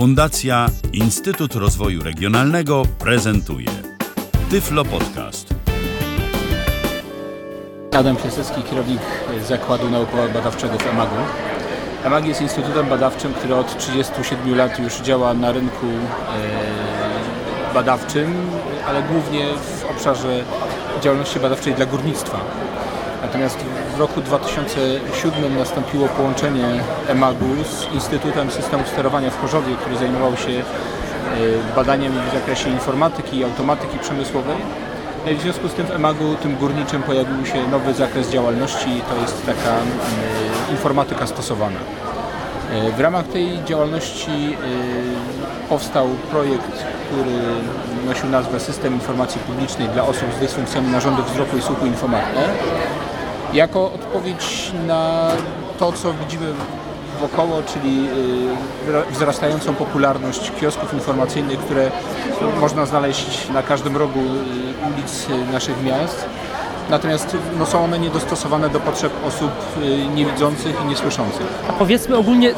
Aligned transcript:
Fundacja 0.00 0.66
Instytut 0.92 1.54
Rozwoju 1.54 2.02
Regionalnego 2.02 2.82
prezentuje 2.98 3.68
Tyflo 4.50 4.84
Podcast. 4.84 5.54
Adam 7.92 8.16
Piasecki, 8.16 8.62
kierownik 8.62 9.00
Zakładu 9.48 9.90
Naukowo-Badawczego 9.90 10.78
w 10.78 10.86
EMAG-u. 10.86 11.16
EMAG 12.06 12.26
jest 12.26 12.40
instytutem 12.40 12.86
badawczym, 12.88 13.34
który 13.34 13.54
od 13.54 13.78
37 13.78 14.56
lat 14.56 14.78
już 14.78 15.00
działa 15.00 15.34
na 15.34 15.52
rynku 15.52 15.86
e, 15.86 17.74
badawczym, 17.74 18.34
ale 18.86 19.02
głównie 19.02 19.46
w 19.54 19.90
obszarze 19.90 20.44
działalności 21.02 21.40
badawczej 21.40 21.74
dla 21.74 21.86
górnictwa. 21.86 22.40
Natomiast 23.22 23.58
w 23.96 24.00
roku 24.00 24.20
2007 24.20 25.58
nastąpiło 25.58 26.08
połączenie 26.08 26.64
EMAG-u 27.08 27.64
z 27.64 27.94
Instytutem 27.94 28.50
Systemów 28.50 28.88
Sterowania 28.88 29.30
w 29.30 29.40
Chorzowie, 29.40 29.76
który 29.76 29.96
zajmował 29.96 30.36
się 30.36 30.50
e, 30.50 30.62
badaniem 31.76 32.12
w 32.30 32.34
zakresie 32.34 32.70
informatyki 32.70 33.38
i 33.38 33.44
automatyki 33.44 33.98
przemysłowej. 33.98 34.56
No 35.26 35.38
w 35.38 35.40
związku 35.40 35.68
z 35.68 35.74
tym 35.74 35.86
w 35.86 35.90
EMAG-u, 35.90 36.34
tym 36.34 36.56
górniczym, 36.56 37.02
pojawił 37.02 37.46
się 37.46 37.68
nowy 37.68 37.94
zakres 37.94 38.30
działalności, 38.30 39.02
to 39.08 39.22
jest 39.22 39.46
taka 39.46 39.76
informatyka 40.70 41.26
stosowana. 41.26 41.80
Y, 42.88 42.92
w 42.92 43.00
ramach 43.00 43.26
tej 43.26 43.64
działalności 43.64 44.30
y, 44.30 45.68
powstał 45.68 46.08
projekt, 46.30 46.84
który 47.06 47.38
nosił 48.06 48.28
nazwę 48.30 48.60
System 48.60 48.94
Informacji 48.94 49.40
Publicznej 49.40 49.88
dla 49.88 50.02
osób 50.02 50.28
z 50.36 50.40
dysfunkcjami 50.40 50.88
narządów 50.88 51.32
wzroku 51.32 51.56
i 51.56 51.62
słuchu 51.62 51.86
Infomatne. 51.86 52.48
Jako 53.52 53.92
odpowiedź 53.92 54.72
na 54.86 55.30
to, 55.78 55.92
co 55.92 56.12
widzimy 56.12 56.46
wokoło, 57.20 57.62
czyli 57.72 58.08
wzrastającą 59.10 59.74
popularność 59.74 60.52
kiosków 60.60 60.94
informacyjnych, 60.94 61.58
które 61.58 61.90
można 62.60 62.86
znaleźć 62.86 63.48
na 63.48 63.62
każdym 63.62 63.96
rogu 63.96 64.20
ulic 64.94 65.26
naszych 65.52 65.82
miast. 65.84 66.26
Natomiast 66.90 67.36
no, 67.58 67.66
są 67.66 67.84
one 67.84 67.98
niedostosowane 67.98 68.68
do 68.68 68.80
potrzeb 68.80 69.12
osób 69.26 69.50
niewidzących 70.14 70.76
i 70.84 70.88
niesłyszących. 70.88 71.46
A 71.68 71.72
powiedzmy 71.72 72.16
ogólnie, 72.16 72.54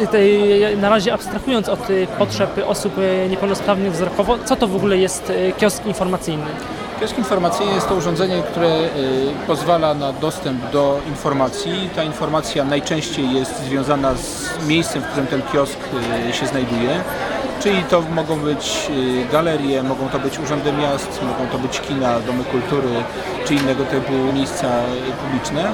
na 0.76 0.88
razie 0.88 1.14
abstrahując 1.14 1.68
od 1.68 1.80
potrzeb 2.18 2.60
osób 2.66 2.92
niepełnosprawnych 3.30 3.92
wzrokowo, 3.92 4.38
co 4.44 4.56
to 4.56 4.68
w 4.68 4.76
ogóle 4.76 4.96
jest 4.96 5.32
kiosk 5.58 5.86
informacyjny? 5.86 6.46
Kiosk 7.02 7.18
informacyjny 7.18 7.74
jest 7.74 7.88
to 7.88 7.94
urządzenie, 7.94 8.42
które 8.42 8.76
pozwala 9.46 9.94
na 9.94 10.12
dostęp 10.12 10.70
do 10.70 11.00
informacji. 11.08 11.90
Ta 11.96 12.02
informacja 12.02 12.64
najczęściej 12.64 13.34
jest 13.34 13.64
związana 13.64 14.14
z 14.14 14.66
miejscem, 14.66 15.02
w 15.02 15.06
którym 15.06 15.26
ten 15.26 15.42
kiosk 15.42 15.78
się 16.32 16.46
znajduje. 16.46 17.00
Czyli 17.60 17.82
to 17.82 18.00
mogą 18.00 18.38
być 18.38 18.90
galerie, 19.32 19.82
mogą 19.82 20.08
to 20.08 20.18
być 20.18 20.38
urzędy 20.38 20.72
miast, 20.72 21.20
mogą 21.22 21.50
to 21.52 21.58
być 21.58 21.80
kina, 21.80 22.20
domy 22.20 22.44
kultury 22.44 22.88
czy 23.46 23.54
innego 23.54 23.84
typu 23.84 24.12
miejsca 24.34 24.68
publiczne. 25.22 25.72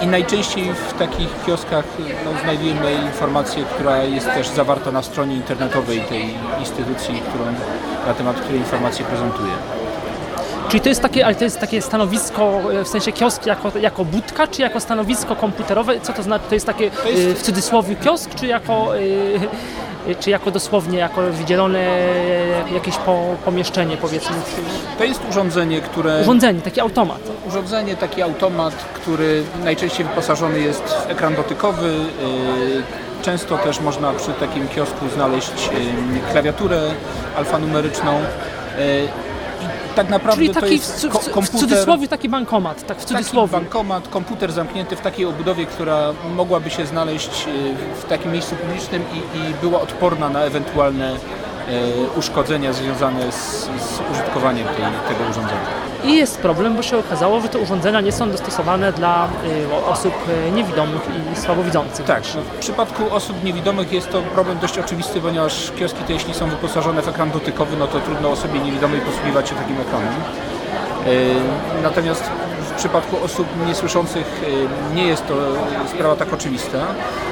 I 0.00 0.06
najczęściej 0.06 0.72
w 0.88 0.92
takich 0.98 1.44
kioskach 1.46 1.84
no, 2.24 2.30
znajdujemy 2.42 2.92
informację, 2.92 3.64
która 3.64 4.02
jest 4.04 4.26
też 4.26 4.48
zawarta 4.48 4.92
na 4.92 5.02
stronie 5.02 5.36
internetowej 5.36 6.00
tej 6.00 6.34
instytucji, 6.58 7.22
którą, 7.28 7.44
na 8.06 8.14
temat 8.14 8.40
której 8.40 8.58
informację 8.58 9.04
prezentuje. 9.04 9.79
Czyli 10.70 10.80
to 10.80 10.88
jest 10.88 11.02
takie, 11.02 11.26
ale 11.26 11.34
to 11.34 11.44
jest 11.44 11.60
takie 11.60 11.82
stanowisko, 11.82 12.60
w 12.84 12.88
sensie 12.88 13.12
kiosk 13.12 13.46
jako, 13.46 13.78
jako 13.78 14.04
budka, 14.04 14.46
czy 14.46 14.62
jako 14.62 14.80
stanowisko 14.80 15.36
komputerowe? 15.36 16.00
Co 16.00 16.12
to 16.12 16.22
znaczy? 16.22 16.44
To 16.48 16.54
jest 16.54 16.66
takie 16.66 16.90
to 16.90 17.08
jest... 17.08 17.40
w 17.40 17.42
cudzysłowie 17.42 17.96
kiosk, 17.96 18.34
czy 18.34 18.46
jako, 18.46 18.88
czy 20.20 20.30
jako 20.30 20.50
dosłownie, 20.50 20.98
jako 20.98 21.22
wydzielone 21.22 21.78
jakieś 22.74 22.96
po, 22.96 23.36
pomieszczenie 23.44 23.96
powiedzmy? 23.96 24.36
To 24.98 25.04
jest 25.04 25.20
urządzenie, 25.30 25.80
które... 25.80 26.20
Urządzenie, 26.22 26.60
taki 26.60 26.80
automat. 26.80 27.20
Urządzenie, 27.48 27.96
taki 27.96 28.22
automat, 28.22 28.74
który 28.74 29.42
najczęściej 29.64 30.06
wyposażony 30.06 30.60
jest 30.60 30.82
w 30.82 31.10
ekran 31.10 31.34
dotykowy. 31.34 31.94
Często 33.22 33.58
też 33.58 33.80
można 33.80 34.12
przy 34.12 34.32
takim 34.32 34.68
kiosku 34.68 35.08
znaleźć 35.14 35.70
klawiaturę 36.32 36.80
alfanumeryczną 37.36 38.20
tak 40.02 40.10
naprawdę 40.10 40.42
Czyli 40.44 40.54
taki 40.54 40.78
w, 40.78 40.84
w, 40.84 41.30
komputer, 41.30 41.42
w 41.42 41.60
cudzysłowie 41.60 42.08
taki 42.08 42.28
bankomat, 42.28 42.86
tak 42.86 42.98
w 42.98 43.04
cudzysłowie. 43.04 43.52
Taki 43.52 43.64
bankomat, 43.64 44.08
komputer 44.08 44.52
zamknięty 44.52 44.96
w 44.96 45.00
takiej 45.00 45.26
obudowie, 45.26 45.66
która 45.66 46.12
mogłaby 46.36 46.70
się 46.70 46.86
znaleźć 46.86 47.30
w 48.02 48.04
takim 48.04 48.32
miejscu 48.32 48.56
publicznym 48.56 49.02
i, 49.14 49.38
i 49.38 49.54
była 49.60 49.80
odporna 49.80 50.28
na 50.28 50.42
ewentualne 50.42 51.16
uszkodzenia 52.16 52.72
związane 52.72 53.32
z, 53.32 53.64
z 53.64 54.00
użytkowaniem 54.12 54.66
tej, 54.66 54.84
tego 55.08 55.30
urządzenia. 55.30 55.90
I 56.04 56.16
jest 56.16 56.38
problem, 56.38 56.76
bo 56.76 56.82
się 56.82 56.98
okazało, 56.98 57.40
że 57.40 57.48
te 57.48 57.58
urządzenia 57.58 58.00
nie 58.00 58.12
są 58.12 58.30
dostosowane 58.30 58.92
dla 58.92 59.28
y, 59.82 59.86
osób 59.86 60.14
niewidomych 60.54 61.00
i 61.32 61.40
słabowidzących. 61.40 62.06
Tak, 62.06 62.22
no 62.34 62.40
w 62.42 62.58
przypadku 62.58 63.14
osób 63.14 63.44
niewidomych 63.44 63.92
jest 63.92 64.10
to 64.10 64.22
problem 64.22 64.58
dość 64.58 64.78
oczywisty, 64.78 65.20
ponieważ 65.20 65.72
kioski 65.78 66.04
te 66.04 66.12
jeśli 66.12 66.34
są 66.34 66.48
wyposażone 66.48 67.02
w 67.02 67.08
ekran 67.08 67.30
dotykowy, 67.30 67.76
no 67.76 67.86
to 67.86 68.00
trudno 68.00 68.30
osobie 68.30 68.60
niewidomej 68.60 69.00
posługiwać 69.00 69.48
się 69.48 69.54
takim 69.54 69.80
ekranem. 69.80 70.14
Natomiast 71.82 72.24
w 72.70 72.74
przypadku 72.74 73.24
osób 73.24 73.46
niesłyszących 73.66 74.42
nie 74.94 75.06
jest 75.06 75.28
to 75.28 75.34
sprawa 75.94 76.16
tak 76.16 76.32
oczywista, 76.32 76.78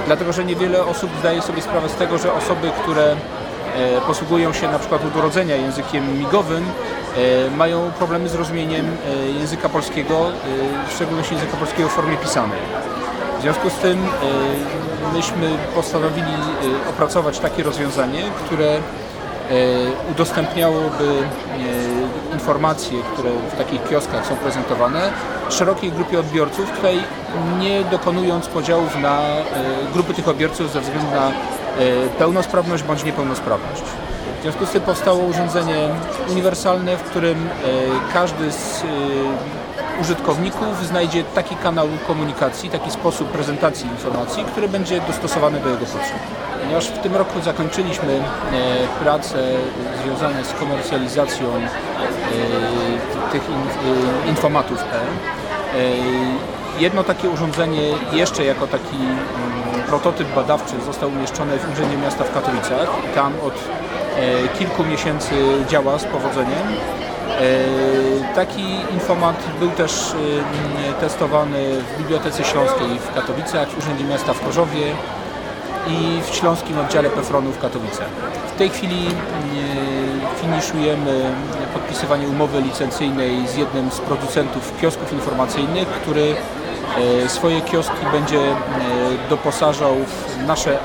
dlatego 0.06 0.32
że 0.32 0.44
niewiele 0.44 0.84
osób 0.84 1.10
zdaje 1.20 1.42
sobie 1.42 1.62
sprawę 1.62 1.88
z 1.88 1.94
tego, 1.94 2.18
że 2.18 2.32
osoby, 2.32 2.70
które 2.82 3.16
posługują 4.06 4.52
się 4.52 4.68
na 4.68 4.78
przykład 4.78 5.04
od 5.04 5.16
urodzenia 5.16 5.56
językiem 5.56 6.18
migowym, 6.18 6.64
mają 7.56 7.90
problemy 7.98 8.28
z 8.28 8.34
rozumieniem 8.34 8.96
języka 9.38 9.68
polskiego, 9.68 10.26
w 10.88 10.92
szczególności 10.94 11.34
języka 11.34 11.56
polskiego 11.56 11.88
w 11.88 11.92
formie 11.92 12.16
pisanej. 12.16 12.60
W 13.38 13.42
związku 13.42 13.70
z 13.70 13.74
tym 13.74 13.98
myśmy 15.14 15.50
postanowili 15.74 16.32
opracować 16.90 17.38
takie 17.38 17.62
rozwiązanie, 17.62 18.22
które 18.44 18.76
udostępniałoby 20.10 21.22
informacje, 22.32 22.98
które 23.12 23.30
w 23.54 23.58
takich 23.58 23.88
kioskach 23.88 24.26
są 24.26 24.36
prezentowane 24.36 25.10
szerokiej 25.48 25.92
grupie 25.92 26.20
odbiorców, 26.20 26.70
tutaj 26.70 26.98
nie 27.60 27.84
dokonując 27.84 28.46
podziałów 28.46 28.96
na 28.96 29.20
grupy 29.92 30.14
tych 30.14 30.28
odbiorców 30.28 30.72
ze 30.72 30.80
względu 30.80 31.10
na 31.10 31.30
pełnosprawność 32.18 32.82
bądź 32.82 33.04
niepełnosprawność. 33.04 33.82
W 34.38 34.42
związku 34.42 34.66
z 34.66 34.70
tym 34.70 34.82
powstało 34.82 35.18
urządzenie 35.18 35.88
uniwersalne, 36.30 36.96
w 36.96 37.02
którym 37.02 37.48
każdy 38.12 38.52
z 38.52 38.82
użytkowników 40.00 40.86
znajdzie 40.86 41.24
taki 41.24 41.56
kanał 41.56 41.88
komunikacji, 42.06 42.70
taki 42.70 42.90
sposób 42.90 43.28
prezentacji 43.28 43.86
informacji, 43.86 44.44
który 44.44 44.68
będzie 44.68 45.00
dostosowany 45.00 45.60
do 45.60 45.68
jego 45.68 45.86
potrzeb. 45.86 46.18
Ponieważ 46.62 46.86
w 46.86 46.98
tym 46.98 47.16
roku 47.16 47.40
zakończyliśmy 47.40 48.20
prace 49.00 49.38
związane 50.04 50.44
z 50.44 50.52
komercjalizacją 50.52 51.46
tych 53.32 53.42
infomatów 54.28 54.78
E. 54.78 55.00
Jedno 56.78 57.04
takie 57.04 57.30
urządzenie 57.30 57.82
jeszcze 58.12 58.44
jako 58.44 58.66
taki 58.66 58.96
prototyp 59.88 60.34
badawczy 60.34 60.74
został 60.86 61.08
umieszczony 61.08 61.58
w 61.58 61.72
Urzędzie 61.72 61.96
Miasta 61.96 62.24
w 62.24 62.34
Katowicach. 62.34 62.88
Tam 63.14 63.32
od 63.46 63.54
kilku 64.58 64.84
miesięcy 64.84 65.34
działa 65.68 65.98
z 65.98 66.04
powodzeniem. 66.04 66.66
Taki 68.34 68.76
informat 68.94 69.36
był 69.60 69.70
też 69.70 70.12
testowany 71.00 71.58
w 71.82 71.98
Bibliotece 71.98 72.44
Śląskiej 72.44 72.98
w 72.98 73.14
Katowicach, 73.14 73.68
w 73.68 73.78
Urzędzie 73.78 74.04
Miasta 74.04 74.32
w 74.34 74.44
Chorzowie 74.44 74.92
i 75.86 76.20
w 76.30 76.34
Śląskim 76.34 76.78
Oddziale 76.78 77.10
Pefronu 77.10 77.52
w 77.52 77.58
Katowicach. 77.58 78.08
W 78.54 78.58
tej 78.58 78.68
chwili 78.68 79.06
finiszujemy 80.40 81.34
podpisywanie 81.74 82.28
umowy 82.28 82.60
licencyjnej 82.62 83.48
z 83.48 83.56
jednym 83.56 83.90
z 83.90 84.00
producentów 84.00 84.80
kiosków 84.80 85.12
informacyjnych, 85.12 85.88
który 85.88 86.36
swoje 87.28 87.60
kioski 87.60 88.06
będzie 88.12 88.56
doposażał 89.30 89.94
w 89.94 90.46
nasze 90.46 90.78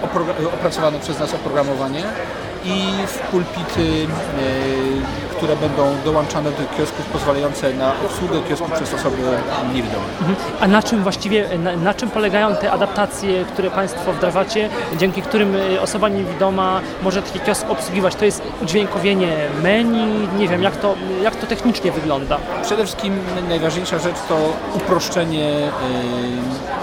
opracowane 0.54 1.00
przez 1.00 1.20
nas 1.20 1.34
oprogramowanie 1.34 2.04
i 2.66 3.08
w 3.08 3.20
pulpity, 3.20 4.08
które 5.44 5.56
będą 5.56 5.96
dołączane 6.06 6.52
do 6.52 6.78
kiosków 6.78 7.06
pozwalające 7.06 7.74
na 7.74 7.92
obsługę 8.06 8.42
kiosków 8.50 8.72
przez 8.72 8.94
osoby 8.94 9.18
niewidome. 9.74 10.04
A 10.60 10.68
na 10.68 10.84
czym 10.84 11.04
właściwie, 11.04 11.58
na, 11.58 11.76
na, 11.76 11.94
czym 11.94 12.10
polegają 12.10 12.56
te 12.56 12.72
adaptacje, 12.72 13.46
które 13.46 13.72
Państwo 13.72 14.14
wdrażacie, 14.14 14.70
dzięki 14.98 15.22
którym 15.22 15.56
osoba 15.82 16.10
niewidoma 16.10 16.82
może 17.02 17.22
taki 17.22 17.40
kiosk 17.40 17.70
obsługiwać? 17.70 18.16
To 18.16 18.26
jest 18.26 18.42
udźwiękowienie 18.62 19.38
menu, 19.64 20.28
nie 20.38 20.48
wiem, 20.48 20.64
jak 20.64 20.78
to, 20.78 20.96
jak 21.24 21.36
to 21.36 21.48
technicznie 21.48 21.92
wygląda? 21.92 22.40
Przede 22.62 22.84
wszystkim 22.84 23.20
najważniejsza 23.50 24.00
rzecz 24.00 24.18
to 24.30 24.38
uproszczenie 24.74 25.52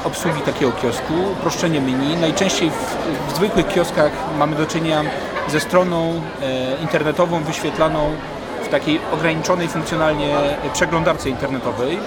obsługi 0.04 0.40
takiego 0.40 0.72
kiosku, 0.72 1.14
uproszczenie 1.32 1.80
menu. 1.80 2.16
Najczęściej 2.16 2.70
w, 2.70 3.32
w 3.32 3.36
zwykłych 3.36 3.68
kioskach 3.68 4.12
mamy 4.38 4.56
do 4.56 4.66
czynienia 4.66 5.02
ze 5.48 5.60
stroną 5.60 6.20
internetową 6.82 7.42
wyświetlaną 7.42 8.10
takiej 8.70 9.00
ograniczonej 9.12 9.68
funkcjonalnie 9.68 10.34
przeglądarce 10.72 11.30
internetowej. 11.30 11.98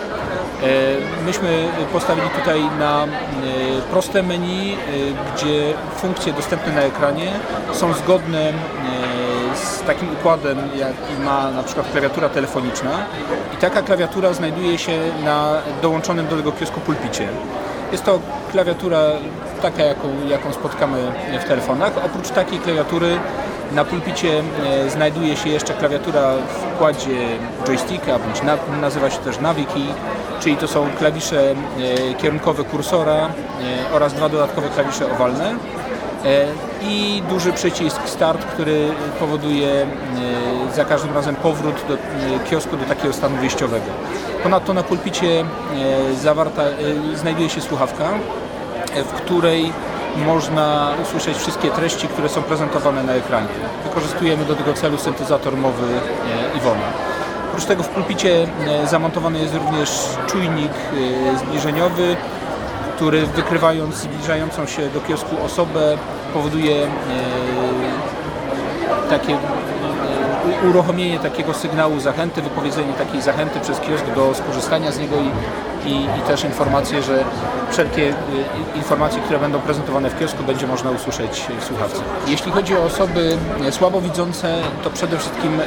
Myśmy 1.25 1.67
postawili 1.93 2.29
tutaj 2.29 2.61
na 2.79 3.05
proste 3.91 4.23
menu, 4.23 4.77
gdzie 5.35 5.73
funkcje 5.95 6.33
dostępne 6.33 6.73
na 6.73 6.81
ekranie 6.81 7.31
są 7.73 7.93
zgodne 7.93 8.53
z 9.55 9.81
takim 9.81 10.13
układem, 10.13 10.57
jaki 10.75 11.23
ma 11.25 11.51
na 11.51 11.63
przykład 11.63 11.91
klawiatura 11.91 12.29
telefoniczna 12.29 12.91
i 13.53 13.57
taka 13.57 13.81
klawiatura 13.81 14.33
znajduje 14.33 14.77
się 14.77 14.91
na 15.25 15.53
dołączonym 15.81 16.27
do 16.27 16.35
tego 16.35 16.51
kiosku 16.51 16.79
pulpicie. 16.79 17.27
Jest 17.91 18.03
to 18.03 18.19
klawiatura 18.51 18.99
taka, 19.61 19.83
jaką, 19.83 20.07
jaką 20.29 20.53
spotkamy 20.53 21.11
w 21.45 21.47
telefonach. 21.47 21.91
Oprócz 22.05 22.29
takiej 22.29 22.59
klawiatury 22.59 23.19
na 23.73 23.85
pulpicie 23.85 24.39
e, 24.39 24.89
znajduje 24.89 25.37
się 25.37 25.49
jeszcze 25.49 25.73
klawiatura 25.73 26.33
w 26.35 26.75
układzie 26.75 27.27
joysticka, 27.67 28.19
bądź 28.19 28.43
na, 28.43 28.57
nazywa 28.81 29.09
się 29.09 29.17
też 29.17 29.39
Naviki, 29.39 29.85
czyli 30.39 30.57
to 30.57 30.67
są 30.67 30.87
klawisze 30.99 31.51
e, 31.51 32.13
kierunkowe 32.13 32.63
kursora 32.63 33.15
e, 33.15 33.93
oraz 33.93 34.13
dwa 34.13 34.29
dodatkowe 34.29 34.69
klawisze 34.69 35.11
owalne. 35.11 35.55
I 36.81 37.23
duży 37.29 37.53
przycisk 37.53 38.01
start, 38.05 38.45
który 38.45 38.89
powoduje 39.19 39.87
za 40.75 40.85
każdym 40.85 41.13
razem 41.13 41.35
powrót 41.35 41.75
do 41.87 41.97
kiosku 42.49 42.77
do 42.77 42.85
takiego 42.85 43.13
stanu 43.13 43.37
wyjściowego. 43.37 43.85
Ponadto 44.43 44.73
na 44.73 44.83
pulpicie 44.83 45.45
zawarta, 46.21 46.61
znajduje 47.15 47.49
się 47.49 47.61
słuchawka, 47.61 48.09
w 48.95 49.11
której 49.11 49.71
można 50.15 50.89
usłyszeć 51.03 51.37
wszystkie 51.37 51.69
treści, 51.69 52.07
które 52.07 52.29
są 52.29 52.43
prezentowane 52.43 53.03
na 53.03 53.13
ekranie. 53.13 53.47
Wykorzystujemy 53.83 54.45
do 54.45 54.55
tego 54.55 54.73
celu 54.73 54.97
syntezator 54.97 55.57
mowy 55.57 55.85
Iwona. 56.57 56.87
Oprócz 57.49 57.65
tego 57.65 57.83
w 57.83 57.89
pulpicie 57.89 58.47
zamontowany 58.89 59.39
jest 59.39 59.53
również 59.53 59.89
czujnik 60.27 60.71
zbliżeniowy, 61.37 62.15
który 62.95 63.25
wykrywając 63.25 63.95
zbliżającą 63.95 64.65
się 64.65 64.89
do 64.89 65.01
kiosku 65.01 65.43
osobę 65.45 65.97
powoduje 66.33 66.83
e, 66.83 66.89
takie 69.09 69.33
e, 69.33 70.69
uruchomienie 70.69 71.19
takiego 71.19 71.53
sygnału 71.53 71.99
zachęty, 71.99 72.41
wypowiedzenie 72.41 72.93
takiej 72.93 73.21
zachęty 73.21 73.59
przez 73.59 73.79
kiosk 73.79 74.05
do 74.15 74.33
skorzystania 74.33 74.91
z 74.91 74.99
niego 74.99 75.15
i, 75.15 75.31
i, 75.85 76.19
i 76.19 76.21
też 76.27 76.43
informacje, 76.43 77.03
że 77.03 77.23
wszelkie 77.71 78.09
e, 78.09 78.13
informacje, 78.75 79.21
które 79.21 79.39
będą 79.39 79.59
prezentowane 79.59 80.09
w 80.09 80.19
kiosku 80.19 80.43
będzie 80.43 80.67
można 80.67 80.91
usłyszeć 80.91 81.47
w 81.59 81.63
słuchawce. 81.63 82.01
Jeśli 82.27 82.51
chodzi 82.51 82.77
o 82.77 82.83
osoby 82.83 83.37
słabowidzące, 83.71 84.61
to 84.83 84.89
przede 84.89 85.17
wszystkim 85.17 85.61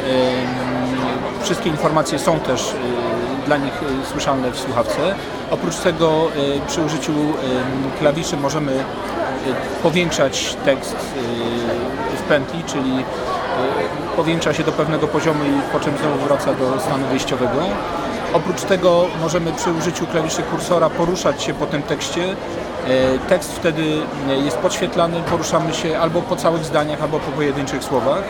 wszystkie 1.43 1.71
informacje 1.71 2.19
są 2.19 2.41
też 2.41 2.75
dla 3.47 3.57
nich 3.57 3.83
y, 3.83 4.07
słyszalne 4.13 4.51
w 4.51 4.59
słuchawce. 4.59 5.15
Oprócz 5.51 5.77
tego 5.77 6.29
y, 6.37 6.61
przy 6.69 6.83
użyciu 6.83 7.13
y, 7.13 7.99
klawiszy 7.99 8.37
możemy 8.37 8.85
powiększać 9.83 10.57
tekst 10.65 10.97
w 12.19 12.23
pętli, 12.23 12.63
czyli 12.65 13.05
powiększa 14.17 14.55
się 14.55 14.65
do 14.65 14.73
pewnego 14.73 15.07
poziomu 15.07 15.45
i 15.45 15.73
po 15.73 15.81
czym 15.81 15.99
znowu 15.99 16.19
wraca 16.19 16.55
do 16.55 16.81
stanu 16.81 17.07
wyjściowego. 17.07 17.59
Oprócz 18.37 18.63
tego 18.63 19.07
możemy 19.21 19.53
przy 19.53 19.73
użyciu 19.73 20.07
klawiszy 20.07 20.43
kursora 20.43 20.91
poruszać 20.91 21.43
się 21.43 21.55
po 21.55 21.67
tym 21.67 21.83
tekście. 21.83 22.37
Tekst 23.29 23.53
wtedy 23.53 23.83
jest 24.45 24.59
podświetlany, 24.59 25.21
poruszamy 25.31 25.75
się 25.75 25.99
albo 25.99 26.23
po 26.23 26.37
całych 26.37 26.65
zdaniach, 26.65 27.03
albo 27.03 27.19
po 27.19 27.33
pojedynczych 27.33 27.85
słowach. 27.85 28.25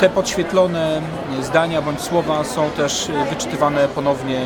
Te 0.00 0.10
podświetlone 0.10 1.02
zdania 1.42 1.82
bądź 1.82 2.00
słowa 2.00 2.44
są 2.44 2.70
też 2.70 3.08
wyczytywane 3.30 3.88
ponownie 3.88 4.40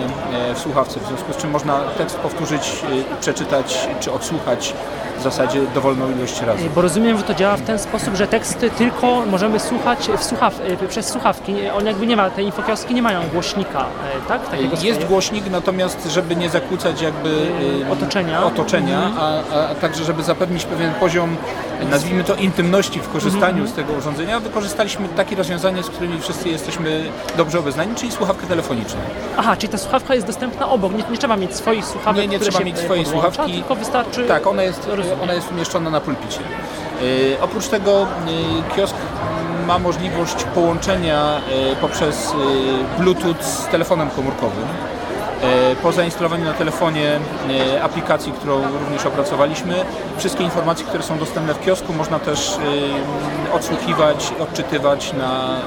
e, 0.50 0.54
w 0.54 0.58
słuchawce, 0.58 1.00
w 1.00 1.06
związku 1.06 1.32
z 1.32 1.36
czym 1.36 1.50
można 1.50 1.80
tekst 1.80 2.16
powtórzyć, 2.16 2.82
e, 3.12 3.20
przeczytać 3.20 3.88
czy 4.00 4.12
odsłuchać 4.12 4.74
w 5.18 5.22
zasadzie 5.22 5.60
dowolną 5.74 6.10
ilość 6.10 6.42
razy. 6.42 6.70
Bo 6.74 6.82
rozumiem, 6.82 7.16
że 7.16 7.22
to 7.22 7.34
działa 7.34 7.56
w 7.56 7.62
ten 7.62 7.78
sposób, 7.78 8.14
że 8.14 8.26
teksty 8.26 8.70
tylko 8.70 9.22
możemy 9.26 9.60
słuchać 9.60 10.08
w 10.18 10.24
słuchaw 10.24 10.60
e, 10.82 10.88
przez 10.88 11.08
słuchawki. 11.08 11.54
On 11.78 11.86
jakby 11.86 12.06
nie 12.06 12.16
ma, 12.16 12.30
te 12.30 12.42
infokioski 12.42 12.94
nie 12.94 13.02
mają 13.02 13.28
głośnika, 13.28 13.84
tak? 14.28 14.48
Takiego 14.50 14.70
Jest 14.70 14.82
swoje. 14.82 15.06
głośnik, 15.06 15.50
natomiast 15.50 16.08
żeby 16.12 16.36
nie 16.36 16.50
zakłócać 16.50 17.02
jakby 17.02 17.46
otoczenia, 17.90 18.44
otoczenia 18.44 19.06
mhm. 19.06 19.44
a, 19.54 19.70
a, 19.70 19.74
także 19.74 20.04
żeby 20.04 20.22
zapewnić 20.22 20.64
pewien 20.64 20.94
poziom, 20.94 21.36
nazwijmy 21.90 22.24
to 22.24 22.34
intymności 22.34 23.00
w 23.00 23.08
korzystaniu 23.08 23.48
mhm. 23.48 23.68
z 23.68 23.72
tego 23.72 23.92
urządzenia, 23.92 24.40
wykorzystaliśmy 24.40 25.08
takie 25.08 25.36
rozwiązanie, 25.36 25.82
z 25.82 25.88
którymi 25.88 26.20
wszyscy 26.20 26.48
jesteśmy 26.48 27.04
dobrze 27.36 27.58
obeznani, 27.58 27.94
czyli 27.94 28.12
słuchawkę 28.12 28.46
telefoniczną. 28.46 29.00
Aha, 29.36 29.56
czyli 29.56 29.72
ta 29.72 29.78
słuchawka 29.78 30.14
jest 30.14 30.26
dostępna 30.26 30.68
obok, 30.68 30.92
nie, 30.92 31.04
nie 31.10 31.18
trzeba 31.18 31.36
mieć 31.36 31.56
swoich 31.56 31.84
słuchawek, 31.84 32.22
Nie, 32.22 32.28
nie 32.28 32.38
trzeba 32.38 32.60
mieć 32.60 32.78
swojej 32.78 33.06
słuchawki. 33.06 33.52
Tylko 33.52 33.74
wystarczy... 33.74 34.24
Tak, 34.24 34.46
ona 34.46 34.62
jest, 34.62 34.88
ona 35.22 35.34
jest 35.34 35.50
umieszczona 35.52 35.90
na 35.90 36.00
pulpicie. 36.00 36.40
Yy, 37.02 37.36
oprócz 37.40 37.68
tego 37.68 38.06
yy, 38.26 38.76
kiosk 38.76 38.96
ma 39.66 39.78
możliwość 39.78 40.44
połączenia 40.54 41.40
yy, 41.68 41.76
poprzez 41.76 42.32
Bluetooth 42.98 43.42
z 43.42 43.66
telefonem 43.66 44.10
komórkowym. 44.10 44.64
E, 45.42 45.76
po 45.76 45.92
zainstalowaniu 45.92 46.44
na 46.44 46.52
telefonie 46.52 47.20
e, 47.74 47.82
aplikacji, 47.82 48.32
którą 48.32 48.62
również 48.80 49.06
opracowaliśmy, 49.06 49.74
wszystkie 50.16 50.44
informacje, 50.44 50.86
które 50.86 51.02
są 51.02 51.18
dostępne 51.18 51.54
w 51.54 51.60
kiosku 51.60 51.92
można 51.92 52.18
też 52.18 52.58
e, 53.52 53.54
odsłuchiwać, 53.54 54.32
odczytywać 54.40 55.12
na 55.12 55.60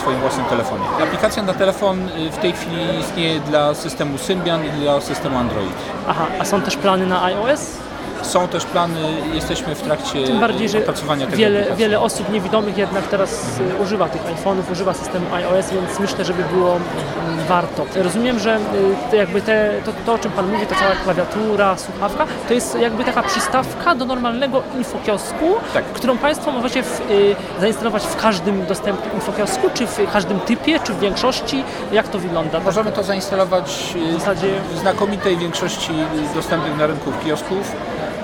swoim 0.00 0.20
własnym 0.20 0.46
telefonie. 0.46 0.84
Aplikacja 1.02 1.42
na 1.42 1.54
telefon 1.54 2.08
w 2.32 2.36
tej 2.36 2.52
chwili 2.52 3.00
istnieje 3.00 3.40
dla 3.40 3.74
systemu 3.74 4.18
Symbian 4.18 4.66
i 4.66 4.70
dla 4.70 5.00
systemu 5.00 5.38
Android. 5.38 5.76
Aha, 6.08 6.26
a 6.38 6.44
są 6.44 6.60
też 6.60 6.76
plany 6.76 7.06
na 7.06 7.24
iOS? 7.24 7.60
Są 8.22 8.48
też 8.48 8.64
plany, 8.64 9.00
jesteśmy 9.34 9.74
w 9.74 9.82
trakcie 9.82 10.24
Tym 10.24 10.40
bardziej, 10.40 10.68
że 10.68 10.78
opracowania 10.78 11.26
tego 11.26 11.38
wiele, 11.38 11.66
wiele 11.76 12.00
osób 12.00 12.32
niewidomych 12.32 12.78
jednak 12.78 13.06
teraz 13.06 13.60
mhm. 13.60 13.80
używa 13.80 14.08
tych 14.08 14.22
iPhone'ów, 14.22 14.72
używa 14.72 14.94
systemu 14.94 15.34
iOS, 15.34 15.70
więc 15.70 16.00
myślę, 16.00 16.24
żeby 16.24 16.42
było 16.52 16.70
mm, 16.70 17.46
warto. 17.48 17.86
Rozumiem, 17.96 18.38
że 18.38 18.58
y, 19.12 19.16
jakby 19.16 19.42
te, 19.42 19.70
to, 19.84 19.92
to, 20.06 20.12
o 20.12 20.18
czym 20.18 20.32
Pan 20.32 20.52
mówi, 20.52 20.66
to 20.66 20.74
cała 20.74 20.94
klawiatura, 21.04 21.76
słuchawka, 21.76 22.26
to 22.48 22.54
jest 22.54 22.78
jakby 22.80 23.04
taka 23.04 23.22
przystawka 23.22 23.94
do 23.94 24.04
normalnego 24.04 24.62
infokiosku, 24.78 25.54
tak. 25.74 25.84
którą 25.84 26.18
Państwo 26.18 26.52
możecie 26.52 26.82
w, 26.82 27.00
y, 27.10 27.36
zainstalować 27.60 28.02
w 28.02 28.16
każdym 28.16 28.66
dostępnym 28.66 29.14
infokiosku, 29.14 29.70
czy 29.74 29.86
w 29.86 30.12
każdym 30.12 30.40
typie, 30.40 30.80
czy 30.80 30.92
w 30.92 30.98
większości? 30.98 31.64
Jak 31.92 32.08
to 32.08 32.18
wygląda? 32.18 32.60
Możemy 32.60 32.92
to 32.92 33.02
zainstalować 33.02 33.94
w 34.18 34.32
w 34.74 34.78
znakomitej 34.78 35.36
większości 35.36 35.92
dostępnych 36.34 36.78
na 36.78 36.86
rynku 36.86 37.12
kiosków. 37.24 37.72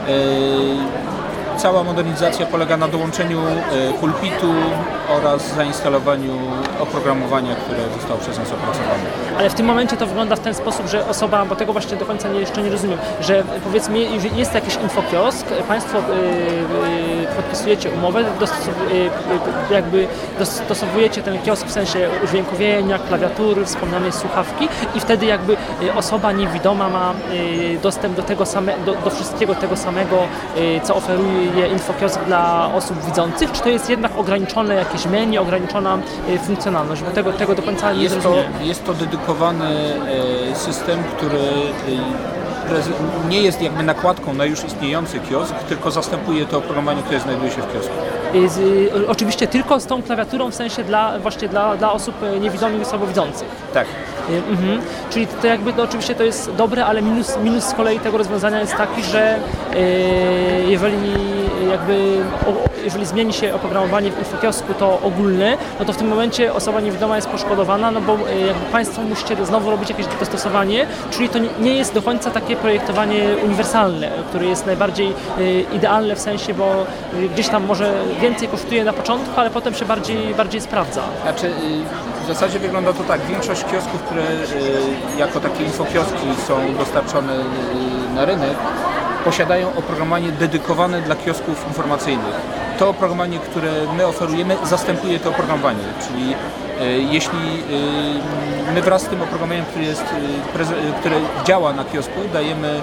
Yy, 0.08 1.07
Cała 1.58 1.84
modernizacja 1.84 2.46
polega 2.46 2.76
na 2.76 2.88
dołączeniu 2.88 3.40
e, 3.46 3.92
pulpitu 4.00 4.54
oraz 5.08 5.54
zainstalowaniu 5.54 6.32
oprogramowania, 6.80 7.54
które 7.54 7.78
zostało 7.94 8.20
przez 8.20 8.38
nas 8.38 8.52
opracowane. 8.52 9.04
Ale 9.38 9.50
w 9.50 9.54
tym 9.54 9.66
momencie 9.66 9.96
to 9.96 10.06
wygląda 10.06 10.36
w 10.36 10.40
ten 10.40 10.54
sposób, 10.54 10.86
że 10.86 11.06
osoba, 11.06 11.44
bo 11.44 11.56
tego 11.56 11.72
właśnie 11.72 11.96
do 11.96 12.06
końca 12.06 12.28
nie, 12.28 12.40
jeszcze 12.40 12.62
nie 12.62 12.70
rozumiem, 12.70 12.98
że 13.20 13.44
powiedzmy 13.64 13.98
jest 14.36 14.54
jakiś 14.54 14.74
infokiosk, 14.76 15.46
Państwo 15.68 15.98
yy, 15.98 17.26
podpisujecie 17.36 17.90
umowę, 17.90 18.24
jakby 19.70 20.06
dostosowujecie 20.38 21.22
ten 21.22 21.42
kiosk 21.42 21.66
w 21.66 21.72
sensie 21.72 22.08
udźwiękowienia, 22.24 22.98
klawiatury, 22.98 23.64
wspomnianej 23.64 24.12
słuchawki 24.12 24.68
i 24.94 25.00
wtedy 25.00 25.26
jakby 25.26 25.56
osoba 25.96 26.32
niewidoma 26.32 26.88
ma 26.88 27.14
dostęp 27.82 28.16
do 28.16 28.22
tego 28.22 28.46
same, 28.46 28.74
do, 28.86 28.94
do 28.94 29.10
wszystkiego 29.10 29.54
tego 29.54 29.76
samego, 29.76 30.16
co 30.82 30.96
oferuje 30.96 31.47
infokiosk 31.72 32.24
dla 32.24 32.72
osób 32.74 33.04
widzących, 33.04 33.52
czy 33.52 33.62
to 33.62 33.68
jest 33.68 33.90
jednak 33.90 34.18
ograniczone 34.18 34.74
jakieś 34.74 35.06
menu, 35.06 35.38
ograniczona 35.38 35.98
y, 36.28 36.38
funkcjonalność? 36.38 37.02
Bo 37.02 37.10
tego, 37.10 37.32
tego 37.32 37.54
do 37.54 37.62
końca 37.62 37.92
nie 37.92 38.02
jest 38.02 38.22
to, 38.22 38.34
jest 38.62 38.84
to 38.84 38.94
dedykowany 38.94 39.66
e, 40.50 40.56
system, 40.56 40.98
który 41.16 41.38
y, 41.38 43.28
nie 43.28 43.42
jest 43.42 43.62
jakby 43.62 43.82
nakładką 43.82 44.34
na 44.34 44.44
już 44.44 44.64
istniejący 44.64 45.20
kiosk, 45.20 45.54
tylko 45.54 45.90
zastępuje 45.90 46.46
to 46.46 46.58
oprogramowanie, 46.58 47.02
które 47.02 47.20
znajduje 47.20 47.50
się 47.50 47.62
w 47.62 47.72
kiosku. 47.72 47.94
Y, 48.34 48.48
z, 48.48 48.60
oczywiście 49.08 49.46
tylko 49.46 49.80
z 49.80 49.86
tą 49.86 50.02
klawiaturą, 50.02 50.50
w 50.50 50.54
sensie 50.54 50.84
dla, 50.84 51.18
właśnie 51.18 51.48
dla, 51.48 51.76
dla 51.76 51.92
osób 51.92 52.14
niewidomych 52.40 52.82
i 52.82 52.84
słabowidzących. 52.84 53.48
Tak. 53.74 53.86
Mhm. 54.50 54.80
Czyli 55.10 55.26
to 55.26 55.46
jakby 55.46 55.72
to 55.72 55.82
oczywiście 55.82 56.14
to 56.14 56.24
jest 56.24 56.52
dobre, 56.52 56.86
ale 56.86 57.02
minus, 57.02 57.36
minus 57.44 57.64
z 57.64 57.74
kolei 57.74 58.00
tego 58.00 58.18
rozwiązania 58.18 58.60
jest 58.60 58.76
taki, 58.76 59.02
że 59.02 59.38
yy, 59.74 60.70
jeżeli 60.70 61.47
jakby 61.70 62.16
jeżeli 62.84 63.06
zmieni 63.06 63.32
się 63.32 63.54
oprogramowanie 63.54 64.10
w 64.10 64.18
infokiosku 64.18 64.74
to 64.74 65.00
ogólne, 65.02 65.56
no 65.78 65.84
to 65.84 65.92
w 65.92 65.96
tym 65.96 66.08
momencie 66.08 66.54
osoba 66.54 66.80
niewidoma 66.80 67.16
jest 67.16 67.28
poszkodowana, 67.28 67.90
no 67.90 68.00
bo 68.00 68.12
jakby 68.46 68.66
Państwo 68.72 69.02
musicie 69.02 69.46
znowu 69.46 69.70
robić 69.70 69.90
jakieś 69.90 70.06
dostosowanie, 70.06 70.86
czyli 71.10 71.28
to 71.28 71.38
nie 71.60 71.74
jest 71.74 71.94
do 71.94 72.02
końca 72.02 72.30
takie 72.30 72.56
projektowanie 72.56 73.24
uniwersalne, 73.44 74.10
które 74.28 74.46
jest 74.46 74.66
najbardziej 74.66 75.14
idealne 75.72 76.16
w 76.16 76.20
sensie, 76.20 76.54
bo 76.54 76.86
gdzieś 77.34 77.48
tam 77.48 77.66
może 77.66 77.92
więcej 78.20 78.48
kosztuje 78.48 78.84
na 78.84 78.92
początku, 78.92 79.40
ale 79.40 79.50
potem 79.50 79.74
się 79.74 79.84
bardziej, 79.84 80.34
bardziej 80.34 80.60
sprawdza. 80.60 81.02
Znaczy, 81.22 81.50
w 82.24 82.26
zasadzie 82.26 82.58
wygląda 82.58 82.92
to 82.92 83.04
tak, 83.04 83.20
większość 83.20 83.64
kiosków, 83.64 84.02
które 84.02 84.22
jako 85.18 85.40
takie 85.40 85.64
infokioski 85.64 86.26
są 86.48 86.54
dostarczone 86.78 87.32
na 88.14 88.24
rynek, 88.24 88.54
posiadają 89.24 89.68
oprogramowanie 89.76 90.32
dedykowane 90.32 91.02
dla 91.02 91.16
kiosków 91.16 91.66
informacyjnych. 91.68 92.34
To 92.78 92.88
oprogramowanie, 92.88 93.38
które 93.38 93.72
my 93.96 94.06
oferujemy, 94.06 94.56
zastępuje 94.64 95.20
to 95.20 95.30
oprogramowanie, 95.30 95.84
czyli 96.08 96.34
jeśli 97.10 97.38
my 98.74 98.82
wraz 98.82 99.02
z 99.02 99.08
tym 99.08 99.22
oprogramowaniem, 99.22 99.64
które, 99.64 99.84
jest, 99.84 100.04
które 101.00 101.16
działa 101.44 101.72
na 101.72 101.84
kiosku, 101.84 102.20
dajemy 102.32 102.80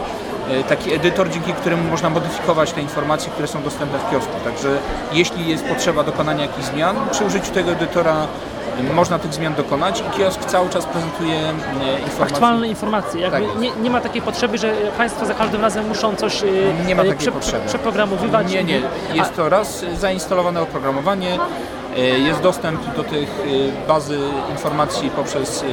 E, 0.50 0.64
taki 0.64 0.94
edytor, 0.94 1.30
dzięki 1.30 1.54
któremu 1.54 1.90
można 1.90 2.10
modyfikować 2.10 2.72
te 2.72 2.82
informacje, 2.82 3.32
które 3.32 3.48
są 3.48 3.64
dostępne 3.64 4.00
w 4.00 4.12
kiosku. 4.12 4.32
Także 4.44 4.78
jeśli 5.14 5.50
jest 5.50 5.66
potrzeba 5.66 6.04
dokonania 6.04 6.42
jakichś 6.42 6.68
zmian, 6.68 6.96
przy 7.12 7.26
użyciu 7.26 7.52
tego 7.52 7.72
edytora 7.72 8.28
można 8.94 9.20
tych 9.20 9.34
zmian 9.34 9.54
dokonać 9.56 10.04
i 10.08 10.18
kiosk 10.18 10.46
cały 10.46 10.70
czas 10.70 10.86
prezentuje 10.86 11.36
e, 11.36 12.00
informacje. 12.00 12.36
Aktualne 12.36 12.68
informacje. 12.68 13.22
Jakby 13.22 13.48
tak 13.48 13.60
nie, 13.60 13.72
nie, 13.72 13.90
ma 13.90 14.02
takiej 14.02 14.22
potrzeby, 14.22 14.58
że 14.58 14.74
Państwo 14.98 15.26
za 15.26 15.34
każdym 15.34 15.62
razem 15.62 15.88
muszą 15.88 16.16
coś 16.16 16.44
e, 16.44 16.48
nie 16.88 16.96
ma 16.96 17.04
takiej 17.04 17.18
prze, 17.18 17.32
potrzeby. 17.32 17.68
przeprogramowywać. 17.68 18.52
Nie, 18.52 18.64
nie. 18.64 18.82
Jest 19.14 19.36
to 19.36 19.50
raz 19.50 19.86
zainstalowane 20.00 20.62
oprogramowanie, 20.62 21.40
jest 21.98 22.42
dostęp 22.42 22.96
do 22.96 23.04
tych 23.04 23.30
bazy 23.88 24.20
informacji 24.52 25.10
poprzez 25.10 25.66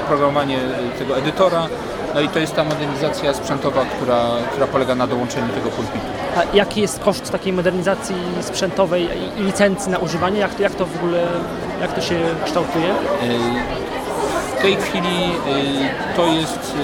oprogramowanie 0.00 0.58
tego 0.98 1.18
edytora. 1.18 1.66
No 2.14 2.20
i 2.20 2.28
to 2.28 2.38
jest 2.38 2.56
ta 2.56 2.64
modernizacja 2.64 3.34
sprzętowa, 3.34 3.84
która, 3.84 4.26
która 4.50 4.66
polega 4.66 4.94
na 4.94 5.06
dołączeniu 5.06 5.48
tego 5.48 5.70
pulpitu. 5.70 6.06
A 6.36 6.56
jaki 6.56 6.80
jest 6.80 7.00
koszt 7.00 7.30
takiej 7.30 7.52
modernizacji 7.52 8.16
sprzętowej 8.40 9.08
i 9.38 9.42
licencji 9.42 9.92
na 9.92 9.98
używanie? 9.98 10.40
Jak 10.40 10.54
to, 10.54 10.62
jak 10.62 10.74
to 10.74 10.86
w 10.86 10.96
ogóle, 10.96 11.26
jak 11.80 11.92
to 11.92 12.00
się 12.00 12.20
kształtuje? 12.44 12.94
W 14.58 14.62
tej 14.62 14.76
chwili 14.76 15.32
to 16.16 16.26
jest 16.26 16.76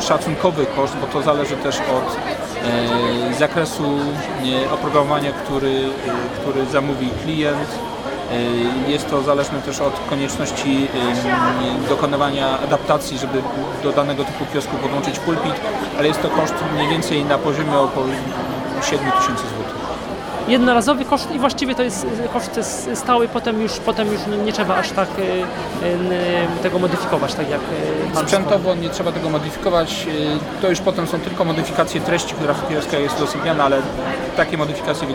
szacunkowy 0.00 0.66
koszt, 0.66 0.96
bo 1.00 1.06
to 1.06 1.22
zależy 1.22 1.56
też 1.56 1.76
od 1.76 2.16
zakresu 3.38 3.98
oprogramowania, 4.74 5.32
który, 5.32 5.88
który 6.40 6.66
zamówi 6.66 7.10
klient. 7.24 7.78
Jest 8.88 9.10
to 9.10 9.22
zależne 9.22 9.62
też 9.62 9.80
od 9.80 10.00
konieczności 10.10 10.88
dokonywania 11.88 12.58
adaptacji, 12.60 13.18
żeby 13.18 13.42
do 13.82 13.92
danego 13.92 14.24
typu 14.24 14.44
kiosku 14.52 14.76
podłączyć 14.76 15.18
pulpit, 15.18 15.54
ale 15.98 16.08
jest 16.08 16.22
to 16.22 16.28
koszt 16.28 16.54
mniej 16.74 16.88
więcej 16.88 17.24
na 17.24 17.38
poziomie 17.38 17.78
około 17.78 18.06
7 18.82 19.12
tysięcy 19.12 19.42
złotych 19.56 19.85
jednorazowy 20.48 21.04
koszt 21.04 21.30
i 21.34 21.38
właściwie 21.38 21.74
to 21.74 21.82
jest 21.82 22.06
koszt 22.32 22.60
stały, 22.94 23.28
potem 23.28 23.62
już, 23.62 23.72
potem 23.72 24.12
już 24.12 24.20
nie, 24.44 24.52
trzeba 24.52 24.76
aż 24.76 24.90
tak 24.90 25.08
tego 26.62 26.78
modyfikować, 26.78 27.34
tak 27.34 27.50
jak 27.50 27.60
Pan 28.14 28.22
Sprzętowo 28.22 28.74
nie 28.74 28.90
trzeba 28.90 29.12
tego 29.12 29.30
modyfikować, 29.30 30.06
to 30.62 30.68
już 30.68 30.80
potem 30.80 31.06
są 31.06 31.20
tylko 31.20 31.44
modyfikacje 31.44 32.00
treści, 32.00 32.34
która 32.34 32.54
w 32.54 32.68
kioskach 32.68 33.00
jest 33.00 33.16
udostępniana, 33.16 33.64
ale 33.64 33.82
takie 34.36 34.58
modyfikacje 34.58 35.08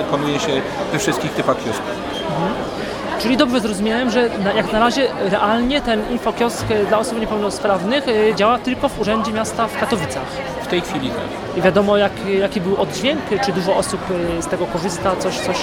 wykonuje 0.00 0.40
się 0.40 0.62
we 0.92 0.98
wszystkich 0.98 1.32
typach 1.32 1.56
kiosków. 1.56 1.90
Mhm. 2.28 2.71
Czyli 3.18 3.36
dobrze 3.36 3.60
zrozumiałem, 3.60 4.10
że 4.10 4.30
jak 4.56 4.72
na 4.72 4.78
razie 4.78 5.08
realnie 5.20 5.80
ten 5.80 6.10
infokiosk 6.10 6.66
dla 6.88 6.98
osób 6.98 7.20
niepełnosprawnych 7.20 8.04
działa 8.36 8.58
tylko 8.58 8.88
w 8.88 9.00
Urzędzie 9.00 9.32
Miasta 9.32 9.66
w 9.66 9.80
Katowicach. 9.80 10.22
W 10.62 10.66
tej 10.66 10.80
chwili 10.80 11.08
tak. 11.08 11.56
I 11.56 11.62
wiadomo 11.62 11.96
jak, 11.96 12.12
jaki 12.40 12.60
był 12.60 12.76
oddźwięk, 12.80 13.20
czy 13.44 13.52
dużo 13.52 13.76
osób 13.76 14.00
z 14.40 14.46
tego 14.46 14.66
korzysta, 14.66 15.16
coś, 15.16 15.38
coś, 15.38 15.56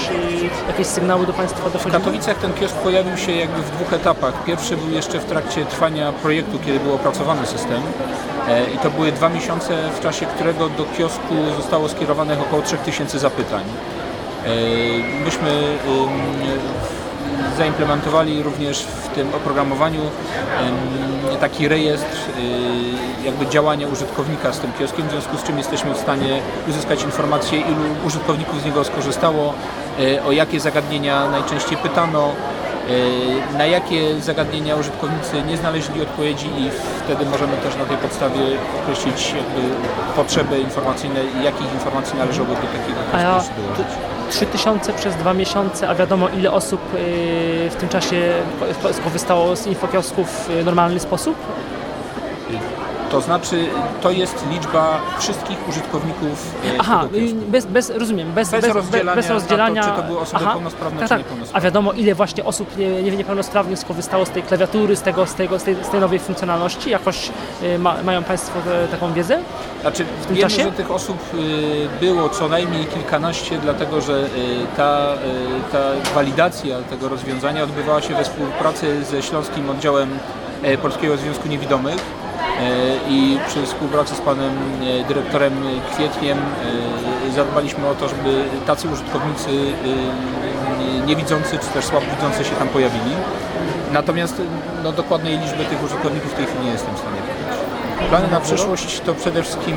jakieś 0.68 0.88
sygnały 0.88 1.25
do 1.25 1.34
Państwa 1.34 1.70
dochodziły? 1.70 1.91
W 1.91 1.94
Katowicach 1.94 2.38
ten 2.38 2.53
kiosk 2.53 2.75
pojawił 2.75 3.18
się 3.18 3.32
jakby 3.32 3.62
w 3.62 3.72
dwóch 3.72 3.94
etapach. 3.94 4.44
Pierwszy 4.44 4.77
był 4.77 4.89
jeszcze 4.89 5.20
w 5.20 5.25
trakcie 5.25 5.65
trwania 5.65 6.12
projektu, 6.12 6.60
kiedy 6.65 6.79
był 6.79 6.94
opracowany 6.94 7.46
system 7.46 7.82
i 8.75 8.77
to 8.77 8.89
były 8.89 9.12
dwa 9.12 9.29
miesiące, 9.29 9.74
w 10.00 10.00
czasie 10.03 10.25
którego 10.25 10.70
do 10.70 10.86
kiosku 10.98 11.36
zostało 11.58 11.89
skierowanych 11.89 12.41
około 12.41 12.62
3000 12.62 13.20
zapytań. 13.20 13.63
Myśmy 15.25 15.77
zaimplementowali 17.60 18.44
również 18.44 18.82
w 18.82 19.08
tym 19.08 19.34
oprogramowaniu 19.34 20.01
taki 21.39 21.68
rejestr 21.68 22.18
y, 22.18 23.25
jakby 23.25 23.48
działania 23.48 23.88
użytkownika 23.88 24.54
z 24.54 24.60
tym 24.60 24.72
kioskiem, 24.80 25.08
w 25.08 25.12
związku 25.12 25.38
z 25.38 25.44
czym 25.44 25.58
jesteśmy 25.58 25.94
w 25.94 25.98
stanie 25.98 26.42
uzyskać 26.70 27.04
informację, 27.04 27.60
ilu 27.60 27.86
użytkowników 28.06 28.62
z 28.62 28.66
niego 28.66 28.84
skorzystało, 28.84 29.54
y, 30.00 30.24
o 30.24 30.32
jakie 30.32 30.60
zagadnienia 30.60 31.30
najczęściej 31.30 31.78
pytano, 31.78 32.32
y, 33.54 33.58
na 33.58 33.66
jakie 33.66 34.22
zagadnienia 34.22 34.75
użytkownicy 34.75 35.42
nie 35.48 35.58
znaleźli 35.58 36.01
odpowiedzi 36.01 36.48
i 36.58 36.70
wtedy 37.04 37.25
możemy 37.25 37.58
też 37.58 37.75
na 37.75 37.86
tej 37.86 37.98
podstawie 37.98 38.42
określić 38.82 39.34
potrzeby 40.16 40.60
informacyjne 40.60 41.20
i 41.42 41.44
jakich 41.44 41.74
informacji 41.74 42.18
należałoby 42.18 42.54
do 42.56 42.62
takiego 42.62 43.00
dołożyć. 43.58 44.19
3000 44.30 44.94
przez 44.94 45.16
dwa 45.16 45.34
miesiące, 45.34 45.90
a 45.90 45.96
wiadomo 45.96 46.30
ile 46.30 46.52
osób 46.52 46.82
y, 46.96 47.70
w 47.70 47.76
tym 47.76 47.90
czasie 47.90 48.34
skorzystało 48.92 49.56
z 49.56 49.68
infokiosków 49.68 50.50
w 50.62 50.66
normalny 50.66 51.00
sposób? 51.00 51.36
To 53.12 53.22
znaczy, 53.22 53.66
to 54.01 54.12
jest 54.12 54.46
liczba 54.50 55.01
wszystkich 55.20 55.70
użytkowników. 55.70 56.56
E, 56.66 56.80
Aha, 56.80 57.08
bez, 57.48 57.66
bez, 57.66 57.89
rozumiem, 57.89 58.32
bez, 58.34 58.51
bez, 58.51 58.62
bez 58.62 58.74
rozdzielania, 58.75 59.16
bez 59.16 59.30
rozdzielania 59.30 59.84
to, 59.84 59.89
czy 59.89 59.96
to 59.96 60.04
były 60.04 60.20
osoby 60.20 60.44
Aha, 60.44 60.54
pełnosprawne, 60.54 61.00
tak, 61.00 61.06
czy 61.06 61.10
tak. 61.10 61.18
niepełnosprawne. 61.18 61.60
A 61.60 61.66
wiadomo, 61.66 61.94
ile 61.94 62.16
właśnie 62.16 62.46
osób 62.46 62.78
nie, 62.78 63.01
niepełnosprawnych 63.01 63.80
skorzystało 63.80 64.25
z 64.25 64.30
tej 64.30 64.44
klawiatury, 64.44 64.96
z, 64.96 65.01
tego, 65.01 65.25
z, 65.25 65.34
tego, 65.34 65.60
z, 65.60 65.63
tej, 65.63 65.75
z 65.84 65.89
tej 65.89 66.00
nowej 66.00 66.20
funkcjonalności? 66.20 66.89
Jakoś 66.89 67.32
e, 67.63 67.80
ma, 67.80 68.04
mają 68.04 68.24
Państwo 68.24 68.60
taką 68.92 69.13
wiedzę? 69.13 69.39
Znaczy, 69.82 70.06
w 70.22 70.25
tym 70.25 70.36
wiemy, 70.36 70.50
czasie? 70.50 70.63
że 70.63 70.72
tych 70.72 70.92
osób 70.92 71.18
e, 71.34 72.00
było 72.00 72.30
co 72.30 72.48
najmniej 72.48 72.86
kilkanaście, 72.86 73.58
dlatego 73.58 74.01
że 74.01 74.30
ta, 74.78 75.08
ta 75.72 75.80
walidacja 76.16 76.78
tego 76.89 77.10
rozwiązania 77.10 77.63
odbywała 77.63 78.01
się 78.01 78.16
we 78.16 78.24
współpracy 78.24 79.04
ze 79.04 79.22
Śląskim 79.22 79.70
Oddziałem 79.70 80.10
Polskiego 80.82 81.18
Związku 81.18 81.48
Niewidomych 81.48 81.96
E, 81.96 82.29
i 83.10 83.38
przy 83.48 83.66
współpracy 83.66 84.16
z 84.16 84.22
panem 84.22 84.54
e, 85.01 85.08
dyrektorem 85.08 85.54
Kwietniem 85.94 86.38
e, 86.38 87.32
zadbaliśmy 87.32 87.88
o 87.88 87.96
to, 87.96 88.10
żeby 88.10 88.44
tacy 88.68 88.88
użytkownicy 88.89 89.50
niewidzący 91.06 91.58
czy 91.58 91.68
też 91.68 91.86
słabowidzący 91.86 92.44
się 92.44 92.56
tam 92.56 92.68
pojawili. 92.68 93.12
Natomiast 93.94 94.42
no, 94.84 94.92
dokładnej 94.92 95.38
liczby 95.38 95.66
tych 95.66 95.84
użytkowników 95.84 96.32
w 96.32 96.36
tej 96.36 96.46
chwili 96.46 96.66
nie 96.66 96.72
jestem 96.72 96.96
w 96.96 97.00
stanie 97.00 97.18
powiedzieć. 97.18 97.60
Plany 98.10 98.28
na 98.28 98.39
przyszłość 98.39 99.00
to 99.00 99.13
przede 99.13 99.44
wszystkim 99.44 99.75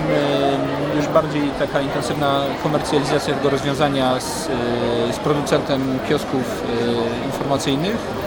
już 0.97 1.07
bardziej 1.07 1.43
taka 1.59 1.81
intensywna 1.81 2.45
komercjalizacja 2.62 3.35
tego 3.35 3.51
rozwiązania 3.51 4.21
z, 4.21 4.49
z 5.12 5.19
producentem 5.19 5.99
kiosków 6.09 6.65
informacyjnych 7.27 7.97
E, 7.97 8.22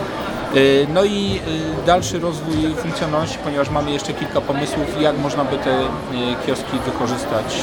no 0.88 1.04
i 1.04 1.40
e, 1.82 1.86
dalszy 1.86 2.18
rozwój 2.18 2.74
funkcjonalności, 2.74 3.38
ponieważ 3.44 3.70
mamy 3.70 3.90
jeszcze 3.90 4.12
kilka 4.12 4.40
pomysłów, 4.40 5.00
jak 5.00 5.18
można 5.18 5.44
by 5.44 5.58
te 5.58 5.70
e, 5.70 5.86
kioski 6.46 6.78
wykorzystać 6.86 7.54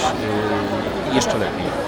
jeszcze 1.14 1.38
lepiej 1.38 1.83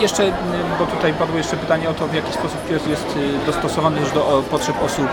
jeszcze, 0.00 0.32
bo 0.78 0.86
tutaj 0.86 1.12
padło 1.14 1.38
jeszcze 1.38 1.56
pytanie 1.56 1.90
o 1.90 1.94
to, 1.94 2.06
w 2.06 2.14
jaki 2.14 2.32
sposób 2.32 2.68
kiosk 2.68 2.88
jest 2.88 3.18
dostosowany 3.46 4.00
już 4.00 4.12
do 4.12 4.42
potrzeb 4.50 4.82
osób 4.82 5.08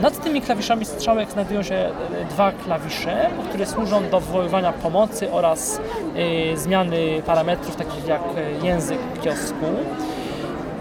Nad 0.03 0.25
tymi 0.25 0.43
klawiszami 0.43 0.85
strzałek 0.85 1.31
znajdują 1.31 1.63
się 1.63 1.91
dwa 2.31 2.53
klawisze, 2.53 3.31
które 3.49 3.67
służą 3.67 4.09
do 4.11 4.21
wywoływania 4.21 4.73
pomocy 4.73 5.33
oraz 5.33 5.81
zmiany 6.55 7.23
parametrów 7.27 7.77
takich 7.77 8.07
jak 8.07 8.23
język 8.63 8.99
kiosku. 9.23 9.67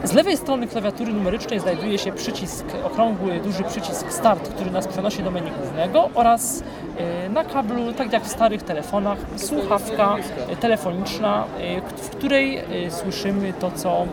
Z 0.06 0.14
lewej 0.14 0.38
strony 0.38 0.68
klawiatury 0.68 1.14
numerycznej 1.14 1.60
znajduje 1.60 1.98
się 1.98 2.12
przycisk, 2.12 2.66
okrągły, 2.84 3.40
duży 3.40 3.64
przycisk 3.64 4.12
Start, 4.12 4.50
który 4.50 4.72
nas 4.72 4.88
przenosi 4.88 5.24
do 5.24 5.32
menu 5.32 5.52
głównego 5.62 6.10
oraz 6.14 6.64
e, 6.98 7.30
na 7.30 7.44
kablu, 7.44 7.94
tak 7.94 8.14
jak 8.14 8.24
w 8.24 8.28
starych 8.28 8.64
telefonach, 8.64 9.18
słuchawka 9.36 10.16
e, 10.50 10.56
telefoniczna, 10.56 11.44
e, 11.60 11.82
w 11.82 12.10
której 12.10 12.62
słyszymy 12.90 13.54
to, 13.54 13.72
co, 13.72 14.06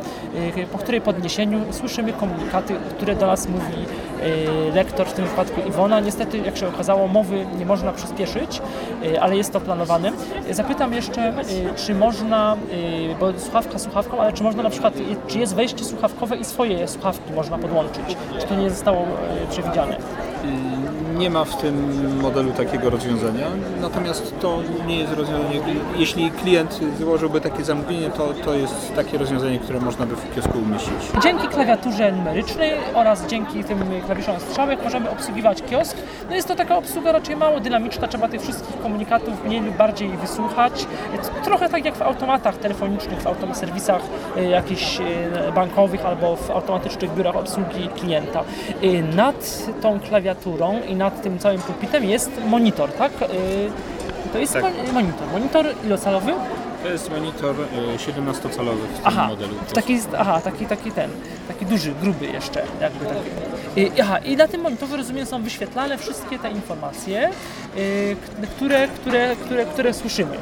po 0.72 0.78
której 0.78 1.00
podniesieniu 1.00 1.61
słyszymy 1.70 2.12
komunikaty, 2.12 2.75
które 2.90 3.14
do 3.14 3.26
nas 3.26 3.49
mówi 3.49 3.87
lektor, 4.75 5.06
w 5.06 5.12
tym 5.12 5.25
wypadku 5.25 5.61
Iwona. 5.68 6.00
Niestety, 6.00 6.38
jak 6.38 6.56
się 6.56 6.68
okazało, 6.68 7.08
mowy 7.08 7.46
nie 7.58 7.66
można 7.66 7.92
przyspieszyć, 7.92 8.62
ale 9.20 9.37
jest 9.37 9.52
to 9.52 9.61
planowane. 9.61 10.12
Zapytam 10.50 10.92
jeszcze, 10.92 11.32
czy 11.76 11.94
można, 11.94 12.56
bo 13.20 13.32
słuchawka 13.38 13.78
słuchawką, 13.78 14.20
ale 14.20 14.32
czy 14.32 14.42
można 14.42 14.62
na 14.62 14.70
przykład, 14.70 14.94
czy 15.26 15.38
jest 15.38 15.54
wejście 15.54 15.81
słuchawkowe 15.84 16.36
i 16.36 16.44
swoje 16.44 16.88
słuchawki 16.88 17.32
można 17.32 17.58
podłączyć. 17.58 18.16
Czy 18.40 18.46
to 18.46 18.54
nie 18.54 18.70
zostało 18.70 18.98
e, 19.00 19.46
przewidziane? 19.50 19.96
Nie 21.22 21.30
ma 21.30 21.44
w 21.44 21.56
tym 21.56 21.96
modelu 22.22 22.52
takiego 22.52 22.90
rozwiązania, 22.90 23.46
natomiast 23.80 24.40
to 24.40 24.58
nie 24.86 24.98
jest 24.98 25.12
rozwiązanie. 25.12 25.60
Jeśli 25.96 26.30
klient 26.30 26.80
złożyłby 26.98 27.40
takie 27.40 27.64
zamówienie, 27.64 28.10
to, 28.10 28.28
to 28.44 28.54
jest 28.54 28.94
takie 28.94 29.18
rozwiązanie, 29.18 29.58
które 29.58 29.80
można 29.80 30.06
by 30.06 30.16
w 30.16 30.34
kiosku 30.34 30.58
umieścić. 30.58 31.22
Dzięki 31.22 31.48
klawiaturze 31.48 32.12
numerycznej 32.12 32.70
oraz 32.94 33.26
dzięki 33.26 33.64
tym 33.64 33.78
klawiszom 34.06 34.40
strzałek 34.40 34.84
możemy 34.84 35.10
obsługiwać 35.10 35.62
kiosk. 35.62 35.96
No 36.28 36.36
jest 36.36 36.48
to 36.48 36.54
taka 36.54 36.76
obsługa 36.76 37.12
raczej 37.12 37.36
mało 37.36 37.60
dynamiczna, 37.60 38.08
trzeba 38.08 38.28
tych 38.28 38.42
wszystkich 38.42 38.80
komunikatów 38.80 39.44
mniej 39.44 39.60
lub 39.60 39.76
bardziej 39.76 40.08
wysłuchać. 40.08 40.86
Trochę 41.44 41.68
tak 41.68 41.84
jak 41.84 41.96
w 41.96 42.02
automatach 42.02 42.56
telefonicznych, 42.56 43.20
w 43.20 43.26
autoserwisach 43.26 44.02
e, 44.37 44.44
jakichś 44.44 45.00
e, 45.00 45.52
bankowych 45.54 46.06
albo 46.06 46.37
w 46.37 46.50
automatycznych 46.50 47.14
biurach 47.14 47.37
obsługi 47.37 47.88
klienta. 48.00 48.44
Nad 49.16 49.66
tą 49.82 50.00
klawiaturą 50.00 50.80
i 50.88 50.96
nad 50.96 51.12
tym 51.20 51.38
całym 51.38 51.61
pulpitem 51.61 52.05
jest 52.05 52.31
monitor, 52.46 52.92
tak? 52.92 53.12
Y, 53.22 53.27
to 54.33 54.38
jest 54.38 54.53
tak. 54.53 54.64
monitor. 54.92 55.29
Monitor 55.33 55.66
ilocalowy? 55.85 56.33
To 56.83 56.88
jest 56.88 57.11
monitor 57.11 57.57
17-calowy 57.96 58.85
y, 58.85 58.88
w 58.88 58.96
tym 58.96 59.03
aha, 59.05 59.29
modelu. 59.29 59.55
Taki, 59.75 59.98
aha, 60.18 60.40
taki, 60.40 60.66
taki 60.66 60.92
ten, 60.92 61.11
taki 61.48 61.66
duży, 61.66 61.94
gruby 62.03 62.27
jeszcze, 62.27 62.62
jakby 62.81 63.07
taki. 63.07 63.81
Y, 63.81 64.03
aha, 64.03 64.18
i 64.18 64.37
na 64.37 64.48
tym 64.48 64.61
monitorze 64.61 64.96
rozumiem 64.96 65.27
są 65.27 65.42
wyświetlane 65.42 65.98
wszystkie 65.98 66.38
te 66.38 66.51
informacje, 66.51 67.31
które, 68.57 68.88
które, 68.88 69.37
które, 69.37 69.66
które 69.66 69.94
słyszymy. 69.94 70.37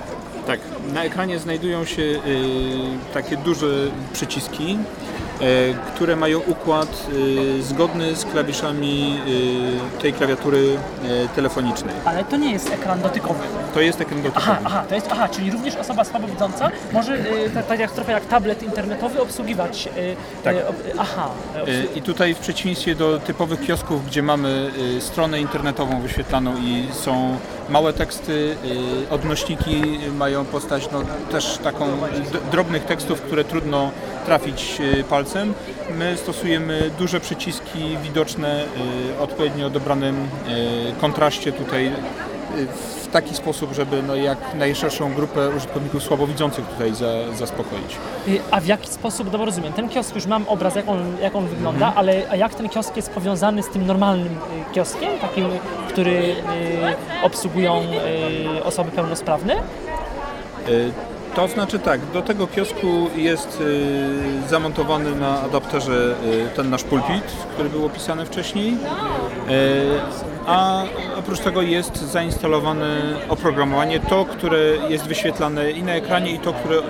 Tak, 0.47 0.61
na 0.93 1.05
ekranie 1.05 1.39
znajdują 1.39 1.85
się 1.85 2.03
takie 3.15 3.37
duże 3.37 3.67
przyciski, 4.13 4.79
które 5.95 6.17
mają 6.17 6.39
układ 6.39 7.07
e, 7.59 7.63
zgodny 7.63 8.17
z 8.17 8.25
klawiszami 8.25 9.21
e, 9.99 10.01
tej 10.03 10.13
klawiatury 10.13 10.77
telefonicznej. 11.37 11.95
Ale 12.05 12.25
to 12.25 12.37
nie 12.37 12.53
jest 12.53 12.73
ekran 12.73 13.01
dotykowy. 13.03 13.41
To 13.75 13.81
jest 13.81 14.01
ekran 14.01 14.23
dotykowy. 14.23 14.47
Aha, 14.51 14.59
aha, 14.65 14.85
to 14.89 14.95
jest, 14.95 15.09
aha 15.11 15.29
czyli 15.29 15.51
również 15.51 15.77
osoba 15.77 16.05
słabowidząca 16.05 16.71
może 16.93 17.19
tak 17.69 17.81
jak 17.81 17.91
trochę 17.91 18.13
jak 18.13 18.25
tablet 18.25 18.63
internetowy 18.63 19.23
obsługiwać. 19.23 19.89
Tak. 20.45 20.57
Aha. 20.99 21.29
I 21.95 22.03
tutaj 22.03 22.35
w 22.35 22.39
przeciwieństwie 22.39 22.95
do 22.95 23.19
typowych 23.19 23.67
kiosków, 23.67 24.07
gdzie 24.07 24.23
mamy 24.23 24.71
stronę 25.01 25.41
internetową 25.41 26.01
wyświetlaną 26.01 26.57
i 26.57 26.89
są 26.93 27.37
małe 27.71 27.93
teksty, 27.93 28.57
odnośniki 29.11 29.83
mają 30.19 30.45
postać 30.45 30.89
no, 30.93 31.03
też 31.31 31.59
taką 31.59 31.87
drobnych 32.53 32.85
tekstów, 32.85 33.21
które 33.21 33.45
trudno 33.45 33.91
trafić 34.27 34.79
palcem 35.09 35.31
palcem. 35.31 35.55
My 35.99 36.17
stosujemy 36.17 36.91
duże 36.99 37.21
przyciski 37.21 37.97
widoczne 38.03 38.65
y, 39.17 39.21
odpowiednio 39.21 39.71
dobranym 39.71 40.17
y, 40.17 41.01
kontraście 41.01 41.53
tutaj 41.53 41.87
y, 41.87 41.93
w 43.03 43.09
taki 43.13 43.35
sposób, 43.35 43.73
żeby 43.73 44.03
no 44.03 44.15
jak 44.15 44.39
najszerszą 44.55 45.15
grupę 45.15 45.49
użytkowników 45.57 46.03
słabowidzących 46.03 46.67
tutaj 46.67 46.95
za, 46.95 47.33
zaspokoić. 47.39 47.97
A 48.51 48.61
w 48.61 48.67
jaki 48.67 48.89
sposób, 48.89 49.31
dobrze 49.31 49.47
rozumiem, 49.47 49.73
ten 49.73 49.89
kiosk 49.89 50.15
już 50.15 50.27
mam 50.27 50.49
obraz, 50.49 50.75
jak 50.75 50.89
on, 50.89 51.17
jak 51.23 51.37
on 51.37 51.47
wygląda, 51.47 51.87
mhm. 51.87 51.99
ale 51.99 52.23
a 52.31 52.37
jak 52.37 52.55
ten 52.55 52.69
kiosk 52.69 52.97
jest 52.97 53.11
powiązany 53.11 53.63
z 53.63 53.69
tym 53.69 53.87
normalnym 53.87 54.37
kioskiem, 54.73 55.19
takim, 55.21 55.49
który 55.89 56.35
obsługują 57.23 57.83
osoby 58.65 58.91
pełnosprawne? 58.91 59.57
To 61.35 61.49
znaczy 61.49 61.79
tak, 61.79 62.01
do 62.13 62.23
tego 62.23 62.47
kiosku 62.47 63.11
jest 63.17 63.61
y, 63.61 64.49
zamontowany 64.49 65.15
na 65.15 65.43
adapterze 65.43 66.15
y, 66.25 66.57
ten 66.57 66.71
nasz 66.71 66.85
pulpit, 66.85 67.25
który 67.55 67.69
był 67.69 67.87
opisany 67.87 68.27
wcześniej, 68.27 68.73
y, 68.73 68.77
a 70.47 70.83
oprócz 71.19 71.41
tego 71.41 71.63
jest 71.63 71.97
zainstalowane 71.97 73.01
oprogramowanie, 73.29 74.01
to, 74.01 74.25
które 74.25 74.59
jest 74.89 75.05
wyświetlane 75.05 75.71
i 75.71 75.83
na 75.83 75.93
ekranie, 75.93 76.33
i 76.33 76.39
to, 76.39 76.53
które 76.53 76.77
y, 76.77 76.83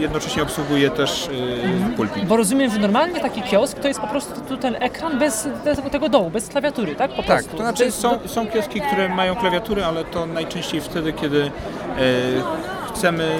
jednocześnie 0.00 0.42
obsługuje 0.42 0.90
też 0.90 1.28
y, 1.28 1.96
pulpit. 1.96 2.24
Bo 2.24 2.36
rozumiem, 2.36 2.70
że 2.70 2.78
normalnie 2.78 3.20
taki 3.20 3.42
kiosk 3.42 3.78
to 3.80 3.88
jest 3.88 4.00
po 4.00 4.06
prostu 4.06 4.40
tu 4.40 4.56
ten 4.56 4.76
ekran 4.80 5.18
bez 5.18 5.48
tego 5.92 6.08
dołu, 6.08 6.30
bez 6.30 6.48
klawiatury, 6.48 6.94
tak? 6.96 7.10
Po 7.10 7.22
tak, 7.22 7.26
prostu. 7.26 7.50
to 7.50 7.62
znaczy 7.62 7.92
są, 7.92 8.18
są 8.26 8.46
kioski, 8.46 8.80
które 8.80 9.08
mają 9.08 9.36
klawiatury, 9.36 9.84
ale 9.84 10.04
to 10.04 10.26
najczęściej 10.26 10.80
wtedy, 10.80 11.12
kiedy 11.12 11.42
e, 11.42 11.50
chcemy 12.94 13.38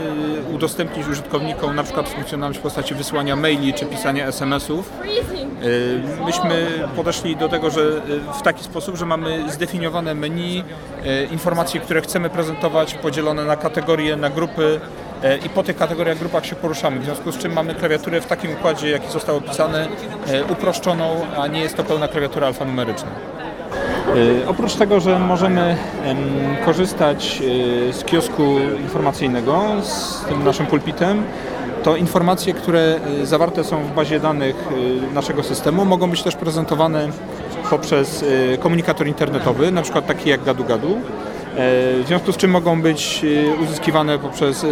udostępnić 0.54 1.08
użytkownikom 1.08 1.76
na 1.76 1.82
przykład 1.82 2.08
funkcjonalność 2.08 2.58
w 2.58 2.62
postaci 2.62 2.94
wysłania 2.94 3.36
maili 3.36 3.74
czy 3.74 3.86
pisania 3.86 4.26
SMS-ów, 4.26 4.92
y, 5.64 6.00
myśmy 6.24 6.66
podeszli 6.96 7.36
do 7.36 7.48
tego, 7.48 7.70
że 7.70 7.80
y, 7.80 8.38
w 8.38 8.42
taki 8.42 8.64
sposób, 8.64 8.96
że 8.96 9.06
mamy 9.06 9.52
zdefiniowane 9.52 10.14
menu, 10.14 10.64
y, 11.06 11.28
informacje, 11.32 11.80
które 11.80 12.00
chcemy 12.00 12.30
prezentować, 12.30 12.94
podzielone 12.94 13.44
na 13.44 13.56
kategorie, 13.56 14.16
na 14.16 14.30
grupy 14.30 14.80
i 15.46 15.48
po 15.48 15.62
tych 15.62 15.76
kategoriach, 15.76 16.18
grupach 16.18 16.46
się 16.46 16.56
poruszamy. 16.56 17.00
W 17.00 17.04
związku 17.04 17.32
z 17.32 17.38
czym 17.38 17.52
mamy 17.52 17.74
klawiaturę 17.74 18.20
w 18.20 18.26
takim 18.26 18.52
układzie, 18.52 18.90
jaki 18.90 19.12
został 19.12 19.36
opisany, 19.36 19.88
uproszczoną, 20.52 21.26
a 21.38 21.46
nie 21.46 21.60
jest 21.60 21.76
to 21.76 21.84
pełna 21.84 22.08
klawiatura 22.08 22.46
alfanumeryczna. 22.46 23.33
E, 24.08 24.48
oprócz 24.48 24.74
tego, 24.74 25.00
że 25.00 25.18
możemy 25.18 25.76
korzystać 26.64 27.42
e, 27.88 27.92
z 27.92 28.04
kiosku 28.04 28.42
informacyjnego, 28.82 29.62
z 29.82 30.24
tym 30.28 30.44
naszym 30.44 30.66
pulpitem, 30.66 31.22
to 31.82 31.96
informacje, 31.96 32.54
które 32.54 33.00
e, 33.22 33.26
zawarte 33.26 33.64
są 33.64 33.82
w 33.82 33.94
bazie 33.94 34.20
danych 34.20 34.68
naszego 35.14 35.42
systemu, 35.42 35.84
mogą 35.84 36.10
być 36.10 36.22
też 36.22 36.36
prezentowane 36.36 37.08
poprzez 37.70 38.24
komunikator 38.60 39.06
internetowy, 39.06 39.70
na 39.70 39.82
przykład 39.82 40.06
taki 40.06 40.30
jak 40.30 40.44
Gadu 40.44 40.64
Gadu. 40.64 40.96
W 41.56 42.04
związku 42.06 42.32
z 42.32 42.36
czym 42.36 42.50
mogą 42.50 42.82
być 42.82 43.26
uzyskiwane 43.62 44.18
poprzez, 44.18 44.66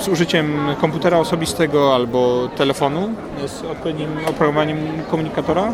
z 0.00 0.08
użyciem 0.08 0.58
komputera 0.80 1.18
osobistego 1.18 1.94
albo 1.94 2.48
telefonu 2.56 3.08
z 3.46 3.62
odpowiednim 3.62 4.08
oprogramowaniem 4.28 4.78
komunikatora. 5.10 5.72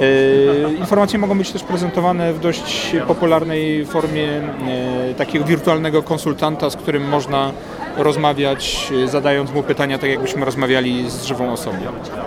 E, 0.00 0.72
informacje 0.72 1.18
mogą 1.18 1.38
być 1.38 1.52
też 1.52 1.62
prezentowane 1.62 2.32
w 2.32 2.40
dość 2.40 2.96
popularnej 3.08 3.86
formie 3.86 4.28
e, 4.28 5.14
takiego 5.14 5.44
wirtualnego 5.44 6.02
konsultanta, 6.02 6.70
z 6.70 6.76
którym 6.76 7.08
można 7.08 7.52
rozmawiać, 7.96 8.92
e, 9.04 9.08
zadając 9.08 9.52
mu 9.52 9.62
pytania, 9.62 9.98
tak 9.98 10.10
jakbyśmy 10.10 10.44
rozmawiali 10.44 11.10
z 11.10 11.24
żywą 11.24 11.52
osobą. 11.52 11.76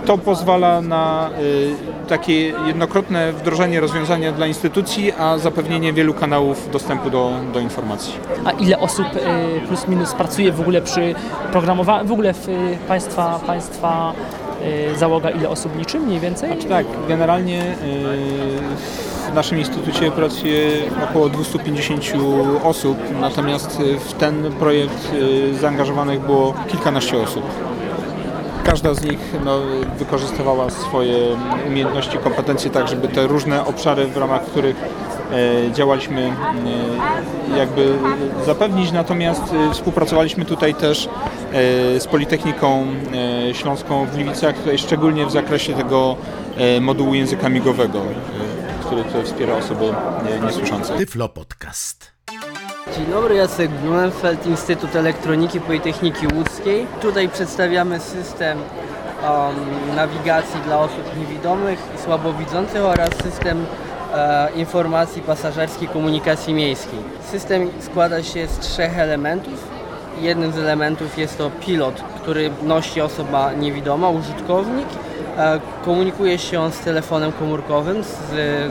To 0.06 0.18
pozwala 0.18 0.80
na 0.80 1.30
takie 2.08 2.52
jednokrotne 2.66 3.32
wdrożenie 3.32 3.80
rozwiązania 3.80 4.32
dla 4.32 4.46
instytucji, 4.46 5.12
a 5.12 5.38
zapewnienie 5.38 5.92
wielu 5.92 6.14
kanałów 6.14 6.70
dostępu 6.70 7.10
do, 7.10 7.30
do 7.52 7.60
informacji. 7.60 8.14
A 8.44 8.50
ile 8.50 8.78
osób 8.78 9.06
plus 9.68 9.88
minus 9.88 10.12
pracuje 10.12 10.52
w 10.52 10.60
ogóle 10.60 10.82
przy 10.82 11.14
programowaniu, 11.52 12.08
w 12.08 12.12
ogóle 12.12 12.34
w 12.34 12.48
państwa, 12.88 13.40
państwa 13.46 14.14
załoga 14.96 15.30
ile 15.30 15.48
osób 15.48 15.78
liczy 15.78 15.98
mniej 15.98 16.20
więcej? 16.20 16.52
Znaczy 16.52 16.68
tak, 16.68 16.86
generalnie 17.08 17.62
y, 17.62 17.74
w 19.30 19.34
naszym 19.34 19.58
instytucie 19.58 20.10
pracuje 20.10 20.68
około 21.10 21.28
250 21.28 22.02
osób, 22.64 22.98
natomiast 23.20 23.78
w 24.00 24.12
ten 24.12 24.52
projekt 24.52 25.12
y, 25.14 25.54
zaangażowanych 25.54 26.20
było 26.20 26.54
kilkanaście 26.68 27.18
osób. 27.18 27.42
Każda 28.64 28.94
z 28.94 29.02
nich 29.02 29.18
no, 29.44 29.58
wykorzystywała 29.98 30.70
swoje 30.70 31.18
umiejętności, 31.68 32.18
kompetencje 32.18 32.70
tak, 32.70 32.88
żeby 32.88 33.08
te 33.08 33.26
różne 33.26 33.66
obszary, 33.66 34.06
w 34.06 34.16
ramach 34.16 34.42
których 34.42 34.76
działaliśmy, 35.72 36.32
e, 37.54 37.58
jakby 37.58 37.98
zapewnić. 38.46 38.92
Natomiast 38.92 39.42
e, 39.42 39.72
współpracowaliśmy 39.72 40.44
tutaj 40.44 40.74
też 40.74 41.08
z 41.98 42.06
Politechniką 42.06 42.86
Śląską 43.52 44.06
w 44.06 44.14
Gliwicach, 44.14 44.54
szczególnie 44.76 45.26
w 45.26 45.30
zakresie 45.30 45.74
tego 45.74 46.16
modułu 46.80 47.14
języka 47.14 47.48
migowego, 47.48 48.00
który 48.80 49.04
tutaj 49.04 49.24
wspiera 49.24 49.54
osoby 49.54 49.94
niesłyszące. 50.42 50.96
Tyflo 50.96 51.28
Podcast. 51.28 52.14
Dzień 52.96 53.06
dobry, 53.06 53.34
Jacek 53.34 53.70
Blumenfeld, 53.70 54.46
Instytut 54.46 54.96
Elektroniki 54.96 55.60
Politechniki 55.60 56.26
Łódzkiej. 56.34 56.86
Tutaj 57.02 57.28
przedstawiamy 57.28 58.00
system 58.00 58.58
um, 58.58 59.96
nawigacji 59.96 60.60
dla 60.60 60.78
osób 60.78 61.18
niewidomych 61.18 61.78
i 61.94 62.02
słabowidzących 62.02 62.84
oraz 62.84 63.10
system 63.22 63.58
e, 63.58 63.93
informacji 64.56 65.22
pasażerskiej 65.22 65.88
komunikacji 65.88 66.54
miejskiej. 66.54 66.98
System 67.30 67.70
składa 67.80 68.22
się 68.22 68.46
z 68.46 68.58
trzech 68.58 68.98
elementów. 68.98 69.68
Jednym 70.20 70.52
z 70.52 70.58
elementów 70.58 71.18
jest 71.18 71.38
to 71.38 71.50
pilot, 71.60 72.02
który 72.16 72.50
nosi 72.62 73.00
osoba 73.00 73.52
niewidoma, 73.52 74.10
użytkownik 74.10 74.88
E, 75.38 75.60
komunikuje 75.84 76.38
się 76.38 76.60
on 76.60 76.72
z 76.72 76.78
telefonem 76.78 77.32
komórkowym, 77.32 78.02
z, 78.02 78.14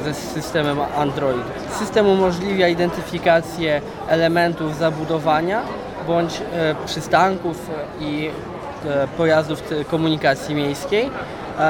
ze 0.03 0.13
systemem 0.13 0.77
Android. 0.97 1.43
System 1.79 2.07
umożliwia 2.07 2.67
identyfikację 2.67 3.81
elementów 4.07 4.75
zabudowania 4.75 5.61
bądź 6.07 6.41
e, 6.41 6.75
przystanków 6.85 7.69
i 7.99 8.29
e, 8.85 9.07
pojazdów 9.17 9.63
komunikacji 9.91 10.55
miejskiej. 10.55 11.09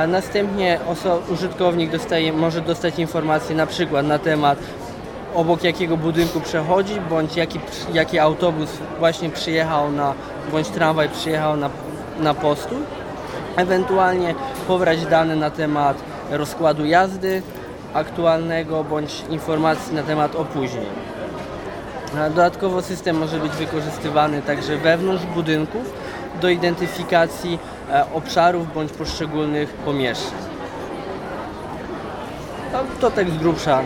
Następnie 0.08 0.80
użytkownik 1.34 1.91
dostaje, 1.91 2.34
może 2.34 2.62
dostać 2.62 3.00
informacje 3.00 3.56
na 3.56 3.65
przykład 3.65 4.06
na 4.06 4.19
temat 4.19 4.60
obok 5.36 5.63
jakiego 5.63 5.98
budynku 5.98 6.41
przechodzi, 6.41 7.02
bądź 7.10 7.36
jaki, 7.36 7.60
jaki 7.93 8.19
autobus 8.19 8.69
właśnie 9.00 9.30
przyjechał 9.30 9.91
na, 9.91 10.13
bądź 10.52 10.67
tramwaj 10.67 11.10
przyjechał 11.10 11.58
na, 11.58 11.69
na 12.19 12.34
postój 12.34 12.78
ewentualnie 13.56 14.36
pobrać 14.67 15.06
dane 15.06 15.36
na 15.36 15.50
temat 15.50 15.98
rozkładu 16.32 16.86
jazdy 16.86 17.41
aktualnego 17.93 18.84
bądź 18.84 19.24
informacji 19.30 19.96
na 19.96 20.04
temat 20.04 20.36
opóźnień. 20.36 20.86
Dodatkowo 22.30 22.82
system 22.82 23.17
może 23.17 23.39
być 23.39 23.52
wykorzystywany 23.52 24.41
także 24.41 24.78
wewnątrz 24.78 25.26
budynków 25.26 25.93
do 26.43 26.49
identyfikacji 26.49 27.60
e, 27.89 28.06
obszarów 28.13 28.73
bądź 28.73 28.91
poszczególnych 28.91 29.69
pomieszczeń. 29.69 30.39
To 33.01 33.12
tak 33.12 33.29
z 33.29 33.38
grubsza 33.38 33.84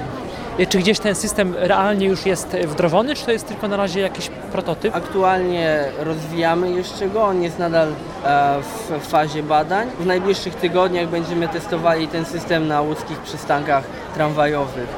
czy 0.70 0.78
gdzieś 0.78 1.00
ten 1.00 1.16
system 1.16 1.56
realnie 1.58 2.08
już 2.08 2.26
jest 2.26 2.48
wdrożony, 2.48 3.16
czy 3.16 3.26
to 3.26 3.32
jest 3.32 3.48
tylko 3.48 3.68
na 3.68 3.78
razie 3.78 4.00
jakiś 4.00 4.30
prototyp? 4.52 4.96
Aktualnie 4.96 5.84
rozwijamy 6.00 6.72
jeszcze 6.72 7.10
go, 7.10 7.24
on 7.24 7.44
jest 7.44 7.60
nadal 7.60 7.88
e, 8.26 8.60
w 9.00 9.08
fazie 9.08 9.44
badań. 9.44 9.88
W 10.00 10.06
najbliższych 10.06 10.56
tygodniach 10.56 11.08
będziemy 11.08 11.48
testowali 11.48 12.08
ten 12.08 12.26
system 12.26 12.68
na 12.68 12.82
łódzkich 12.82 13.20
przystankach 13.20 13.84
tramwajowych. 14.14 14.90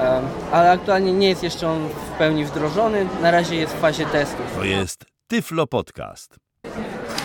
E, 0.00 0.20
ale 0.52 0.70
aktualnie 0.70 1.12
nie 1.12 1.28
jest 1.28 1.42
jeszcze 1.42 1.68
on 1.68 1.88
w 1.88 2.18
pełni 2.18 2.44
wdrożony, 2.44 3.06
na 3.22 3.30
razie 3.30 3.56
jest 3.56 3.74
w 3.74 3.80
fazie 3.80 4.06
testów. 4.06 4.46
To 4.56 4.64
jest 4.64 5.07
Tyflo 5.30 5.66
Podcast. 5.66 6.36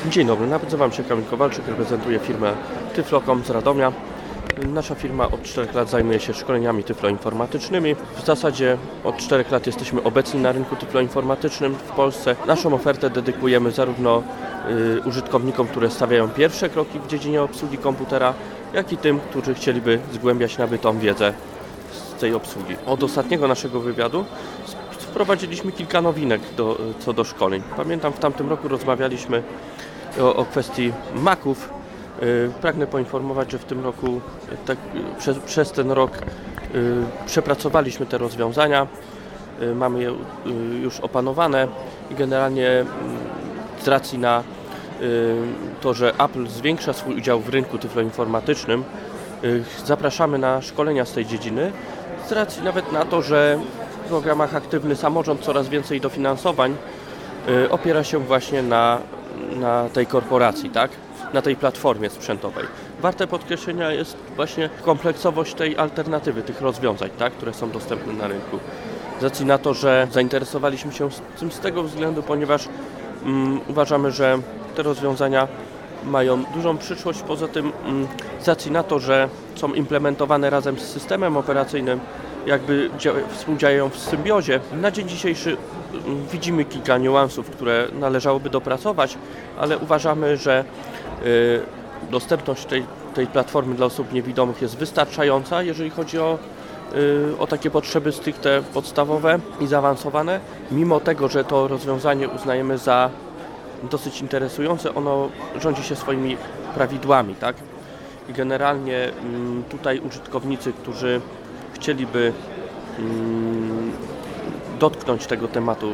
Dzień 0.10 0.28
dobry, 0.28 0.48
nazywam 0.48 0.92
się 0.92 1.04
Kamil 1.04 1.26
Kowalczyk, 1.26 1.68
reprezentuję 1.68 2.20
firmę 2.20 2.54
Tyflocom 2.96 3.44
z 3.44 3.50
Radomia. 3.50 3.92
Nasza 4.68 4.96
firma 4.96 5.32
od 5.32 5.44
4 5.44 5.74
lat 5.74 5.90
zajmuje 5.90 6.20
się 6.20 6.34
szkoleniami 6.34 6.84
tyfloinformatycznymi. 6.84 7.96
W 7.96 8.26
zasadzie 8.26 8.78
od 9.04 9.18
4 9.18 9.46
lat 9.52 9.68
jesteśmy 9.68 10.04
obecni 10.04 10.40
na 10.40 10.52
rynku 10.52 10.76
tyfloinformatycznym 10.76 11.76
w 11.76 11.92
Polsce. 11.92 12.36
Naszą 12.48 12.74
ofertę 12.74 13.10
dedykujemy 13.10 13.72
zarówno 13.72 14.24
y, 14.98 15.02
użytkownikom, 15.06 15.68
które 15.68 15.90
stawiają 15.90 16.30
pierwsze 16.30 16.70
kroki 16.70 17.00
w 17.00 17.08
dziedzinie 17.08 17.42
obsługi 17.42 17.78
komputera, 17.78 18.34
jak 18.74 18.94
i 18.94 18.98
tym, 18.98 19.20
którzy 19.20 19.54
chcieliby 19.54 20.00
zgłębiać 20.14 20.58
nabytą 20.58 21.00
wiedzę 21.00 21.34
z 21.94 22.20
tej 22.20 22.34
obsługi. 22.34 22.76
Od 22.86 23.04
ostatniego 23.04 23.48
naszego 23.48 23.80
wywiadu 23.80 24.26
wprowadziliśmy 25.14 25.72
kilka 25.72 26.02
nowinek 26.02 26.42
do, 26.58 26.78
co 27.00 27.14
do 27.14 27.24
szkoleń. 27.24 27.64
Pamiętam 27.78 28.14
w 28.14 28.20
tamtym 28.20 28.50
roku 28.50 28.68
rozmawialiśmy 28.68 29.44
o, 30.20 30.36
o 30.36 30.46
kwestii 30.46 30.94
Maców, 31.16 31.70
Y, 32.22 32.52
pragnę 32.62 32.88
poinformować, 32.88 33.52
że 33.52 33.58
w 33.58 33.66
tym 33.66 33.84
roku, 33.84 34.22
tak, 34.66 34.78
przez, 35.20 35.40
przez 35.40 35.72
ten 35.72 35.92
rok 35.92 36.12
y, 36.76 37.04
przepracowaliśmy 37.26 38.06
te 38.06 38.18
rozwiązania, 38.18 38.88
y, 39.62 39.76
mamy 39.76 40.02
je 40.02 40.14
już 40.82 41.00
opanowane 41.00 41.68
i 42.12 42.16
generalnie 42.16 42.70
mm, 42.70 42.90
z 43.84 43.88
racji 43.88 44.20
na 44.20 44.44
to, 45.82 45.94
że 45.94 46.14
Apple 46.20 46.48
zwiększa 46.48 46.94
swój 46.94 47.16
udział 47.18 47.40
w 47.40 47.50
rynku 47.50 47.78
tyfloinformatycznym, 47.78 48.84
zapraszamy 49.86 50.38
na 50.38 50.62
szkolenia 50.62 51.06
z 51.06 51.12
tej 51.12 51.26
dziedziny, 51.26 51.72
z 52.28 52.32
racji 52.32 52.64
nawet 52.64 52.92
na 52.92 53.06
to, 53.06 53.22
że 53.22 53.60
w 54.06 54.08
programach 54.08 54.56
Aktywny 54.56 54.96
Samorząd 54.96 55.42
coraz 55.42 55.70
więcej 55.70 56.02
dofinansowań 56.02 56.76
opiera 57.70 58.04
się 58.04 58.20
właśnie 58.20 58.64
na, 58.64 59.00
na 59.56 59.90
tej 59.90 60.08
korporacji, 60.08 60.70
tak? 60.70 60.92
na 61.34 61.42
tej 61.42 61.56
platformie 61.56 62.10
sprzętowej. 62.10 62.66
Warte 63.02 63.28
podkreślenia 63.28 63.92
jest 63.92 64.18
właśnie 64.36 64.70
kompleksowość 64.82 65.54
tej 65.54 65.78
alternatywy, 65.78 66.42
tych 66.42 66.62
rozwiązań, 66.62 67.10
tak, 67.18 67.34
które 67.34 67.54
są 67.54 67.70
dostępne 67.70 68.14
na 68.14 68.28
rynku. 68.28 68.60
Z 69.20 69.24
racji 69.24 69.46
na 69.46 69.58
to, 69.58 69.74
że 69.74 70.08
zainteresowaliśmy 70.12 70.92
się 70.92 71.10
tym 71.40 71.52
z 71.52 71.60
tego 71.60 71.84
względu, 71.84 72.24
ponieważ 72.24 72.70
um, 73.26 73.62
uważamy, 73.68 74.12
że 74.12 74.40
te 74.76 74.84
rozwiązania 74.84 75.48
mają 76.06 76.44
dużą 76.44 76.78
przyszłość. 76.78 77.22
Poza 77.22 77.48
tym, 77.48 77.72
um, 77.86 78.08
z 78.42 78.48
racji 78.48 78.72
na 78.72 78.84
to, 78.84 79.00
że 79.00 79.30
są 79.56 79.74
implementowane 79.74 80.50
razem 80.50 80.80
z 80.80 80.84
systemem 80.84 81.38
operacyjnym, 81.38 82.00
jakby 82.46 82.90
współdziałają 83.30 83.90
w 83.90 83.98
symbiozie. 83.98 84.60
Na 84.82 84.92
dzień 84.92 85.10
dzisiejszy 85.10 85.58
mm, 85.94 86.28
widzimy 86.32 86.66
kilka 86.66 86.98
niuansów, 86.98 87.50
które 87.50 87.88
należałoby 88.00 88.50
dopracować, 88.50 89.18
ale 89.60 89.78
uważamy, 89.78 90.38
że 90.38 90.66
y, 91.26 91.62
dostępność 92.12 92.66
tej, 92.66 92.86
tej 93.14 93.28
platformy 93.28 93.76
dla 93.76 93.86
osób 93.86 94.14
niewidomych 94.14 94.62
jest 94.62 94.78
wystarczająca, 94.78 95.64
jeżeli 95.64 95.90
chodzi 95.90 96.20
o 96.20 96.40
y, 96.96 97.38
o 97.40 97.48
takie 97.48 97.70
potrzeby 97.70 98.12
stricte 98.12 98.62
podstawowe 98.74 99.40
i 99.60 99.68
zaawansowane. 99.68 100.40
Mimo 100.72 101.00
tego, 101.00 101.28
że 101.28 101.44
to 101.44 101.68
rozwiązanie 101.68 102.30
uznajemy 102.30 102.78
za 102.78 103.10
dosyć 103.92 104.22
interesujące, 104.22 104.96
ono 104.96 105.30
rządzi 105.62 105.84
się 105.84 105.96
swoimi 105.96 106.38
prawidłami, 106.76 107.36
tak? 107.36 107.56
I 108.30 108.34
generalnie 108.34 109.12
mm, 109.12 109.64
tutaj 109.70 110.00
użytkownicy, 110.00 110.74
którzy 110.74 111.22
chcieliby 111.84 112.34
mm, 113.00 113.92
dotknąć 114.80 115.28
tego 115.28 115.48
tematu 115.48 115.92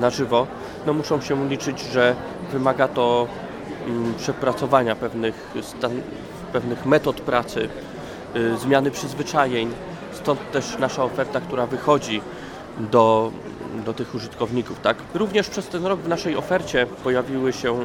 na 0.00 0.10
żywo, 0.10 0.46
no 0.86 0.92
muszą 0.92 1.20
się 1.20 1.48
liczyć, 1.48 1.80
że 1.80 2.16
wymaga 2.52 2.88
to 2.88 3.28
mm, 3.86 4.14
przepracowania 4.14 4.96
pewnych, 4.96 5.54
stan, 5.62 5.92
pewnych 6.52 6.86
metod 6.86 7.20
pracy, 7.20 7.68
y, 8.36 8.56
zmiany 8.56 8.90
przyzwyczajeń. 8.90 9.70
Stąd 10.12 10.50
też 10.50 10.78
nasza 10.78 11.04
oferta, 11.04 11.40
która 11.40 11.66
wychodzi 11.66 12.20
do, 12.78 13.32
do 13.84 13.94
tych 13.94 14.14
użytkowników. 14.14 14.80
Tak? 14.80 14.96
Również 15.14 15.48
przez 15.48 15.68
ten 15.68 15.86
rok 15.86 16.00
w 16.00 16.08
naszej 16.08 16.36
ofercie 16.36 16.86
pojawiły 17.04 17.52
się 17.52 17.80
y, 17.80 17.84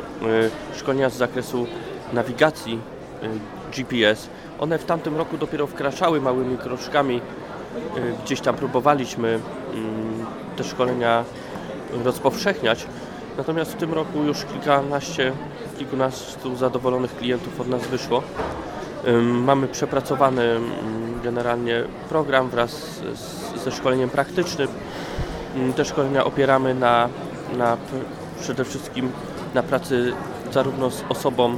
szkolenia 0.75 1.10
z 1.10 1.17
zakresu 1.17 1.67
nawigacji 2.13 2.79
y, 3.23 3.27
GPS. 3.75 4.29
One 4.60 4.78
w 4.78 4.86
tamtym 4.86 5.18
roku 5.18 5.38
dopiero 5.38 5.68
wkraczały 5.68 6.22
małymi 6.22 6.58
kroczkami 6.58 7.22
Y, 7.98 8.13
gdzieś 8.26 8.42
tam 8.42 8.56
próbowaliśmy 8.56 9.39
mm, 9.74 10.26
te 10.58 10.63
szkolenia 10.63 11.24
rozpowszechniać. 12.04 12.86
Natomiast 13.38 13.72
w 13.74 13.76
tym 13.76 13.94
roku 13.94 14.24
już 14.24 14.46
kilkanaście, 14.46 15.32
kilkunastu 15.78 16.56
zadowolonych 16.56 17.16
klientów 17.16 17.62
od 17.62 17.68
nas 17.68 17.88
wyszło. 17.88 18.24
Mamy 19.24 19.68
przepracowany 19.68 20.44
mm, 20.44 20.72
generalnie 21.24 21.84
program 22.10 22.50
wraz 22.50 23.02
ze 23.63 23.72
szkoleniem 23.72 24.10
praktycznym. 24.10 24.68
Te 25.76 25.86
szkolenia 25.86 26.26
opieramy 26.26 26.74
na, 26.74 27.10
na 27.58 27.78
przede 28.42 28.66
wszystkim 28.66 29.12
na 29.54 29.63
pracy 29.63 30.13
zarówno 30.52 30.92
z 30.92 31.04
osobą, 31.10 31.58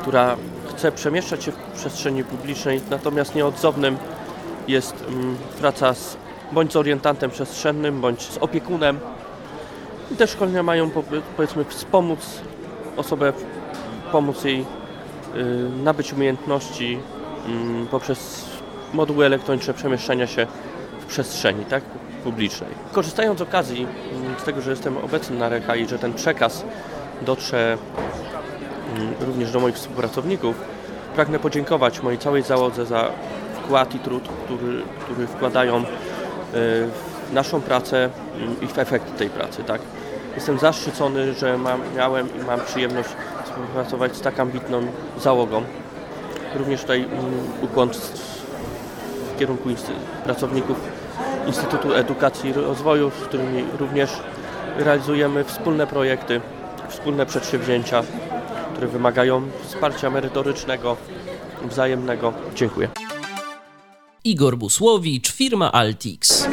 która 0.00 0.36
chce 0.76 0.92
przemieszczać 0.92 1.44
się 1.44 1.52
w 1.52 1.56
przestrzeni 1.56 2.24
publicznej, 2.24 2.80
natomiast 2.90 3.34
nieodzownym 3.34 3.96
jest 4.68 5.04
mm, 5.08 5.36
praca 5.60 5.94
z, 5.94 6.16
bądź 6.52 6.72
z 6.72 6.76
orientantem 6.76 7.30
przestrzennym, 7.30 8.00
bądź 8.00 8.22
z 8.22 8.38
opiekunem. 8.38 9.00
I 10.10 10.16
te 10.16 10.26
szkolenia 10.26 10.62
mają 10.62 10.90
powiedzmy 11.36 11.64
wspomóc 11.64 12.40
osobę, 12.96 13.32
pomóc 14.12 14.44
jej 14.44 14.60
y, 14.60 14.64
nabyć 15.84 16.12
umiejętności 16.12 16.98
y, 17.84 17.86
poprzez 17.86 18.44
moduły 18.92 19.26
elektroniczne 19.26 19.74
przemieszczania 19.74 20.26
się 20.26 20.46
w 21.00 21.06
przestrzeni 21.06 21.64
tak, 21.64 21.82
publicznej. 22.24 22.70
Korzystając 22.92 23.38
z 23.38 23.42
okazji, 23.42 23.86
y, 24.36 24.40
z 24.40 24.44
tego, 24.44 24.60
że 24.60 24.70
jestem 24.70 24.96
obecny 24.96 25.38
na 25.38 25.48
REKA 25.48 25.76
i 25.76 25.88
że 25.88 25.98
ten 25.98 26.14
przekaz 26.14 26.64
dotrze 27.22 27.78
również 29.20 29.52
do 29.52 29.60
moich 29.60 29.74
współpracowników, 29.74 30.56
pragnę 31.14 31.38
podziękować 31.38 32.02
mojej 32.02 32.18
całej 32.18 32.42
załodze 32.42 32.86
za 32.86 33.10
wkład 33.62 33.94
i 33.94 33.98
trud, 33.98 34.28
który, 34.44 34.82
który 35.00 35.26
wkładają 35.26 35.76
e, 35.76 35.82
w 36.52 37.32
naszą 37.32 37.60
pracę 37.60 38.10
i 38.62 38.66
w 38.66 38.78
efekt 38.78 39.16
tej 39.18 39.30
pracy. 39.30 39.64
Tak? 39.64 39.80
Jestem 40.34 40.58
zaszczycony, 40.58 41.34
że 41.34 41.58
mam, 41.58 41.80
miałem 41.96 42.28
i 42.36 42.44
mam 42.44 42.60
przyjemność 42.60 43.08
współpracować 43.44 44.16
z 44.16 44.20
tak 44.20 44.40
ambitną 44.40 44.82
załogą. 45.20 45.62
Również 46.54 46.80
tutaj 46.80 47.00
mm, 47.02 47.18
ukłon 47.62 47.90
w 49.34 49.38
kierunku 49.38 49.68
pracowników 50.24 50.76
Instytutu 51.46 51.94
Edukacji 51.94 52.50
i 52.50 52.52
Rozwoju, 52.52 53.10
z 53.10 53.24
którymi 53.24 53.64
również 53.78 54.10
realizujemy 54.76 55.44
wspólne 55.44 55.86
projekty, 55.86 56.40
wspólne 56.88 57.26
przedsięwzięcia, 57.26 58.02
które 58.82 58.92
wymagają 58.92 59.42
wsparcia 59.62 60.10
merytorycznego, 60.10 60.96
wzajemnego. 61.70 62.32
Dziękuję. 62.54 62.88
Igor 64.24 64.56
Busłowicz, 64.56 65.32
firma 65.32 65.72
Altix. 65.72 66.48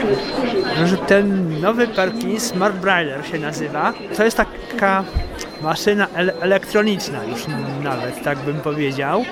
Że 0.86 0.98
ten 0.98 1.60
nowy 1.60 1.88
Perkins 1.88 2.44
Smart 2.44 2.76
Brailler 2.76 3.26
się 3.26 3.40
nazywa. 3.40 3.94
To 4.18 4.24
jest 4.24 4.38
taka 4.38 5.04
maszyna 5.62 6.08
ele 6.08 6.34
elektroniczna 6.34 7.24
już 7.24 7.46
nawet, 7.84 8.24
tak 8.24 8.40
bym 8.40 8.60
powiedział. 8.60 9.26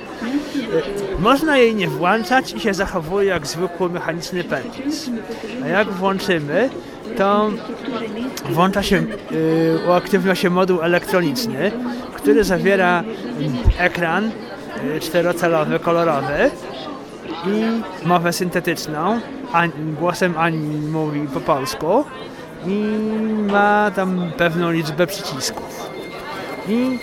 Można 1.19 1.57
jej 1.57 1.75
nie 1.75 1.87
włączać 1.87 2.53
i 2.53 2.59
się 2.59 2.73
zachowuje 2.73 3.27
jak 3.27 3.47
zwykły 3.47 3.89
mechaniczny 3.89 4.43
Perkins. 4.43 5.09
A 5.63 5.67
jak 5.67 5.91
włączymy, 5.91 6.69
to 7.17 7.51
włącza 8.49 8.83
się, 8.83 8.95
yy, 9.31 9.79
uaktywnia 9.87 10.35
się 10.35 10.49
moduł 10.49 10.81
elektroniczny, 10.81 11.71
który 12.27 12.43
zawiera 12.43 13.03
ekran 13.77 14.31
yy, 14.83 14.99
czterocalowy, 14.99 15.79
kolorowy 15.79 16.51
i 17.45 17.63
mowę 18.07 18.33
syntetyczną, 18.33 19.19
głosem 19.99 20.33
Ani 20.37 20.77
mówi 20.87 21.27
po 21.33 21.41
polsku 21.41 22.05
i 22.65 22.95
ma 23.51 23.91
tam 23.95 24.31
pewną 24.37 24.71
liczbę 24.71 25.07
przycisków. 25.07 25.89
I 26.69 26.99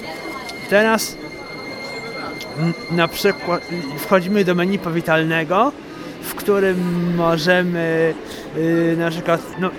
teraz 0.70 1.16
na 2.90 3.08
przykład 3.08 3.62
wchodzimy 3.98 4.44
do 4.44 4.54
menu 4.54 4.78
powitalnego, 4.78 5.72
w 6.22 6.34
którym 6.34 6.78
możemy 7.16 8.14
yy, 8.56 8.96
na 8.98 9.10
przykład 9.10 9.40
no, 9.58 9.70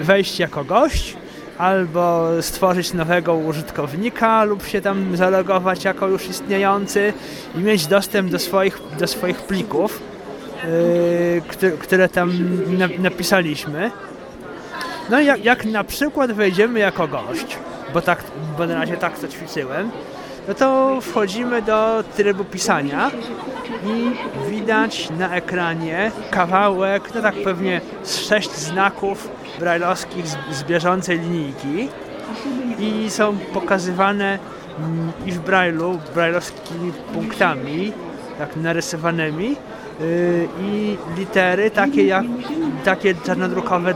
wejść 0.00 0.38
jako 0.38 0.64
gość, 0.64 1.16
albo 1.58 2.28
stworzyć 2.40 2.92
nowego 2.92 3.34
użytkownika 3.34 4.44
lub 4.44 4.66
się 4.66 4.80
tam 4.80 5.16
zalogować 5.16 5.84
jako 5.84 6.08
już 6.08 6.28
istniejący 6.28 7.12
i 7.54 7.58
mieć 7.58 7.86
dostęp 7.86 8.30
do 8.30 8.38
swoich, 8.38 8.80
do 8.98 9.06
swoich 9.06 9.36
plików, 9.42 10.00
yy, 11.60 11.76
które, 11.78 12.08
tam 12.08 12.32
na, 12.78 12.88
napisaliśmy. 12.98 13.90
No 15.10 15.20
jak, 15.20 15.44
jak 15.44 15.64
na 15.64 15.84
przykład 15.84 16.32
wejdziemy 16.32 16.78
jako 16.78 17.08
gość, 17.08 17.58
bo, 17.94 18.02
tak, 18.02 18.24
bo 18.58 18.66
na 18.66 18.74
razie 18.74 18.96
tak 18.96 19.18
to 19.18 19.28
ćwiczyłem, 19.28 19.90
no 20.48 20.54
to 20.54 20.98
wchodzimy 21.00 21.62
do 21.62 22.04
trybu 22.16 22.44
pisania 22.44 23.10
i 23.84 24.10
widać 24.50 25.10
na 25.18 25.34
ekranie 25.34 26.12
kawałek, 26.30 27.14
no 27.14 27.22
tak 27.22 27.34
pewnie 27.44 27.80
sześć 28.04 28.50
znaków 28.50 29.28
brajlowskich 29.58 30.26
z, 30.26 30.62
bieżącej 30.68 31.18
linijki 31.18 31.88
i 32.78 33.10
są 33.10 33.36
pokazywane 33.38 34.38
mm, 34.78 35.12
i 35.26 35.32
w 35.32 35.38
brajlu 35.38 35.98
brajlowskimi 36.14 36.92
punktami, 37.12 37.92
tak 38.38 38.56
narysowanymi 38.56 39.48
yy, 39.48 40.48
i 40.60 40.96
litery 41.16 41.70
takie 41.70 42.06
jak 42.06 42.24
takie 42.84 43.14
czarnodrukowe 43.14 43.94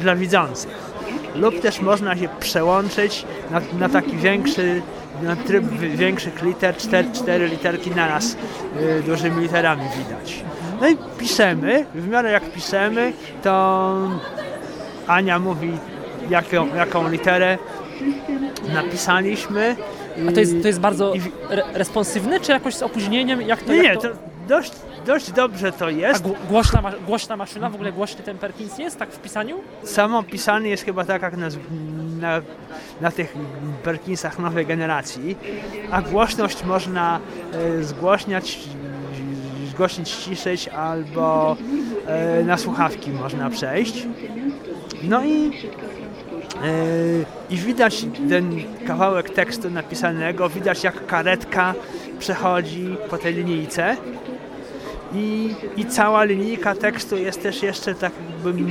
dla 0.00 0.16
widzących. 0.16 0.88
Lub 1.34 1.60
też 1.60 1.80
można 1.80 2.16
się 2.16 2.28
przełączyć 2.40 3.26
na, 3.50 3.60
na 3.78 3.88
taki 3.88 4.16
większy 4.16 4.82
na 5.22 5.36
tryb 5.36 5.64
większych 5.80 6.42
liter, 6.42 6.76
cztery, 6.76 7.08
cztery 7.12 7.48
literki 7.48 7.90
naraz 7.90 8.36
yy, 8.80 9.02
dużymi 9.02 9.42
literami 9.42 9.82
widać. 9.98 10.44
No 10.80 10.88
i 10.88 10.96
piszemy, 11.18 11.86
w 11.94 12.08
miarę 12.08 12.30
jak 12.30 12.52
piszemy, 12.52 13.12
to 13.42 13.96
Ania 15.06 15.38
mówi, 15.38 15.72
jaką, 16.30 16.74
jaką 16.76 17.08
literę 17.08 17.58
napisaliśmy. 18.74 19.76
A 20.28 20.32
to 20.32 20.40
jest, 20.40 20.62
to 20.62 20.68
jest 20.68 20.80
bardzo 20.80 21.12
re 21.50 21.62
responsywne, 21.72 22.40
czy 22.40 22.52
jakoś 22.52 22.74
z 22.74 22.82
opóźnieniem? 22.82 23.42
Jak 23.42 23.62
to, 23.62 23.72
nie, 23.72 23.82
jak 23.82 23.94
to... 23.94 24.02
to 24.02 24.37
dość, 24.48 24.72
dość 25.06 25.32
dobrze 25.32 25.72
to 25.72 25.90
jest. 25.90 26.24
A 26.26 26.48
głośna, 26.48 26.82
głośna 27.06 27.36
maszyna, 27.36 27.70
w 27.70 27.74
ogóle 27.74 27.92
głośny 27.92 28.24
ten 28.24 28.38
Perkins 28.38 28.78
jest, 28.78 28.98
tak 28.98 29.12
w 29.12 29.18
pisaniu? 29.18 29.60
Samo 29.84 30.22
pisanie 30.22 30.70
jest 30.70 30.84
chyba 30.84 31.04
tak 31.04 31.22
jak 31.22 31.36
na, 31.36 31.48
na, 32.20 32.40
na 33.00 33.10
tych 33.10 33.34
Perkinsach 33.82 34.38
nowej 34.38 34.66
generacji, 34.66 35.36
a 35.90 36.02
głośność 36.02 36.64
można 36.64 37.20
e, 37.52 37.82
zgłośniać, 37.82 38.58
zgłośnić, 39.70 40.08
ściszyć 40.08 40.68
albo 40.68 41.56
e, 42.06 42.44
na 42.44 42.56
słuchawki 42.56 43.10
można 43.10 43.50
przejść. 43.50 44.06
No 45.02 45.24
i, 45.24 45.44
yy, 45.44 47.24
i 47.50 47.56
widać 47.56 48.06
ten 48.28 48.62
kawałek 48.86 49.30
tekstu 49.30 49.70
napisanego, 49.70 50.48
widać 50.48 50.84
jak 50.84 51.06
karetka 51.06 51.74
przechodzi 52.18 52.96
po 53.10 53.18
tej 53.18 53.34
linijce 53.34 53.96
i, 55.12 55.54
i 55.76 55.86
cała 55.86 56.24
linijka 56.24 56.74
tekstu 56.74 57.16
jest 57.16 57.42
też 57.42 57.62
jeszcze 57.62 57.94
tak 57.94 58.12
jakby 58.44 58.64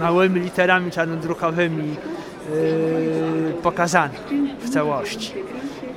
małymi 0.00 0.40
literami 0.40 0.90
czarnodrukowymi 0.90 1.88
yy, 1.88 3.52
pokazana 3.62 4.14
w 4.60 4.70
całości. 4.70 5.34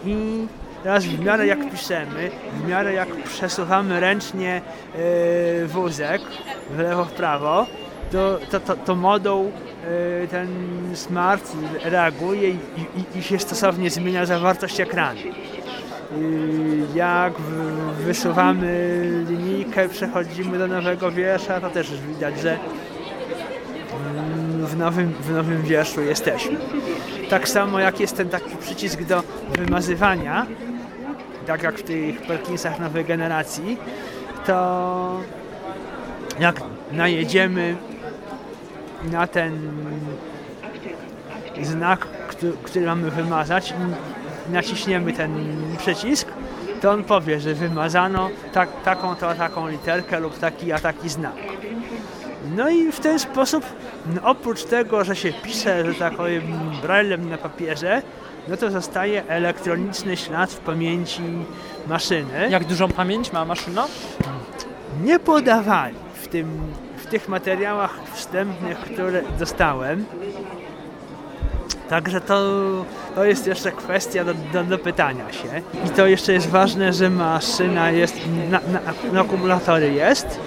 I 0.05 0.45
teraz 0.84 1.05
w 1.05 1.19
miarę 1.19 1.47
jak 1.47 1.71
piszemy, 1.71 2.31
w 2.63 2.67
miarę 2.67 2.93
jak 2.93 3.15
przesuwamy 3.23 3.99
ręcznie 3.99 4.62
yy, 5.60 5.67
wózek 5.67 6.21
w 6.69 6.79
lewo, 6.79 7.05
w 7.05 7.12
prawo, 7.12 7.65
to, 8.12 8.39
to, 8.51 8.60
to, 8.60 8.75
to 8.75 8.95
moduł 8.95 9.51
yy, 10.21 10.27
ten 10.27 10.47
smart 10.93 11.51
reaguje 11.84 12.49
i, 12.49 12.57
i, 13.15 13.19
i 13.19 13.23
się 13.23 13.39
stosownie 13.39 13.89
zmienia 13.89 14.25
zawartość 14.25 14.79
ekranu. 14.79 15.19
Jak 16.95 17.34
wysuwamy 18.06 19.02
linijkę, 19.30 19.89
przechodzimy 19.89 20.58
do 20.58 20.67
nowego 20.67 21.12
wiersza, 21.12 21.62
to 21.62 21.69
też 21.69 22.02
widać, 22.02 22.39
że 22.39 22.58
w 24.65 24.78
nowym, 24.78 25.13
w 25.13 25.32
nowym 25.32 25.62
wierszu 25.62 26.02
jesteśmy. 26.02 26.58
Tak 27.30 27.50
samo 27.50 27.80
jak 27.80 28.00
jest 28.00 28.17
ten 28.17 28.30
taki 28.30 28.58
przycisk 28.58 29.04
do 29.04 29.24
wymazywania, 29.58 30.45
tak 31.47 31.63
jak 31.63 31.76
w 31.78 31.84
tych 31.84 32.21
Perkinsach 32.21 32.80
nowej 32.80 33.06
generacji, 33.06 33.78
to 34.45 35.19
jak 36.39 36.62
najedziemy 36.91 37.76
na 39.12 39.28
ten 39.28 39.71
znak, 41.62 42.00
który, 42.28 42.54
który 42.63 42.86
mamy 42.86 43.12
wymazać 43.12 43.74
naciśniemy 44.49 45.13
ten 45.13 45.32
przycisk, 45.77 46.27
to 46.82 46.91
on 46.91 47.04
powie, 47.04 47.39
że 47.39 47.54
wymazano 47.54 48.30
tak, 48.54 48.69
taką 48.84 49.15
to 49.15 49.36
taką 49.36 49.67
literkę 49.67 50.19
lub 50.19 50.39
taki 50.39 50.71
a 50.71 50.80
taki 50.80 51.10
znak. 51.10 51.36
No 52.56 52.69
i 52.69 52.91
w 52.91 52.99
ten 52.99 53.19
sposób, 53.19 53.65
no 54.15 54.21
oprócz 54.23 54.63
tego, 54.63 55.04
że 55.04 55.15
się 55.15 55.34
pisze, 55.43 55.86
że 55.86 55.99
tak 55.99 56.13
powiem, 56.13 56.43
braillem 56.82 57.30
na 57.30 57.38
papierze, 57.38 58.01
no 58.47 58.58
to 58.58 58.71
zostaje 58.71 59.27
elektroniczny 59.27 60.17
ślad 60.17 60.51
w 60.51 60.60
pamięci 60.60 61.21
maszyny. 61.88 62.47
Jak 62.49 62.63
dużą 62.63 62.88
pamięć 62.88 63.34
ma 63.34 63.45
maszyna? 63.45 63.88
Nie 65.04 65.19
podawali 65.19 65.95
w, 66.13 66.27
tym, 66.27 66.62
w 66.97 67.06
tych 67.06 67.30
materiałach 67.30 67.99
wstępnych, 68.13 68.77
które 68.77 69.21
dostałem. 69.39 70.06
Także 71.75 72.21
to, 72.21 72.41
to 73.15 73.25
jest 73.25 73.47
jeszcze 73.47 73.71
kwestia 73.71 74.25
do, 74.25 74.34
do, 74.53 74.63
do 74.63 74.77
pytania 74.77 75.31
się. 75.31 75.62
I 75.86 75.89
to 75.89 76.07
jeszcze 76.07 76.34
jest 76.34 76.49
ważne, 76.49 76.93
że 76.93 77.10
maszyna 77.10 77.91
jest, 77.91 78.15
na, 78.49 78.60
na, 78.60 78.79
na 79.13 79.21
akumulatory 79.21 79.93
jest. 79.93 80.39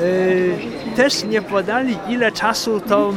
Yy, 0.00 0.96
też 0.96 1.24
nie 1.24 1.42
podali 1.42 1.98
ile 2.08 2.32
czasu 2.32 2.80
to 2.80 3.12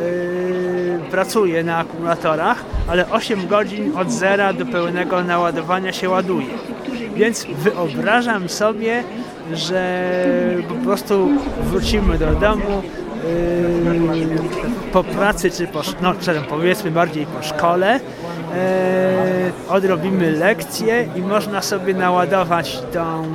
yy, 0.00 1.00
pracuje 1.10 1.64
na 1.64 1.78
akumulatorach, 1.78 2.64
ale 2.88 3.10
8 3.10 3.46
godzin 3.46 3.96
od 3.96 4.10
zera 4.10 4.52
do 4.52 4.66
pełnego 4.66 5.24
naładowania 5.24 5.92
się 5.92 6.08
ładuje. 6.08 6.46
Więc 7.16 7.46
wyobrażam 7.46 8.48
sobie, 8.48 9.04
że 9.52 10.10
po 10.68 10.74
prostu 10.74 11.28
wrócimy 11.62 12.18
do 12.18 12.34
domu 12.34 12.82
yy, 13.24 14.77
po 14.92 15.04
pracy, 15.04 15.50
czy 15.50 15.66
po, 15.66 15.82
no, 16.02 16.14
powiedzmy 16.48 16.90
bardziej 16.90 17.26
po 17.26 17.42
szkole, 17.42 18.00
yy, 18.00 19.72
odrobimy 19.72 20.30
lekcję 20.30 21.08
i 21.16 21.20
można 21.20 21.62
sobie 21.62 21.94
naładować 21.94 22.78
tą 22.92 23.26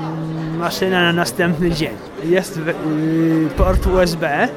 maszynę 0.58 1.02
na 1.04 1.14
następny 1.14 1.72
dzień. 1.72 1.94
Jest 2.24 2.60
we- 2.60 2.72
yy, 2.72 3.50
port 3.58 3.88
USB, 3.88 4.48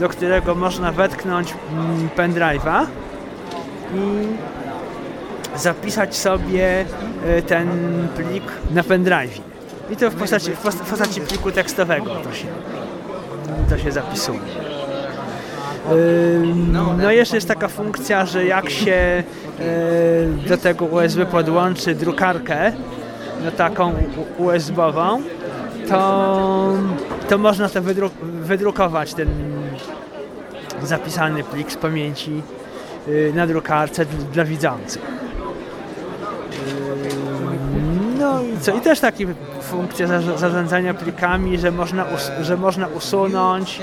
do 0.00 0.08
którego 0.08 0.54
można 0.54 0.92
wetknąć 0.92 1.54
mm, 1.72 2.08
pendrive'a 2.16 2.86
i 3.94 4.26
zapisać 5.58 6.16
sobie 6.16 6.84
e, 7.26 7.42
ten 7.42 7.68
plik 8.16 8.44
na 8.70 8.82
pendrive. 8.82 9.40
I 9.90 9.96
to 9.96 10.10
w 10.10 10.14
postaci, 10.14 10.50
w 10.50 10.58
post- 10.58 10.78
w 10.84 10.90
postaci 10.90 11.20
pliku 11.20 11.50
tekstowego 11.52 12.06
to 12.14 12.32
się, 12.34 12.46
to 13.70 13.78
się 13.78 13.92
zapisuje. 13.92 14.38
No 16.98 17.10
jeszcze 17.10 17.36
jest 17.36 17.48
taka 17.48 17.68
funkcja, 17.68 18.26
że 18.26 18.44
jak 18.44 18.70
się 18.70 18.92
e, 18.92 19.22
do 20.48 20.56
tego 20.56 20.84
USB 20.84 21.26
podłączy 21.26 21.94
drukarkę, 21.94 22.72
no 23.44 23.50
taką 23.50 23.92
USB-ową, 24.38 25.22
to, 25.88 26.72
to 27.28 27.38
można 27.38 27.68
to 27.68 27.82
wydru- 27.82 28.10
wydrukować 28.22 29.14
ten 29.14 29.28
zapisany 30.82 31.44
plik 31.44 31.72
z 31.72 31.76
pamięci 31.76 32.42
y, 33.08 33.32
na 33.34 33.46
drukarce 33.46 34.06
dla 34.32 34.44
widzących. 34.44 35.02
No 38.18 38.42
i 38.42 38.60
co? 38.60 38.76
I 38.76 38.80
też 38.80 39.00
takie 39.00 39.26
funkcje 39.72 40.06
zarza- 40.08 40.38
zarządzania 40.38 40.94
plikami, 40.94 41.58
że 41.58 41.70
można, 41.70 42.04
us- 42.04 42.30
że 42.42 42.56
można 42.56 42.86
usunąć, 42.86 43.80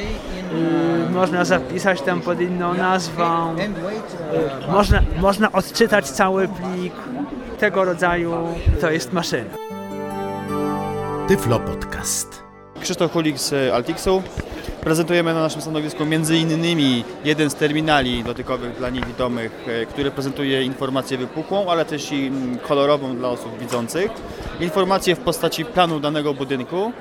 y, 1.07 1.09
można 1.13 1.45
zapisać 1.45 2.01
tam 2.01 2.21
pod 2.21 2.41
inną 2.41 2.73
nazwą, 2.73 3.55
y, 3.57 4.71
można, 4.71 4.99
można 5.21 5.51
odczytać 5.51 6.09
cały 6.09 6.47
plik. 6.47 6.93
Tego 7.59 7.85
rodzaju 7.85 8.33
to 8.81 8.91
jest 8.91 9.13
maszyna. 9.13 9.49
Tyflo 11.27 11.59
Podcast. 11.59 12.43
Krzysztof 12.81 13.11
Kulik 13.11 13.37
z 13.39 13.73
Altixu. 13.73 14.23
Prezentujemy 14.81 15.33
na 15.33 15.39
naszym 15.41 15.61
stanowisku 15.61 16.03
m.in. 16.03 17.03
jeden 17.25 17.49
z 17.49 17.55
terminali 17.55 18.23
dotykowych 18.23 18.77
dla 18.77 18.89
niewidomych, 18.89 19.65
e, 19.67 19.85
który 19.85 20.11
prezentuje 20.11 20.63
informację 20.63 21.17
wypukłą, 21.17 21.71
ale 21.71 21.85
też 21.85 22.11
i 22.11 22.27
mm, 22.27 22.57
kolorową 22.57 23.15
dla 23.15 23.29
osób 23.29 23.59
widzących. 23.59 24.11
Informacje 24.59 25.15
w 25.15 25.19
postaci 25.19 25.65
planu 25.65 25.99
danego 25.99 26.33
budynku. 26.33 26.91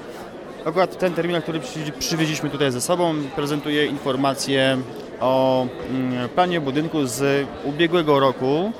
Akurat 0.64 0.98
ten 0.98 1.12
terminal, 1.14 1.42
który 1.42 1.60
przy- 1.60 1.92
przywieźliśmy 1.98 2.50
tutaj 2.50 2.72
ze 2.72 2.80
sobą, 2.80 3.14
prezentuje 3.36 3.86
informacje 3.86 4.78
o 5.20 5.66
mm, 5.90 6.28
planie 6.28 6.60
budynku 6.60 7.06
z 7.06 7.46
ubiegłego 7.64 8.20
roku. 8.20 8.72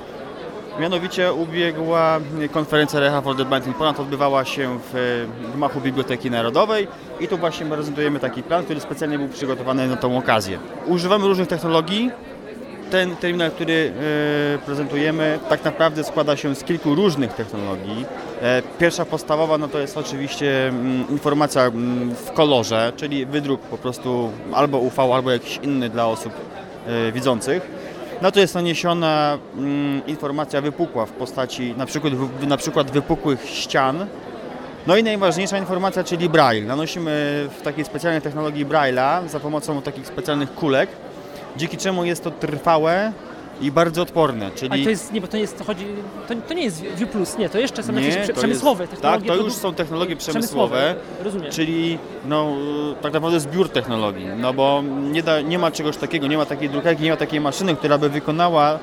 Mianowicie 0.79 1.33
ubiegła 1.33 2.19
konferencja 2.51 2.99
Reha 2.99 3.21
for 3.21 3.35
the 3.35 3.67
in 3.67 3.73
Poland 3.73 3.99
odbywała 3.99 4.45
się 4.45 4.79
w 4.93 5.25
gmachu 5.55 5.81
Biblioteki 5.81 6.31
Narodowej 6.31 6.87
i 7.19 7.27
tu 7.27 7.37
właśnie 7.37 7.65
prezentujemy 7.65 8.19
taki 8.19 8.43
plan, 8.43 8.63
który 8.63 8.79
specjalnie 8.79 9.19
był 9.19 9.27
przygotowany 9.27 9.87
na 9.87 9.95
tą 9.95 10.17
okazję. 10.17 10.59
Używamy 10.85 11.27
różnych 11.27 11.47
technologii. 11.47 12.11
Ten 12.91 13.15
terminal, 13.15 13.51
który 13.51 13.93
e, 14.55 14.65
prezentujemy, 14.65 15.39
tak 15.49 15.65
naprawdę 15.65 16.03
składa 16.03 16.35
się 16.35 16.55
z 16.55 16.63
kilku 16.63 16.95
różnych 16.95 17.33
technologii. 17.33 18.05
E, 18.41 18.61
Pierwsza 18.79 19.05
podstawowa 19.05 19.57
no 19.57 19.67
to 19.67 19.79
jest 19.79 19.97
oczywiście 19.97 20.67
mm, 20.67 21.05
informacja 21.09 21.61
mm, 21.61 22.15
w 22.15 22.31
kolorze, 22.31 22.93
czyli 22.95 23.25
wydruk 23.25 23.61
po 23.61 23.77
prostu 23.77 24.31
albo 24.53 24.77
UV, 24.77 25.13
albo 25.15 25.31
jakiś 25.31 25.59
inny 25.63 25.89
dla 25.89 26.07
osób 26.07 26.33
e, 26.87 27.11
widzących. 27.11 27.88
Na 28.21 28.31
to 28.31 28.39
jest 28.39 28.55
naniesiona 28.55 29.37
mm, 29.57 30.01
informacja 30.07 30.61
wypukła 30.61 31.05
w 31.05 31.11
postaci 31.11 31.73
na 31.77 31.85
przykład, 31.85 32.13
wy- 32.15 32.47
na 32.47 32.57
przykład 32.57 32.91
wypukłych 32.91 33.45
ścian. 33.49 34.05
No 34.87 34.97
i 34.97 35.03
najważniejsza 35.03 35.57
informacja, 35.57 36.03
czyli 36.03 36.29
braille. 36.29 36.65
Nanosimy 36.67 37.11
w 37.59 37.61
takiej 37.61 37.85
specjalnej 37.85 38.21
technologii 38.21 38.65
braille'a 38.65 39.27
za 39.27 39.39
pomocą 39.39 39.81
takich 39.81 40.07
specjalnych 40.07 40.53
kulek, 40.53 40.89
dzięki 41.57 41.77
czemu 41.77 42.05
jest 42.05 42.23
to 42.23 42.31
trwałe 42.31 43.11
i 43.61 43.71
bardzo 43.71 44.01
odporne, 44.01 44.51
czyli 44.55 44.71
Ale 44.71 44.83
to 44.83 44.89
jest, 44.89 45.13
nie, 45.13 45.21
bo 45.21 45.27
to 45.27 45.37
nie 45.37 45.41
jest, 45.41 45.57
to 45.57 45.63
chodzi, 45.63 45.85
to, 46.27 46.33
to 46.47 46.53
nie 46.53 46.63
jest 46.63 46.81
View 46.81 47.09
Plus, 47.09 47.37
nie, 47.37 47.49
to 47.49 47.59
jeszcze 47.59 47.83
są 47.83 47.93
jakieś 47.93 48.15
prze, 48.17 48.33
przemysłowe 48.33 48.83
jest, 48.83 48.91
Tak, 48.93 49.01
technologie. 49.01 49.27
to 49.27 49.35
już 49.35 49.53
są 49.53 49.73
technologie 49.73 50.15
przemysłowe, 50.15 50.95
Rozumiem. 51.23 51.51
czyli 51.51 51.97
no, 52.25 52.47
tak 53.01 53.13
naprawdę 53.13 53.39
zbiór 53.39 53.69
technologii, 53.69 54.27
no 54.37 54.53
bo 54.53 54.83
nie, 55.11 55.23
da, 55.23 55.41
nie 55.41 55.59
ma 55.59 55.71
czegoś 55.71 55.97
takiego, 55.97 56.27
nie 56.27 56.37
ma 56.37 56.45
takiej 56.45 56.69
drukarki, 56.69 57.03
nie 57.03 57.11
ma 57.11 57.17
takiej 57.17 57.41
maszyny, 57.41 57.75
która 57.75 57.97
by 57.97 58.09
wykonała 58.09 58.79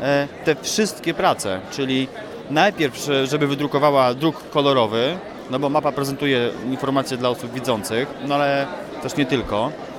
e, 0.00 0.28
te 0.44 0.56
wszystkie 0.62 1.14
prace, 1.14 1.60
czyli 1.70 2.08
najpierw, 2.50 2.96
że- 3.04 3.26
żeby 3.26 3.46
wydrukowała 3.46 4.14
druk 4.14 4.50
kolorowy, 4.50 5.16
no 5.50 5.58
bo 5.58 5.68
mapa 5.68 5.92
prezentuje 5.92 6.50
informacje 6.70 7.16
dla 7.16 7.28
osób 7.28 7.52
widzących, 7.52 8.08
no 8.28 8.34
ale 8.34 8.66
też 9.02 9.16
nie 9.16 9.26
tylko, 9.26 9.66
e, 9.66 9.95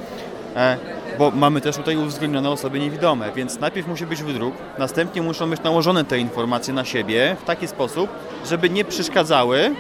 bo 1.18 1.32
mamy 1.32 1.62
też 1.62 1.76
tutaj 1.76 1.98
uwzględnione 1.98 2.50
osoby 2.50 2.80
niewidome, 2.80 3.32
więc 3.36 3.60
najpierw 3.60 3.88
musi 3.88 4.06
być 4.06 4.24
wydruk, 4.24 4.56
następnie 4.78 5.22
muszą 5.22 5.50
być 5.50 5.64
nałożone 5.64 6.06
te 6.06 6.20
informacje 6.20 6.74
na 6.74 6.86
siebie 6.86 7.36
w 7.42 7.46
taki 7.46 7.68
sposób, 7.68 8.10
żeby 8.50 8.70
nie 8.70 8.86
przeszkadzały 8.86 9.76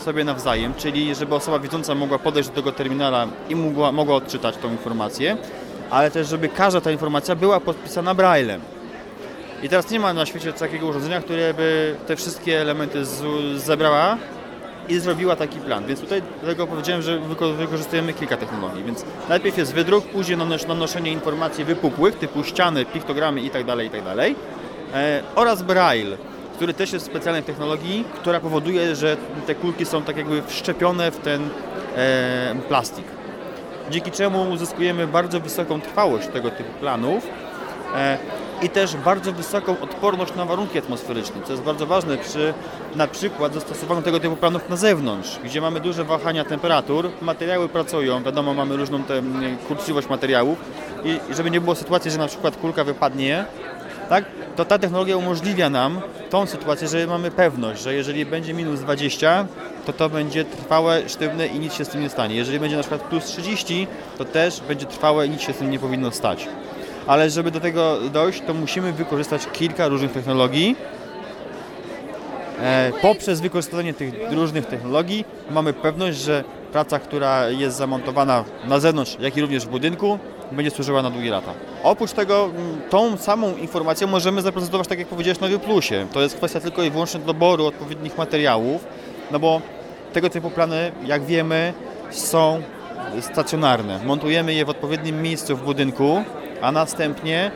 sobie 0.00 0.24
nawzajem, 0.24 0.74
czyli 0.74 1.14
żeby 1.14 1.34
osoba 1.34 1.58
widząca 1.58 1.94
mogła 1.94 2.18
podejść 2.18 2.48
do 2.48 2.54
tego 2.54 2.72
terminala 2.72 3.26
i 3.48 3.56
mogła, 3.56 3.92
mogła 3.92 4.14
odczytać 4.14 4.56
tą 4.56 4.70
informację, 4.70 5.36
ale 5.90 6.10
też 6.10 6.28
żeby 6.28 6.48
każda 6.48 6.80
ta 6.80 6.90
informacja 6.90 7.34
była 7.34 7.60
podpisana 7.60 8.14
braillem. 8.14 8.60
I 9.62 9.68
teraz 9.68 9.90
nie 9.90 10.00
ma 10.00 10.12
na 10.12 10.26
świecie 10.26 10.52
takiego 10.52 10.86
urządzenia, 10.86 11.20
które 11.20 11.54
by 11.54 11.96
te 12.06 12.16
wszystkie 12.16 12.60
elementy 12.60 13.04
zebrała 13.56 14.16
i 14.88 14.98
zrobiła 14.98 15.36
taki 15.36 15.58
plan. 15.58 15.86
Więc 15.86 16.00
tutaj 16.00 16.22
dlatego 16.42 16.66
powiedziałem, 16.66 17.02
że 17.02 17.18
wykorzystujemy 17.58 18.12
kilka 18.12 18.36
technologii. 18.36 18.84
Więc 18.84 19.04
najpierw 19.28 19.58
jest 19.58 19.74
wydruk, 19.74 20.04
później 20.04 20.38
nanoszenie 20.68 21.12
informacji 21.12 21.64
wypukłych 21.64 22.18
typu 22.18 22.44
ściany, 22.44 22.84
piktogramy 22.84 23.40
itd. 23.40 23.84
itd. 23.84 24.34
E, 24.94 25.22
oraz 25.34 25.62
braille, 25.62 26.16
który 26.54 26.74
też 26.74 26.92
jest 26.92 27.06
specjalnej 27.06 27.42
technologii, 27.42 28.04
która 28.14 28.40
powoduje, 28.40 28.96
że 28.96 29.16
te 29.46 29.54
kulki 29.54 29.84
są 29.86 30.02
tak 30.02 30.16
jakby 30.16 30.42
wszczepione 30.42 31.10
w 31.10 31.18
ten 31.18 31.48
e, 31.96 32.54
plastik. 32.68 33.04
Dzięki 33.90 34.10
czemu 34.10 34.50
uzyskujemy 34.50 35.06
bardzo 35.06 35.40
wysoką 35.40 35.80
trwałość 35.80 36.28
tego 36.28 36.50
typu 36.50 36.72
planów 36.80 37.26
e, 37.94 38.18
i 38.62 38.68
też 38.68 38.96
bardzo 38.96 39.32
wysoką 39.32 39.80
odporność 39.80 40.34
na 40.34 40.44
warunki 40.44 40.78
atmosferyczne, 40.78 41.36
co 41.44 41.52
jest 41.52 41.64
bardzo 41.64 41.86
ważne 41.86 42.18
przy 42.18 42.54
na 42.94 43.06
przykład 43.06 43.54
zastosowaniu 43.54 44.02
tego 44.02 44.20
typu 44.20 44.36
planów 44.36 44.68
na 44.68 44.76
zewnątrz, 44.76 45.38
gdzie 45.44 45.60
mamy 45.60 45.80
duże 45.80 46.04
wahania 46.04 46.44
temperatur, 46.44 47.10
materiały 47.22 47.68
pracują, 47.68 48.22
wiadomo 48.22 48.54
mamy 48.54 48.76
różną 48.76 49.02
tę 49.02 49.22
kurczliwość 49.68 50.08
materiałów 50.08 50.58
i 51.04 51.34
żeby 51.34 51.50
nie 51.50 51.60
było 51.60 51.74
sytuacji, 51.74 52.10
że 52.10 52.18
na 52.18 52.26
przykład 52.26 52.56
kulka 52.56 52.84
wypadnie, 52.84 53.44
tak, 54.08 54.24
to 54.56 54.64
ta 54.64 54.78
technologia 54.78 55.16
umożliwia 55.16 55.70
nam 55.70 56.00
tą 56.30 56.46
sytuację, 56.46 56.88
że 56.88 57.06
mamy 57.06 57.30
pewność, 57.30 57.82
że 57.82 57.94
jeżeli 57.94 58.26
będzie 58.26 58.54
minus 58.54 58.80
20, 58.80 59.46
to 59.86 59.92
to 59.92 60.08
będzie 60.08 60.44
trwałe, 60.44 61.08
sztywne 61.08 61.46
i 61.46 61.58
nic 61.58 61.74
się 61.74 61.84
z 61.84 61.88
tym 61.88 62.00
nie 62.00 62.08
stanie. 62.08 62.36
Jeżeli 62.36 62.60
będzie 62.60 62.76
na 62.76 62.82
przykład 62.82 63.02
plus 63.02 63.24
30, 63.24 63.86
to 64.18 64.24
też 64.24 64.60
będzie 64.60 64.86
trwałe 64.86 65.26
i 65.26 65.30
nic 65.30 65.40
się 65.40 65.52
z 65.52 65.56
tym 65.56 65.70
nie 65.70 65.78
powinno 65.78 66.10
stać. 66.10 66.48
Ale 67.06 67.30
żeby 67.30 67.50
do 67.50 67.60
tego 67.60 67.98
dojść, 68.12 68.42
to 68.46 68.54
musimy 68.54 68.92
wykorzystać 68.92 69.46
kilka 69.52 69.88
różnych 69.88 70.12
technologii. 70.12 70.76
E, 72.60 72.92
poprzez 73.02 73.40
wykorzystanie 73.40 73.94
tych 73.94 74.14
różnych 74.30 74.66
technologii 74.66 75.24
mamy 75.50 75.72
pewność, 75.72 76.18
że 76.18 76.44
praca, 76.72 76.98
która 76.98 77.48
jest 77.48 77.76
zamontowana 77.76 78.44
na 78.68 78.80
zewnątrz, 78.80 79.16
jak 79.20 79.36
i 79.36 79.40
również 79.40 79.66
w 79.66 79.68
budynku, 79.68 80.18
będzie 80.52 80.70
służyła 80.70 81.02
na 81.02 81.10
długie 81.10 81.30
lata. 81.30 81.52
Oprócz 81.82 82.12
tego 82.12 82.44
mm, 82.44 82.80
tą 82.90 83.16
samą 83.16 83.56
informację 83.56 84.06
możemy 84.06 84.42
zaprezentować, 84.42 84.88
tak 84.88 84.98
jak 84.98 85.08
powiedziałeś, 85.08 85.40
na 85.40 85.58
Plusie. 85.58 86.06
To 86.12 86.22
jest 86.22 86.36
kwestia 86.36 86.60
tylko 86.60 86.82
i 86.82 86.90
wyłącznie 86.90 87.20
doboru 87.20 87.66
odpowiednich 87.66 88.18
materiałów, 88.18 88.84
no 89.30 89.38
bo 89.38 89.60
tego 90.12 90.30
typu 90.30 90.50
plany, 90.50 90.92
jak 91.04 91.24
wiemy, 91.24 91.72
są 92.10 92.62
stacjonarne. 93.20 94.00
Montujemy 94.04 94.54
je 94.54 94.64
w 94.64 94.70
odpowiednim 94.70 95.22
miejscu 95.22 95.56
w 95.56 95.62
budynku, 95.62 96.22
a 96.62 96.72
następnie 96.72 97.50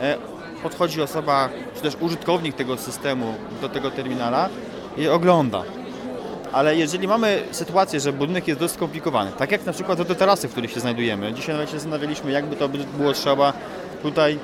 e, 0.00 0.16
podchodzi 0.62 1.02
osoba, 1.02 1.48
czy 1.76 1.82
też 1.82 1.96
użytkownik 2.00 2.56
tego 2.56 2.76
systemu 2.76 3.34
do 3.60 3.68
tego 3.68 3.90
terminala 3.90 4.48
i 4.96 5.08
ogląda. 5.08 5.62
Ale 6.52 6.76
jeżeli 6.76 7.08
mamy 7.08 7.42
sytuację, 7.50 8.00
że 8.00 8.12
budynek 8.12 8.48
jest 8.48 8.60
dość 8.60 8.74
skomplikowany, 8.74 9.32
tak 9.38 9.52
jak 9.52 9.66
na 9.66 9.72
przykład 9.72 10.08
te 10.08 10.14
tarasy, 10.14 10.48
w 10.48 10.52
których 10.52 10.70
się 10.70 10.80
znajdujemy, 10.80 11.32
dzisiaj 11.32 11.54
nawet 11.54 11.70
się 11.70 11.76
zastanawialiśmy, 11.76 12.32
jakby 12.32 12.56
to 12.56 12.68
było 12.68 13.12
trzeba 13.12 13.52
tutaj 14.02 14.38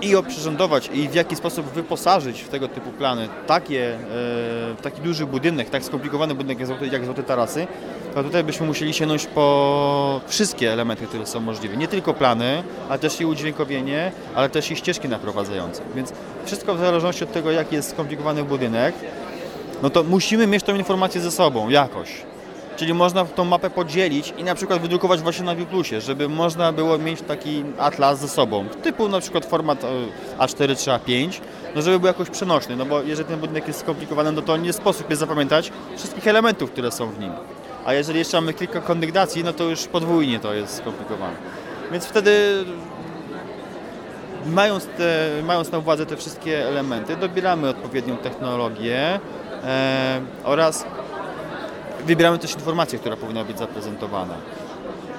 i 0.00 0.16
oprzyrządować 0.16 0.90
i 0.94 1.08
w 1.08 1.14
jaki 1.14 1.36
sposób 1.36 1.66
wyposażyć 1.66 2.40
w 2.40 2.48
tego 2.48 2.68
typu 2.68 2.90
plany 2.90 3.28
takie, 3.46 3.94
e, 3.94 4.82
taki 4.82 5.00
duży 5.00 5.26
budynek, 5.26 5.70
tak 5.70 5.84
skomplikowany 5.84 6.34
budynek 6.34 6.58
jak 6.58 6.66
złote, 6.66 6.86
jak 6.86 7.04
złote 7.04 7.22
tarasy, 7.22 7.66
to 8.14 8.22
tutaj 8.22 8.44
byśmy 8.44 8.66
musieli 8.66 8.94
sięgnąć 8.94 9.26
po 9.26 10.20
wszystkie 10.26 10.72
elementy, 10.72 11.06
które 11.06 11.26
są 11.26 11.40
możliwe. 11.40 11.76
Nie 11.76 11.88
tylko 11.88 12.14
plany, 12.14 12.62
ale 12.88 12.98
też 12.98 13.20
i 13.20 13.26
udźwiękowienie, 13.26 14.12
ale 14.34 14.48
też 14.48 14.70
i 14.70 14.76
ścieżki 14.76 15.08
naprowadzające. 15.08 15.82
Więc 15.94 16.12
wszystko 16.44 16.74
w 16.74 16.78
zależności 16.78 17.24
od 17.24 17.32
tego, 17.32 17.50
jaki 17.50 17.74
jest 17.74 17.90
skomplikowany 17.90 18.44
budynek, 18.44 18.94
no 19.82 19.90
to 19.90 20.02
musimy 20.02 20.46
mieć 20.46 20.62
tą 20.62 20.74
informację 20.74 21.20
ze 21.20 21.30
sobą 21.30 21.68
jakoś. 21.68 22.08
Czyli 22.76 22.94
można 22.94 23.24
tą 23.24 23.44
mapę 23.44 23.70
podzielić 23.70 24.34
i 24.38 24.44
na 24.44 24.54
przykład 24.54 24.80
wydrukować 24.80 25.20
właśnie 25.20 25.44
na 25.44 25.54
Wiplusie, 25.54 26.00
żeby 26.00 26.28
można 26.28 26.72
było 26.72 26.98
mieć 26.98 27.22
taki 27.22 27.64
atlas 27.78 28.18
ze 28.20 28.28
sobą, 28.28 28.68
typu 28.68 29.08
na 29.08 29.20
przykład 29.20 29.46
format 29.46 29.82
A4 30.38 30.84
czy 30.84 30.90
A5, 30.90 31.40
no 31.74 31.82
żeby 31.82 31.98
był 31.98 32.06
jakoś 32.06 32.30
przenośny, 32.30 32.76
no 32.76 32.86
bo 32.86 33.02
jeżeli 33.02 33.28
ten 33.28 33.40
budynek 33.40 33.68
jest 33.68 33.80
skomplikowany, 33.80 34.32
no 34.32 34.42
to 34.42 34.56
nie 34.56 34.72
sposób 34.72 35.10
jest 35.10 35.20
zapamiętać 35.20 35.72
wszystkich 35.96 36.26
elementów, 36.28 36.70
które 36.70 36.92
są 36.92 37.10
w 37.10 37.18
nim. 37.18 37.32
A 37.84 37.92
jeżeli 37.92 38.18
jeszcze 38.18 38.40
mamy 38.40 38.54
kilka 38.54 38.80
kondygnacji, 38.80 39.44
no 39.44 39.52
to 39.52 39.64
już 39.64 39.86
podwójnie 39.86 40.40
to 40.40 40.54
jest 40.54 40.76
skomplikowane. 40.76 41.36
Więc 41.92 42.06
wtedy 42.06 42.64
mając, 44.46 44.86
te, 44.86 45.30
mając 45.44 45.72
na 45.72 45.78
uwadze 45.78 46.06
te 46.06 46.16
wszystkie 46.16 46.68
elementy, 46.68 47.16
dobieramy 47.16 47.68
odpowiednią 47.68 48.16
technologię, 48.16 49.20
e, 49.64 50.20
oraz 50.44 50.86
wybieramy 52.06 52.38
też 52.38 52.54
informację, 52.54 52.98
która 52.98 53.16
powinna 53.16 53.44
być 53.44 53.58
zaprezentowana. 53.58 54.34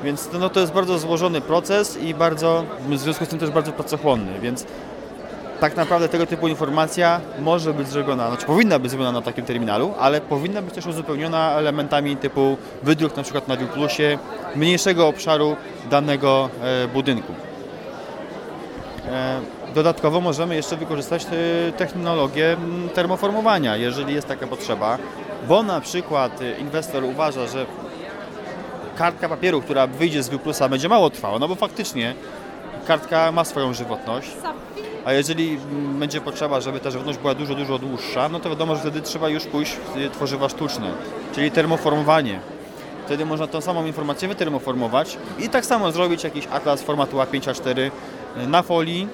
Więc 0.04 0.30
no, 0.40 0.50
to 0.50 0.60
jest 0.60 0.74
bardzo 0.74 1.00
złożony 1.00 1.42
proces 1.42 1.98
i 1.98 2.14
bardzo, 2.14 2.64
w 2.90 2.98
związku 2.98 3.26
z 3.26 3.28
tym 3.28 3.40
też 3.40 3.50
bardzo 3.50 3.72
pracochłonny, 3.72 4.40
więc 4.40 4.66
tak 5.60 5.76
naprawdę 5.76 6.10
tego 6.10 6.26
typu 6.26 6.48
informacja 6.48 7.22
może 7.40 7.74
być 7.74 7.88
zrobiona, 7.88 8.28
znaczy 8.28 8.46
powinna 8.46 8.80
być 8.80 8.92
zrobiona 8.92 9.12
na 9.12 9.22
takim 9.22 9.46
terminalu, 9.46 9.94
ale 10.00 10.22
powinna 10.22 10.62
być 10.62 10.74
też 10.74 10.86
uzupełniona 10.86 11.52
elementami 11.52 12.18
typu 12.18 12.58
wydruk 12.84 13.18
na 13.18 13.24
przykład 13.24 13.48
na 13.48 13.58
Viewplusie 13.58 14.18
mniejszego 14.56 15.08
obszaru 15.08 15.56
danego 15.90 16.50
e, 16.64 16.88
budynku. 16.88 17.34
E, 19.12 19.40
Dodatkowo 19.76 20.22
możemy 20.22 20.56
jeszcze 20.56 20.78
wykorzystać 20.78 21.26
technologię 21.78 22.54
mm, 22.54 22.90
termoformowania, 22.90 23.76
jeżeli 23.76 24.14
jest 24.14 24.28
taka 24.28 24.48
potrzeba, 24.48 24.98
bo 25.48 25.64
na 25.64 25.82
przykład 25.82 26.42
e, 26.42 26.60
inwestor 26.60 27.04
uważa, 27.04 27.48
że 27.48 27.66
kartka 28.98 29.30
papieru, 29.30 29.62
która 29.62 29.88
wyjdzie 29.88 30.24
z 30.24 30.30
Wyplusa 30.30 30.70
będzie 30.70 30.90
mało 30.90 31.10
trwała, 31.10 31.40
no 31.40 31.48
bo 31.48 31.56
faktycznie 31.56 32.16
kartka 32.88 33.32
ma 33.32 33.46
swoją 33.46 33.74
żywotność, 33.74 34.32
a 35.06 35.14
jeżeli 35.14 35.50
mm, 35.50 36.00
będzie 36.00 36.22
potrzeba, 36.22 36.62
żeby 36.62 36.80
ta 36.80 36.92
żywotność 36.92 37.20
była 37.20 37.36
dużo, 37.36 37.56
dużo 37.56 37.80
dłuższa, 37.80 38.30
no 38.30 38.40
to 38.40 38.50
wiadomo, 38.50 38.76
że 38.76 38.82
wtedy 38.82 39.02
trzeba 39.02 39.30
już 39.30 39.46
pójść 39.46 39.72
w 39.74 40.10
tworzywa 40.12 40.50
sztuczne, 40.50 40.92
czyli 41.36 41.52
termoformowanie. 41.52 42.40
Wtedy 43.06 43.26
można 43.26 43.48
tą 43.48 43.62
samą 43.62 43.86
informację 43.86 44.28
wytermoformować 44.28 45.18
i 45.40 45.50
tak 45.50 45.66
samo 45.66 45.92
zrobić 45.92 46.24
jakiś 46.24 46.48
atlas 46.48 46.82
formatu 46.82 47.18
A5, 47.18 47.40
A4 47.40 47.92
na 48.48 48.64
folii, 48.64 49.08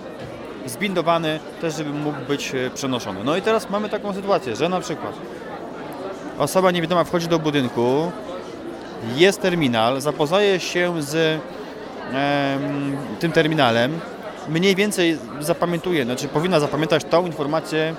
zbindowany, 0.65 1.39
też 1.61 1.75
żeby 1.75 1.89
mógł 1.89 2.17
być 2.27 2.51
przenoszony. 2.73 3.23
No 3.23 3.37
i 3.37 3.41
teraz 3.41 3.69
mamy 3.69 3.89
taką 3.89 4.13
sytuację, 4.13 4.55
że 4.55 4.69
na 4.69 4.79
przykład 4.79 5.13
osoba 6.39 6.71
niewidoma 6.71 7.03
wchodzi 7.03 7.27
do 7.27 7.39
budynku, 7.39 8.11
jest 9.15 9.41
terminal, 9.41 10.01
zapoznaje 10.01 10.59
się 10.59 11.01
z 11.01 11.15
e, 11.15 12.59
tym 13.19 13.31
terminalem, 13.31 13.99
mniej 14.49 14.75
więcej 14.75 15.17
zapamiętuje, 15.39 16.05
znaczy 16.05 16.27
powinna 16.27 16.59
zapamiętać 16.59 17.03
tą 17.03 17.25
informację, 17.25 17.95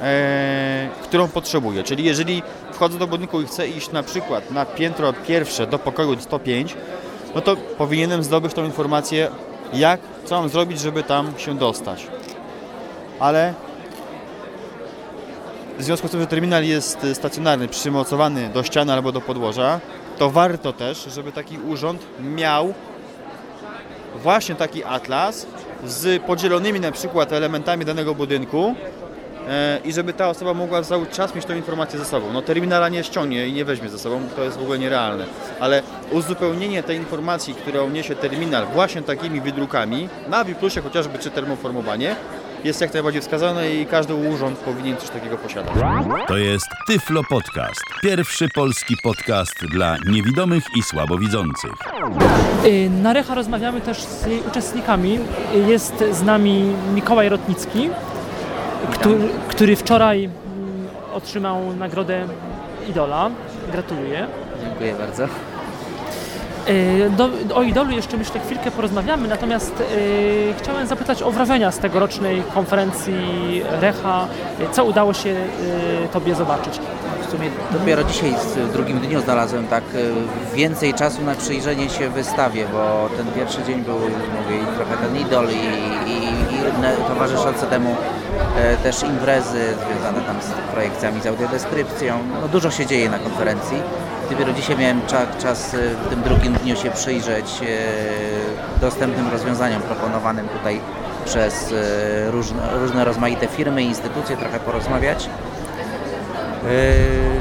e, 0.00 0.88
którą 1.02 1.28
potrzebuje. 1.28 1.82
Czyli 1.82 2.04
jeżeli 2.04 2.42
wchodzę 2.72 2.98
do 2.98 3.06
budynku 3.06 3.40
i 3.40 3.46
chcę 3.46 3.68
iść 3.68 3.92
na 3.92 4.02
przykład 4.02 4.50
na 4.50 4.66
piętro 4.66 5.12
pierwsze 5.12 5.66
do 5.66 5.78
pokoju 5.78 6.20
105, 6.20 6.76
no 7.34 7.40
to 7.40 7.56
powinienem 7.56 8.24
zdobyć 8.24 8.54
tą 8.54 8.64
informację 8.64 9.30
jak, 9.72 10.00
co 10.24 10.40
mam 10.40 10.48
zrobić, 10.48 10.80
żeby 10.80 11.02
tam 11.02 11.32
się 11.36 11.58
dostać. 11.58 12.06
Ale 13.20 13.54
w 15.78 15.82
związku 15.82 16.08
z 16.08 16.10
tym, 16.10 16.20
że 16.20 16.26
terminal 16.26 16.64
jest 16.64 17.06
stacjonarny, 17.14 17.68
przymocowany 17.68 18.48
do 18.48 18.62
ściany 18.62 18.92
albo 18.92 19.12
do 19.12 19.20
podłoża, 19.20 19.80
to 20.18 20.30
warto 20.30 20.72
też, 20.72 21.04
żeby 21.14 21.32
taki 21.32 21.58
urząd 21.58 22.02
miał 22.20 22.74
właśnie 24.22 24.54
taki 24.54 24.84
atlas 24.84 25.46
z 25.84 26.22
podzielonymi 26.22 26.80
na 26.80 26.92
przykład 26.92 27.32
elementami 27.32 27.84
danego 27.84 28.14
budynku, 28.14 28.74
E, 29.48 29.78
i 29.84 29.92
żeby 29.92 30.12
ta 30.12 30.28
osoba 30.28 30.54
mogła 30.54 30.82
cały 30.82 31.06
czas 31.06 31.34
mieć 31.34 31.44
tą 31.44 31.54
informację 31.54 31.98
ze 31.98 32.04
sobą. 32.04 32.32
No 32.32 32.42
terminala 32.42 32.88
nie 32.88 33.04
ściągnie 33.04 33.48
i 33.48 33.52
nie 33.52 33.64
weźmie 33.64 33.88
ze 33.88 33.98
sobą, 33.98 34.20
to 34.36 34.44
jest 34.44 34.58
w 34.58 34.62
ogóle 34.62 34.78
nierealne. 34.78 35.26
Ale 35.60 35.82
uzupełnienie 36.10 36.82
tej 36.82 36.96
informacji, 36.96 37.54
którą 37.54 37.90
niesie 37.90 38.16
terminal 38.16 38.66
właśnie 38.66 39.02
takimi 39.02 39.40
wydrukami, 39.40 40.08
na 40.28 40.44
Wiplusie 40.44 40.80
chociażby 40.80 41.18
czy 41.18 41.30
termoformowanie, 41.30 42.16
jest 42.64 42.80
jak 42.80 42.94
najbardziej 42.94 43.22
wskazane 43.22 43.74
i 43.74 43.86
każdy 43.86 44.14
urząd 44.14 44.58
powinien 44.58 44.96
coś 44.96 45.10
takiego 45.10 45.38
posiadać. 45.38 45.74
To 46.26 46.36
jest 46.36 46.66
Tyflo 46.86 47.22
Podcast. 47.30 47.80
Pierwszy 48.02 48.48
polski 48.54 48.96
podcast 49.02 49.66
dla 49.66 49.96
niewidomych 50.06 50.64
i 50.76 50.82
słabowidzących. 50.82 51.72
Y, 52.64 52.90
na 53.02 53.12
Recha 53.12 53.34
rozmawiamy 53.34 53.80
też 53.80 54.02
z 54.02 54.26
uczestnikami. 54.48 55.18
Jest 55.66 56.04
z 56.12 56.22
nami 56.22 56.72
Mikołaj 56.94 57.28
Rotnicki, 57.28 57.90
który, 58.92 59.28
który 59.48 59.76
wczoraj 59.76 60.24
mm, 60.24 60.86
otrzymał 61.12 61.76
nagrodę 61.76 62.26
Idola. 62.88 63.30
Gratuluję. 63.72 64.26
Dziękuję 64.62 64.94
bardzo. 64.94 65.28
E, 66.66 67.10
do, 67.10 67.28
o 67.54 67.62
Idolu 67.62 67.90
jeszcze 67.90 68.16
myślę 68.16 68.40
chwilkę 68.40 68.70
porozmawiamy, 68.70 69.28
natomiast 69.28 69.80
e, 69.80 69.84
chciałem 70.58 70.86
zapytać 70.86 71.22
o 71.22 71.30
wrażenia 71.30 71.72
z 71.72 71.78
tegorocznej 71.78 72.42
konferencji 72.54 73.14
Recha. 73.80 74.26
Co 74.72 74.84
udało 74.84 75.14
się 75.14 75.30
e, 75.30 76.08
Tobie 76.08 76.34
zobaczyć? 76.34 76.80
sumie 77.36 77.50
dopiero 77.72 78.04
dzisiaj 78.04 78.34
w 78.56 78.72
drugim 78.72 79.00
dniu 79.00 79.20
znalazłem 79.20 79.66
tak 79.66 79.84
więcej 80.54 80.94
czasu 80.94 81.22
na 81.22 81.34
przyjrzenie 81.34 81.90
się 81.90 82.10
wystawie, 82.10 82.66
bo 82.72 83.08
ten 83.16 83.26
pierwszy 83.32 83.62
dzień 83.62 83.82
był, 83.82 83.98
mówię, 83.98 84.58
trochę 84.76 84.96
ten 84.96 85.16
idol 85.16 85.48
i, 85.48 86.10
i, 86.10 86.24
i 86.54 87.08
towarzyszące 87.08 87.66
temu 87.66 87.96
e, 88.56 88.76
też 88.76 89.02
imprezy 89.02 89.74
związane 89.86 90.20
tam 90.20 90.36
z 90.42 90.72
projekcjami, 90.72 91.20
z 91.20 91.26
audiodeskrypcją. 91.26 92.18
No, 92.42 92.48
dużo 92.48 92.70
się 92.70 92.86
dzieje 92.86 93.10
na 93.10 93.18
konferencji. 93.18 93.76
Dopiero 94.30 94.52
dzisiaj 94.52 94.76
miałem 94.78 95.06
czas, 95.06 95.28
czas 95.42 95.74
e, 95.74 95.78
w 95.94 96.08
tym 96.10 96.22
drugim 96.22 96.52
dniu 96.52 96.76
się 96.76 96.90
przyjrzeć 96.90 97.46
e, 97.62 98.80
dostępnym 98.80 99.28
rozwiązaniom 99.28 99.82
proponowanym 99.82 100.48
tutaj 100.48 100.80
przez 101.24 101.72
e, 101.72 102.30
różne, 102.30 102.78
różne 102.78 103.04
rozmaite 103.04 103.46
firmy 103.46 103.82
i 103.82 103.86
instytucje, 103.86 104.36
trochę 104.36 104.60
porozmawiać. 104.60 105.28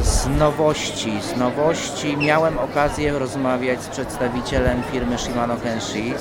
Z 0.01 0.27
nowości, 0.27 1.21
z 1.21 1.37
nowości 1.37 2.17
miałem 2.17 2.59
okazję 2.59 3.19
rozmawiać 3.19 3.81
z 3.81 3.87
przedstawicielem 3.87 4.83
firmy 4.91 5.17
Shimano 5.17 5.55
Kenshi, 5.57 6.13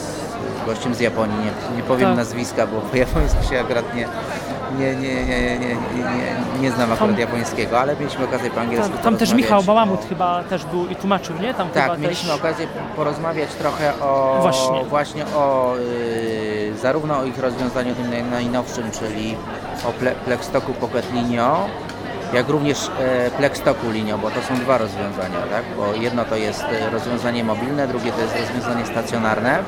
z 0.63 0.67
gościem 0.67 0.95
z 0.95 1.01
Japonii, 1.01 1.37
nie, 1.39 1.77
nie 1.77 1.83
powiem 1.83 2.09
Tak. 2.09 2.17
nazwiska, 2.17 2.67
bo 2.67 2.81
po 2.81 2.97
japońsku 2.97 3.45
się 3.51 3.61
akurat 3.61 3.95
nie, 3.95 4.09
nie, 4.79 4.95
nie, 4.97 5.15
nie, 5.27 5.59
nie, 5.59 5.59
nie, 5.59 6.61
nie, 6.61 6.71
znam 6.71 6.93
akurat 6.93 7.11
Tam- 7.11 7.19
japońskiego, 7.21 7.81
ale 7.81 7.97
mieliśmy 7.97 8.25
okazję 8.25 8.51
po 8.51 8.61
angielsku 8.61 8.93
Tam, 8.93 9.03
tam 9.03 9.17
też 9.17 9.29
porozmawiać 9.29 9.45
Michał 9.45 9.63
Bałamut 9.63 10.01
o- 10.05 10.09
chyba 10.09 10.43
też 10.45 10.65
był 10.65 10.87
i 10.89 10.97
tłumaczył, 10.97 11.37
nie? 11.39 11.55
Tam 11.55 11.69
tak, 11.69 11.83
chyba 11.83 11.97
mieliśmy 11.97 12.29
też... 12.31 12.39
okazję 12.39 12.67
porozmawiać 12.97 13.51
trochę 13.55 13.93
o 14.01 14.39
Właśnie. 14.43 14.85
właśnie 14.85 15.27
o 15.27 15.75
y, 15.79 16.73
zarówno 16.83 17.19
o 17.19 17.25
ich 17.25 17.39
rozwiązaniu 17.39 17.95
tym 17.95 18.11
naj- 18.11 18.31
najnowszym, 18.31 18.91
czyli 18.91 19.37
o 19.89 19.93
ple, 19.93 20.13
Plexstoku 20.13 20.73
Pocket 20.75 21.13
Linio, 21.13 21.67
jak 22.33 22.49
również 22.49 22.91
e, 23.01 23.31
Plexstoku 23.31 23.91
Linio, 23.91 24.19
bo 24.19 24.31
to 24.31 24.43
są 24.43 24.55
dwa 24.55 24.79
rozwiązania, 24.79 25.39
tak? 25.51 25.63
Bo 25.77 25.95
jedno 25.95 26.25
to 26.25 26.37
jest 26.37 26.63
e, 26.65 26.91
rozwiązanie 26.91 27.45
mobilne, 27.45 27.89
drugie 27.89 28.13
to 28.13 28.21
jest 28.21 28.37
rozwiązanie 28.41 28.87
stacjonarne. 28.87 29.59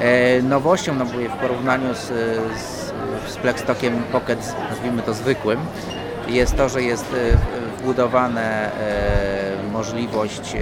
E, 0.00 0.42
nowością 0.42 0.94
no, 0.94 1.04
mówię, 1.04 1.28
w 1.28 1.32
porównaniu 1.32 1.94
z, 1.94 1.98
z, 2.60 2.79
z 3.28 3.36
Plexstokiem 3.36 4.02
Pocket, 4.12 4.54
nazwijmy 4.70 5.02
to 5.02 5.14
zwykłym, 5.14 5.60
jest 6.28 6.56
to, 6.56 6.68
że 6.68 6.82
jest 6.82 7.14
e, 7.14 7.36
wbudowane 7.78 8.72
e, 8.72 9.72
możliwość 9.72 10.54
e, 10.54 10.58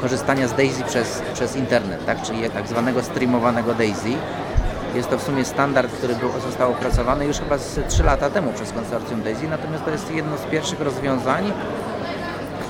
korzystania 0.00 0.48
z 0.48 0.54
Daisy 0.54 0.84
przez, 0.84 1.22
przez 1.34 1.56
internet, 1.56 2.06
tak? 2.06 2.22
czyli 2.22 2.50
tak 2.50 2.68
zwanego 2.68 3.02
streamowanego 3.02 3.74
Daisy. 3.74 4.12
Jest 4.94 5.10
to 5.10 5.18
w 5.18 5.22
sumie 5.22 5.44
standard, 5.44 5.92
który 5.92 6.14
był, 6.14 6.30
został 6.40 6.70
opracowany 6.70 7.26
już 7.26 7.38
chyba 7.38 7.58
z 7.58 7.80
3 7.88 8.02
lata 8.02 8.30
temu 8.30 8.52
przez 8.52 8.72
konsorcjum 8.72 9.22
Daisy, 9.22 9.48
natomiast 9.48 9.84
to 9.84 9.90
jest 9.90 10.10
jedno 10.10 10.36
z 10.36 10.42
pierwszych 10.42 10.80
rozwiązań, 10.80 11.52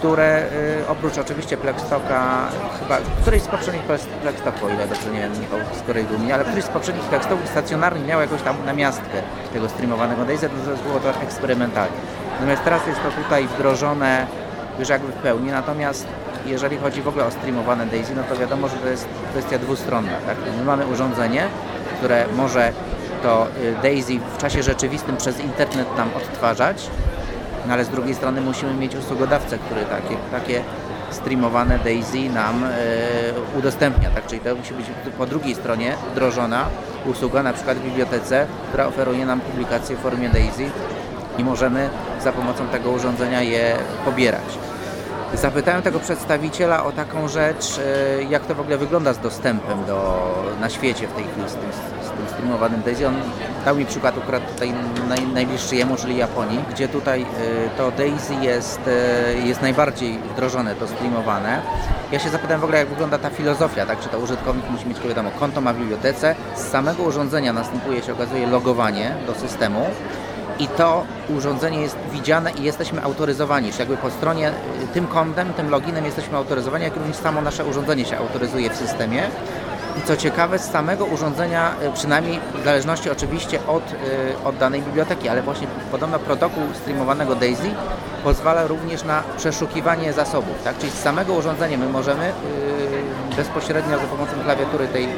które 0.03 0.42
y, 0.82 0.88
oprócz 0.88 1.18
oczywiście 1.18 1.57
Plexstoka, 1.57 2.48
chyba 2.80 2.98
któryś 3.20 3.42
z 3.42 3.46
poprzednich 3.46 3.82
Plex- 3.86 4.07
Plexstoków, 4.22 4.64
o 4.64 4.68
ile 4.68 4.86
dobrze 4.86 5.11
nie 5.11 5.20
wiem, 5.20 5.32
Michał 5.40 5.59
skoryguj 5.84 6.18
mnie, 6.18 6.34
ale 6.34 6.44
któryś 6.44 6.64
z 6.64 6.68
poprzednich 6.68 7.05
Plexstoków 7.05 7.48
stacjonarnych 7.48 8.07
miał 8.07 8.20
jakąś 8.20 8.42
tam 8.42 8.57
namiastkę 8.66 9.22
tego 9.53 9.68
streamowanego 9.68 10.24
Daisy, 10.24 10.48
to 10.48 10.88
było 10.88 11.00
to 11.00 11.20
eksperymentalnie. 11.22 11.96
Natomiast 12.34 12.64
teraz 12.64 12.86
jest 12.86 13.00
to 13.03 13.22
tutaj 13.22 13.46
wdrożone 13.46 14.26
już 14.78 14.88
jakby 14.88 15.12
w 15.12 15.16
pełni, 15.16 15.50
natomiast 15.50 16.07
jeżeli 16.46 16.78
chodzi 16.78 17.03
w 17.03 17.09
ogóle 17.09 17.26
o 17.26 17.30
streamowane 17.30 17.86
Daisy, 17.86 18.14
no 18.14 18.22
to 18.22 18.36
wiadomo, 18.36 18.68
że 18.68 18.76
to 18.76 18.88
jest 18.88 19.09
kwestia 19.30 19.59
dwustronna. 19.59 20.12
Tak? 20.26 20.36
My 20.59 20.64
mamy 20.64 20.86
urządzenie, 20.86 21.48
które 21.98 22.24
może 22.36 22.72
to 23.22 23.46
y, 23.46 23.74
Daisy 23.82 24.12
w 24.34 24.38
czasie 24.38 24.62
rzeczywistym 24.62 25.16
przez 25.16 25.40
internet 25.40 25.96
nam 25.96 26.09
odtwarzać, 26.16 26.90
no 27.66 27.72
ale 27.72 27.84
z 27.84 27.88
drugiej 27.88 28.14
strony 28.14 28.40
musimy 28.40 28.74
mieć 28.74 28.96
usługodawcę, 28.96 29.58
który 29.58 29.84
takie, 29.84 30.16
takie 30.30 30.62
streamowane 31.10 31.78
Daisy 31.78 32.30
nam 32.30 32.64
e, 32.64 32.68
udostępnia, 33.58 34.10
tak? 34.10 34.26
Czyli 34.26 34.40
to 34.40 34.54
musi 34.54 34.74
być 34.74 34.86
po 35.18 35.26
drugiej 35.26 35.54
stronie 35.54 35.94
wdrożona 36.12 36.66
usługa, 37.06 37.42
na 37.42 37.52
przykład 37.52 37.78
w 37.78 37.84
bibliotece, 37.84 38.46
która 38.68 38.86
oferuje 38.86 39.26
nam 39.26 39.40
publikacje 39.40 39.96
w 39.96 39.98
formie 39.98 40.28
Daisy 40.28 40.70
i 41.38 41.44
możemy 41.44 41.90
za 42.22 42.32
pomocą 42.32 42.68
tego 42.68 42.90
urządzenia 42.90 43.42
je 43.42 43.76
pobierać. 44.04 44.72
Zapytałem 45.35 45.83
tego 45.83 46.01
przedstawiciela 46.01 46.85
o 46.85 46.93
taką 46.93 47.28
rzecz, 47.28 47.80
e, 48.18 48.22
jak 48.22 48.47
to 48.47 48.55
w 48.55 48.61
ogóle 48.61 48.78
wygląda 48.78 49.12
z 49.12 49.18
dostępem 49.18 49.85
do, 49.85 50.28
na 50.61 50.70
świecie 50.70 51.09
w 51.09 51.12
tej 51.12 51.24
chwili 51.24 51.49
z 51.49 51.53
tym, 51.53 51.72
z 52.03 52.11
tym 52.11 52.28
streamowanym 52.28 52.83
Daisy. 52.83 53.09
On 53.09 53.14
dał 53.64 53.76
mi 53.76 53.87
przykład 53.87 54.18
akurat 54.18 54.53
tutaj 54.53 54.74
naj, 55.09 55.26
najbliższy 55.26 55.76
jemu, 55.76 55.97
czyli 55.97 56.16
Japonii, 56.16 56.64
gdzie 56.70 56.89
tutaj 56.89 57.22
e, 57.22 57.26
to 57.76 57.91
Daisy 57.91 58.35
jest, 58.35 58.80
e, 58.87 59.35
jest 59.35 59.62
najbardziej 59.62 60.18
wdrożone, 60.18 60.74
to 60.74 60.87
streamowane. 60.87 61.62
Ja 62.12 62.18
się 62.18 62.30
zapytałem 62.30 62.61
w 62.61 62.64
ogóle, 62.64 62.78
jak 62.78 62.89
wygląda 62.89 63.18
ta 63.18 63.30
filozofia, 63.30 63.87
tak? 63.87 64.01
Czy 64.01 64.09
to 64.09 64.18
użytkownik 64.18 64.70
musi 64.70 64.89
mieć, 64.89 65.01
wiadomo, 65.01 65.30
konto 65.30 65.61
ma 65.61 65.72
w 65.72 65.78
bibliotece. 65.78 66.35
Z 66.57 66.61
samego 66.61 67.03
urządzenia 67.03 67.53
następuje 67.53 68.03
się 68.03 68.12
okazuje 68.12 68.47
logowanie 68.47 69.14
do 69.26 69.35
systemu 69.35 69.87
i 70.59 70.66
to 70.66 71.05
urządzenie 71.28 71.80
jest 71.80 71.96
widziane 72.12 72.50
i 72.50 72.62
jesteśmy 72.62 73.03
autoryzowani, 73.03 73.68
czyli 73.68 73.78
jakby 73.80 73.96
po 73.96 74.11
stronie 74.11 74.48
y, 74.48 74.86
tym 74.94 75.07
kontem, 75.07 75.53
tym 75.53 75.70
loginem 75.70 76.05
jesteśmy 76.05 76.36
autoryzowani, 76.36 76.84
jak 76.84 76.96
również 76.96 77.16
samo 77.16 77.42
nasze 77.42 77.64
urządzenie 77.64 78.05
się 78.05 78.18
autoryzuje 78.18 78.70
w 78.70 78.76
systemie. 78.76 79.22
I 79.98 80.07
co 80.07 80.16
ciekawe, 80.16 80.59
z 80.59 80.70
samego 80.70 81.05
urządzenia, 81.05 81.74
y, 81.82 81.92
przynajmniej 81.92 82.40
w 82.61 82.64
zależności 82.64 83.11
oczywiście 83.11 83.66
od, 83.66 83.92
y, 83.92 83.96
od 84.44 84.57
danej 84.57 84.82
biblioteki, 84.82 85.28
ale 85.28 85.42
właśnie 85.42 85.66
podobno 85.90 86.18
protokół 86.18 86.62
streamowanego 86.74 87.34
DAISY 87.34 87.70
pozwala 88.24 88.66
również 88.66 89.05
na 89.05 89.22
przeszukiwanie 89.36 90.12
zasobów, 90.12 90.62
tak? 90.64 90.78
Czyli 90.78 90.92
z 90.92 90.98
samego 91.03 91.32
urządzenia 91.32 91.78
my 91.78 91.88
możemy 91.88 92.32
bezpośrednio 93.36 93.98
za 93.98 94.05
pomocą 94.05 94.32
klawiatury 94.44 94.88
tej 94.88 95.09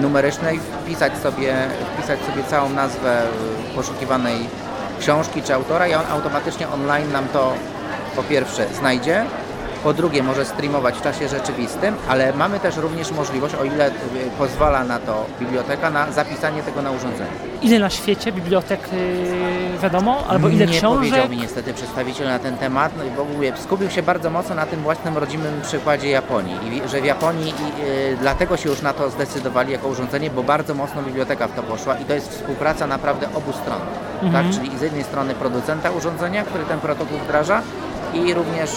numerycznej 0.00 0.60
wpisać 0.60 1.18
sobie, 1.18 1.54
wpisać 1.94 2.20
sobie 2.20 2.44
całą 2.44 2.68
nazwę 2.68 3.22
poszukiwanej 3.76 4.36
książki 5.00 5.42
czy 5.42 5.54
autora 5.54 5.88
i 5.88 5.94
on 5.94 6.06
automatycznie 6.10 6.68
online 6.68 7.12
nam 7.12 7.28
to 7.28 7.54
po 8.16 8.22
pierwsze 8.22 8.66
znajdzie, 8.74 9.24
po 9.84 9.92
drugie 9.92 10.22
może 10.22 10.44
streamować 10.44 10.94
w 10.96 11.02
czasie 11.02 11.28
rzeczywistym, 11.28 11.94
ale 12.08 12.32
mamy 12.32 12.60
też 12.60 12.76
również 12.76 13.10
możliwość, 13.12 13.54
o 13.54 13.64
ile 13.64 13.88
y, 13.88 13.92
pozwala 14.38 14.84
na 14.84 14.98
to 14.98 15.26
biblioteka, 15.40 15.90
na 15.90 16.12
zapisanie 16.12 16.62
tego 16.62 16.82
na 16.82 16.90
urządzeniu. 16.90 17.30
Ile 17.62 17.78
na 17.78 17.90
świecie 17.90 18.32
bibliotek 18.32 18.80
y, 18.92 19.78
wiadomo, 19.82 20.24
albo 20.28 20.48
ile 20.48 20.66
nie 20.66 20.78
książek? 20.78 20.98
powiedział 20.98 21.28
mi 21.28 21.36
niestety 21.36 21.74
przedstawiciel 21.74 22.28
na 22.28 22.38
ten 22.38 22.56
temat, 22.56 22.92
no 22.98 23.04
w 23.16 23.20
ogóle 23.20 23.52
skupił 23.56 23.90
się 23.90 24.02
bardzo 24.02 24.30
mocno 24.30 24.54
na 24.54 24.66
tym 24.66 24.80
własnym 24.80 25.18
rodzimym 25.18 25.60
przykładzie 25.62 26.10
Japonii 26.10 26.54
i 26.84 26.88
że 26.88 27.00
w 27.00 27.04
Japonii 27.04 27.48
i, 27.50 27.82
y, 28.12 28.16
dlatego 28.20 28.56
się 28.56 28.68
już 28.68 28.82
na 28.82 28.92
to 28.92 29.10
zdecydowali 29.10 29.72
jako 29.72 29.88
urządzenie, 29.88 30.30
bo 30.30 30.42
bardzo 30.42 30.74
mocno 30.74 31.02
biblioteka 31.02 31.48
w 31.48 31.54
to 31.56 31.62
poszła 31.62 31.94
i 31.98 32.04
to 32.04 32.14
jest 32.14 32.30
współpraca 32.30 32.86
naprawdę 32.86 33.26
obu 33.34 33.52
stron, 33.52 33.80
Mhm. 34.22 34.44
tak? 34.44 34.54
czyli 34.54 34.78
z 34.78 34.82
jednej 34.82 35.04
strony 35.04 35.34
producenta 35.34 35.90
urządzenia, 35.90 36.44
który 36.44 36.64
ten 36.64 36.80
protokół 36.80 37.18
wdraża 37.18 37.62
i 38.14 38.34
również 38.34 38.70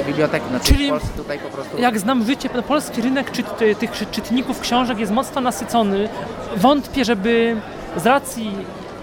y, 0.00 0.04
biblioteki, 0.06 0.46
no, 0.52 0.60
czyli 0.60 0.86
w 0.86 0.90
Polsce 0.90 1.08
tutaj 1.16 1.38
po 1.38 1.48
prostu 1.48 1.78
Jak 1.78 1.98
znam 1.98 2.24
życie, 2.26 2.48
polski 2.48 3.02
rynek 3.02 3.30
czyt, 3.30 3.46
tych 3.78 3.92
czy- 3.92 4.06
czytników 4.06 4.60
książek 4.60 4.98
jest 4.98 5.12
mocno 5.12 5.40
nasycony. 5.40 6.08
Wątpię, 6.56 7.04
żeby 7.04 7.56
z 7.96 8.06
racji 8.06 8.50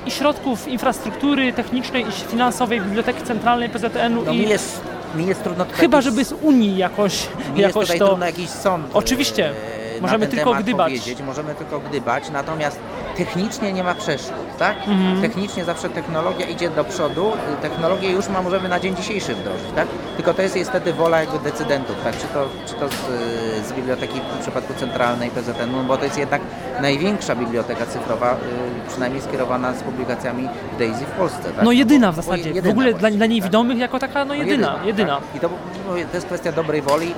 i 0.06 0.12
środków 0.12 0.68
infrastruktury 0.68 1.54
technicznej 1.54 2.06
i 2.08 2.12
finansowej 2.12 2.82
Biblioteki 2.82 3.22
Centralnej 3.22 3.70
PZN-u 3.70 4.22
no, 4.26 4.32
i 4.32 4.38
mi 4.40 4.50
jest, 4.50 4.82
mi 5.16 5.26
jest 5.28 5.44
trudno 5.44 5.66
tutaj 5.66 5.80
chyba, 5.80 5.98
jakiś- 5.98 6.10
żeby 6.12 6.26
z 6.26 6.34
Unii 6.42 6.78
jakoś, 6.78 7.14
Mi 7.24 7.28
jest 7.46 7.58
jakoś 7.58 7.86
tutaj 7.86 8.00
to... 8.00 8.08
trudno 8.08 8.26
jakiś 8.26 8.50
sąd. 8.50 8.86
Oczywiście, 8.94 9.50
e, 9.50 9.54
możemy 10.02 10.26
na 10.26 10.26
ten 10.26 10.36
tylko 10.36 10.50
temat 10.50 10.64
gdybać. 10.64 10.88
Powiedzieć. 10.88 11.22
Możemy 11.22 11.56
tylko 11.56 11.80
gdybać, 11.80 12.30
natomiast 12.30 12.80
technicznie 13.18 13.74
nie 13.74 13.84
ma 13.84 13.96
przeszkód, 13.96 14.58
tak? 14.60 14.78
Mhm. 14.88 15.22
Technicznie 15.22 15.66
zawsze 15.66 15.90
technologia 15.90 16.46
idzie 16.46 16.70
do 16.70 16.84
przodu, 16.84 17.32
y, 17.58 17.62
technologię 17.62 18.12
już 18.12 18.30
ma, 18.30 18.42
możemy 18.42 18.70
na 18.70 18.80
dzień 18.80 18.96
dzisiejszy 18.96 19.36
wdrożyć, 19.36 19.72
tak? 19.76 19.88
Tylko 20.16 20.34
to 20.34 20.42
jest 20.42 20.56
niestety 20.56 20.94
wola 20.94 21.22
jego 21.22 21.40
decydentów, 21.40 21.96
tak? 22.04 22.18
Czy 22.18 22.28
to, 22.28 22.50
czy 22.66 22.74
to 22.74 22.90
z, 22.90 22.94
y, 22.94 23.68
z 23.68 23.74
biblioteki 23.74 24.22
w 24.38 24.42
przypadku 24.42 24.74
centralnej 24.74 25.30
PZN, 25.30 25.72
no 25.72 25.84
bo 25.84 25.98
to 25.98 26.04
jest 26.04 26.18
jednak 26.18 26.42
największa 26.82 27.36
biblioteka 27.36 27.86
cyfrowa, 27.86 28.34
y, 28.34 28.90
przynajmniej 28.90 29.22
skierowana 29.22 29.74
z 29.74 29.84
publikacjami 29.84 30.50
w 30.76 30.80
Daisy 30.80 31.06
w 31.06 31.12
Polsce, 31.12 31.44
tak? 31.44 31.66
No 31.66 31.72
jedyna 31.72 32.12
w 32.12 32.16
zasadzie, 32.16 32.52
w 32.52 32.56
jedyna 32.56 32.72
ogóle 32.72 32.94
dla, 32.94 33.10
dla 33.10 33.20
tak. 33.20 33.30
niewidomych 33.30 33.78
jako 33.78 34.00
taka, 34.00 34.26
no 34.26 34.34
jedyna, 34.34 34.80
jedyna. 34.86 35.16
Tak. 35.16 35.36
I 35.36 35.40
to, 35.40 35.50
mówię, 35.88 36.06
to 36.06 36.18
jest 36.18 36.28
kwestia 36.28 36.52
dobrej 36.52 36.82
woli 36.82 37.14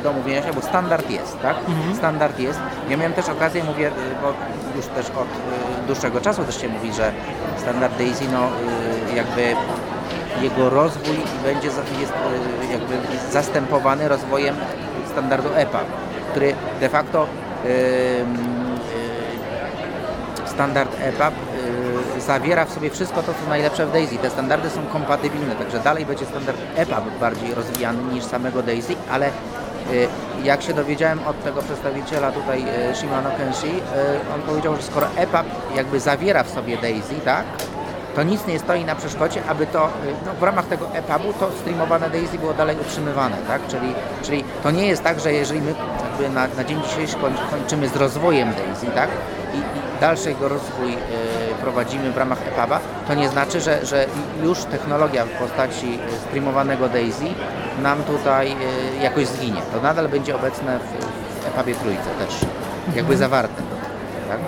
do 0.00 0.12
mówienia 0.12 0.42
się, 0.42 0.52
bo 0.52 0.60
standard 0.60 1.10
jest, 1.10 1.40
tak? 1.42 1.56
Mhm. 1.58 1.96
Standard 1.96 2.38
jest. 2.38 2.60
Ja 2.88 2.96
miałem 2.96 3.12
też 3.12 3.28
okazję, 3.28 3.64
mówię, 3.64 3.84
yy, 3.84 3.90
bo 4.22 4.32
już 4.76 4.86
też 4.86 5.06
od 5.06 5.28
yy, 5.28 5.86
dłuższego 5.86 6.20
czasu 6.20 6.44
też 6.44 6.60
się 6.60 6.68
mówi, 6.68 6.92
że 6.92 7.12
standard 7.58 7.98
Daisy, 7.98 8.24
no 8.32 8.48
yy, 9.10 9.16
jakby 9.16 9.54
jego 10.42 10.70
rozwój 10.70 11.16
będzie 11.44 11.66
jest 11.66 12.12
jakby 12.72 12.94
jest 13.12 13.32
zastępowany 13.32 14.08
rozwojem 14.08 14.56
standardu 15.12 15.48
EPA, 15.54 15.80
który 16.32 16.54
de 16.80 16.88
facto 16.88 17.26
standard 20.58 20.90
EPUB 21.00 21.34
y, 22.16 22.20
zawiera 22.20 22.64
w 22.64 22.72
sobie 22.72 22.90
wszystko 22.90 23.22
to, 23.22 23.34
co 23.34 23.48
najlepsze 23.48 23.86
w 23.86 23.92
Daisy. 23.92 24.18
Te 24.18 24.30
standardy 24.30 24.70
są 24.70 24.86
kompatybilne, 24.86 25.54
także 25.54 25.78
dalej 25.78 26.06
będzie 26.06 26.26
standard 26.26 26.58
EPUB 26.76 27.18
bardziej 27.20 27.54
rozwijany 27.54 28.14
niż 28.14 28.24
samego 28.24 28.62
Daisy, 28.62 28.94
ale 29.10 29.28
y, 29.28 29.30
jak 30.42 30.62
się 30.62 30.74
dowiedziałem 30.74 31.20
od 31.26 31.44
tego 31.44 31.62
przedstawiciela 31.62 32.32
tutaj 32.32 32.64
y, 32.90 32.94
Shimano 32.96 33.30
Kenshi, 33.30 33.66
y, 33.66 34.34
on 34.34 34.40
powiedział, 34.42 34.76
że 34.76 34.82
skoro 34.82 35.06
EPUB 35.16 35.46
jakby 35.76 36.00
zawiera 36.00 36.42
w 36.44 36.50
sobie 36.50 36.76
Daisy, 36.76 37.14
tak, 37.24 37.44
to 38.14 38.22
nic 38.22 38.46
nie 38.46 38.58
stoi 38.58 38.84
na 38.84 38.94
przeszkodzie, 38.94 39.42
aby 39.48 39.66
to 39.66 39.86
y, 39.86 39.90
no, 40.26 40.32
w 40.40 40.42
ramach 40.42 40.66
tego 40.66 40.86
EPUB-u 40.94 41.32
to 41.32 41.50
streamowane 41.60 42.10
Daisy 42.10 42.38
było 42.38 42.54
dalej 42.54 42.76
utrzymywane, 42.80 43.36
tak? 43.48 43.66
Czyli, 43.68 43.94
czyli 44.22 44.44
to 44.62 44.70
nie 44.70 44.86
jest 44.86 45.02
tak, 45.02 45.20
że 45.20 45.32
jeżeli 45.32 45.60
my 45.60 45.74
jakby 46.04 46.34
na, 46.34 46.46
na 46.56 46.64
dzień 46.64 46.82
dzisiejszy 46.82 47.16
koń, 47.16 47.34
kończymy 47.50 47.88
z 47.88 47.96
rozwojem 47.96 48.52
Daisy, 48.54 48.86
tak? 48.86 49.08
I, 49.54 49.58
i 49.58 50.00
dalszy 50.00 50.28
jego 50.28 50.48
rozwój 50.48 50.92
y, 50.92 50.96
prowadzimy 51.60 52.12
w 52.12 52.16
ramach 52.16 52.38
EPUB-a, 52.48 52.80
to 53.08 53.14
nie 53.14 53.28
znaczy, 53.28 53.60
że, 53.60 53.86
że 53.86 54.06
już 54.42 54.64
technologia 54.64 55.24
w 55.24 55.30
postaci 55.30 55.98
y, 56.16 56.18
streamowanego 56.28 56.88
Daisy 56.88 57.24
nam 57.82 58.02
tutaj 58.04 58.52
y, 58.52 59.02
jakoś 59.02 59.26
zginie. 59.26 59.60
To 59.74 59.80
nadal 59.80 60.08
będzie 60.08 60.36
obecne 60.36 60.78
w, 60.78 60.82
w 61.44 61.46
EPUB-ie 61.46 61.74
trójce 61.76 62.10
też, 62.18 62.34
jakby 62.96 63.16
zawarte. 63.16 63.62
Tak? 64.28 64.38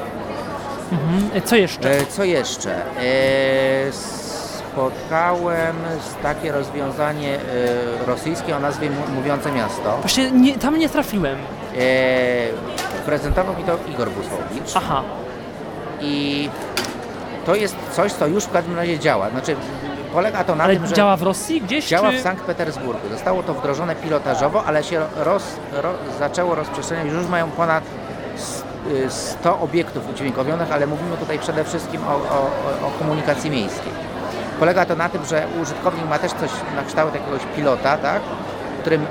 Mhm. 0.93 1.43
Co 1.45 1.57
jeszcze? 1.57 1.91
E, 1.91 2.07
Co 2.07 2.24
jeszcze? 2.24 2.74
E, 2.76 3.93
Spotkałem 4.72 5.76
takie 6.22 6.53
rozwiązanie 6.53 7.35
e, 7.37 7.41
rosyjskie 8.07 8.57
o 8.57 8.61
nazwie 8.61 8.91
Mówiące 9.14 9.53
Miasto. 9.53 9.99
Właśnie 10.01 10.31
nie, 10.31 10.59
tam 10.59 10.78
nie 10.78 10.89
trafiłem. 10.89 11.39
E, 11.78 11.81
Prezentował 13.07 13.57
mi 13.57 13.64
to 13.64 13.76
Igor 13.89 14.11
Busłowicz. 14.11 14.72
Aha. 14.76 15.03
I 16.01 16.49
to 17.47 17.55
jest 17.55 17.76
coś, 17.93 18.12
co 18.12 18.26
już 18.26 18.45
w 18.45 18.53
każdym 18.53 18.76
razie 18.76 18.99
działa. 18.99 19.31
Znaczy, 19.31 19.57
polega 20.12 20.44
to 20.44 20.54
na 20.54 20.64
Ale 20.64 20.74
tym, 20.76 20.86
że 20.86 20.94
działa 20.94 21.16
w 21.16 21.22
Rosji 21.22 21.61
gdzieś? 21.61 21.88
działa 21.88 22.11
czy... 22.11 22.18
w 22.18 22.22
Sankt 22.22 22.44
Petersburgu. 22.44 23.08
Zostało 23.11 23.42
to 23.42 23.54
wdrożone 23.54 23.96
pilotażowo, 23.96 24.64
ale 24.64 24.84
się 24.84 25.00
roz, 25.16 25.42
ro, 25.72 25.92
zaczęło 26.18 26.54
rozprzestrzeniać. 26.54 27.06
Już 27.14 27.26
mają 27.26 27.50
ponad 27.50 27.84
s- 28.34 28.64
y, 29.06 29.11
100 29.11 29.61
obiektów 29.61 30.11
udźwiękowionych, 30.11 30.72
ale 30.72 30.86
mówimy 30.86 31.16
tutaj 31.16 31.38
przede 31.38 31.64
wszystkim 31.64 32.00
o, 32.04 32.11
o, 32.14 32.16
o- 32.84 32.86
o 32.86 32.90
komunikacji 32.98 33.50
miejskiej. 33.50 33.92
Polega 34.58 34.86
to 34.86 34.96
na 34.96 35.08
tym, 35.08 35.24
że 35.24 35.46
użytkownik 35.62 36.08
ma 36.08 36.18
też 36.18 36.32
coś 36.32 36.50
na 36.76 36.82
kształt 36.82 37.14
jakiegoś 37.14 37.40
pilota, 37.56 37.98
tak? 37.98 38.20
Którym 38.81 39.03
y, 39.03 39.07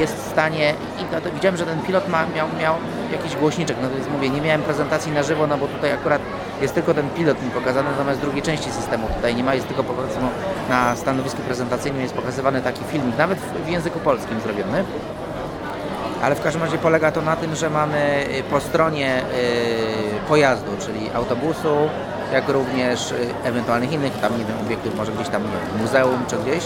jest 0.00 0.16
w 0.16 0.30
stanie. 0.30 0.74
I 0.98 1.34
widziałem, 1.34 1.56
że 1.56 1.66
ten 1.66 1.80
pilot 1.82 2.08
ma, 2.08 2.26
miał, 2.36 2.48
miał 2.60 2.74
jakiś 3.12 3.36
głośniczek. 3.36 3.76
No 3.82 3.90
jest 3.98 4.10
mówię, 4.10 4.30
nie 4.30 4.40
miałem 4.40 4.62
prezentacji 4.62 5.12
na 5.12 5.22
żywo, 5.22 5.46
no 5.46 5.58
bo 5.58 5.66
tutaj 5.66 5.92
akurat 5.92 6.22
jest 6.62 6.74
tylko 6.74 6.94
ten 6.94 7.10
pilot 7.10 7.42
mi 7.42 7.50
pokazany, 7.50 7.90
natomiast 7.90 8.20
drugiej 8.20 8.42
części 8.42 8.70
systemu 8.70 9.08
tutaj 9.16 9.34
nie 9.34 9.44
ma, 9.44 9.54
jest 9.54 9.68
tylko 9.68 9.84
po 9.84 9.92
prostu 9.92 10.20
na 10.68 10.96
stanowisku 10.96 11.42
prezentacyjnym 11.42 12.02
jest 12.02 12.14
pokazywany 12.14 12.62
taki 12.62 12.84
filmik, 12.84 13.18
nawet 13.18 13.38
w, 13.38 13.64
w 13.64 13.68
języku 13.68 13.98
polskim 13.98 14.40
zrobiony. 14.40 14.84
Ale 16.22 16.34
w 16.34 16.40
każdym 16.40 16.62
razie 16.62 16.78
polega 16.78 17.12
to 17.12 17.22
na 17.22 17.36
tym, 17.36 17.54
że 17.54 17.70
mamy 17.70 18.26
y, 18.38 18.42
po 18.42 18.60
stronie 18.60 19.18
y, 19.18 20.28
pojazdu, 20.28 20.70
czyli 20.80 21.10
autobusu, 21.14 21.76
jak 22.32 22.48
również 22.48 23.12
y, 23.12 23.14
ewentualnych 23.44 23.92
innych 23.92 24.12
tam 24.20 24.38
nie 24.38 24.44
wiem, 24.44 24.56
obiektów, 24.66 24.96
może 24.96 25.12
gdzieś 25.12 25.28
tam 25.28 25.42
nie 25.42 25.48
wiem, 25.48 25.82
muzeum 25.82 26.24
czy 26.28 26.36
gdzieś, 26.36 26.64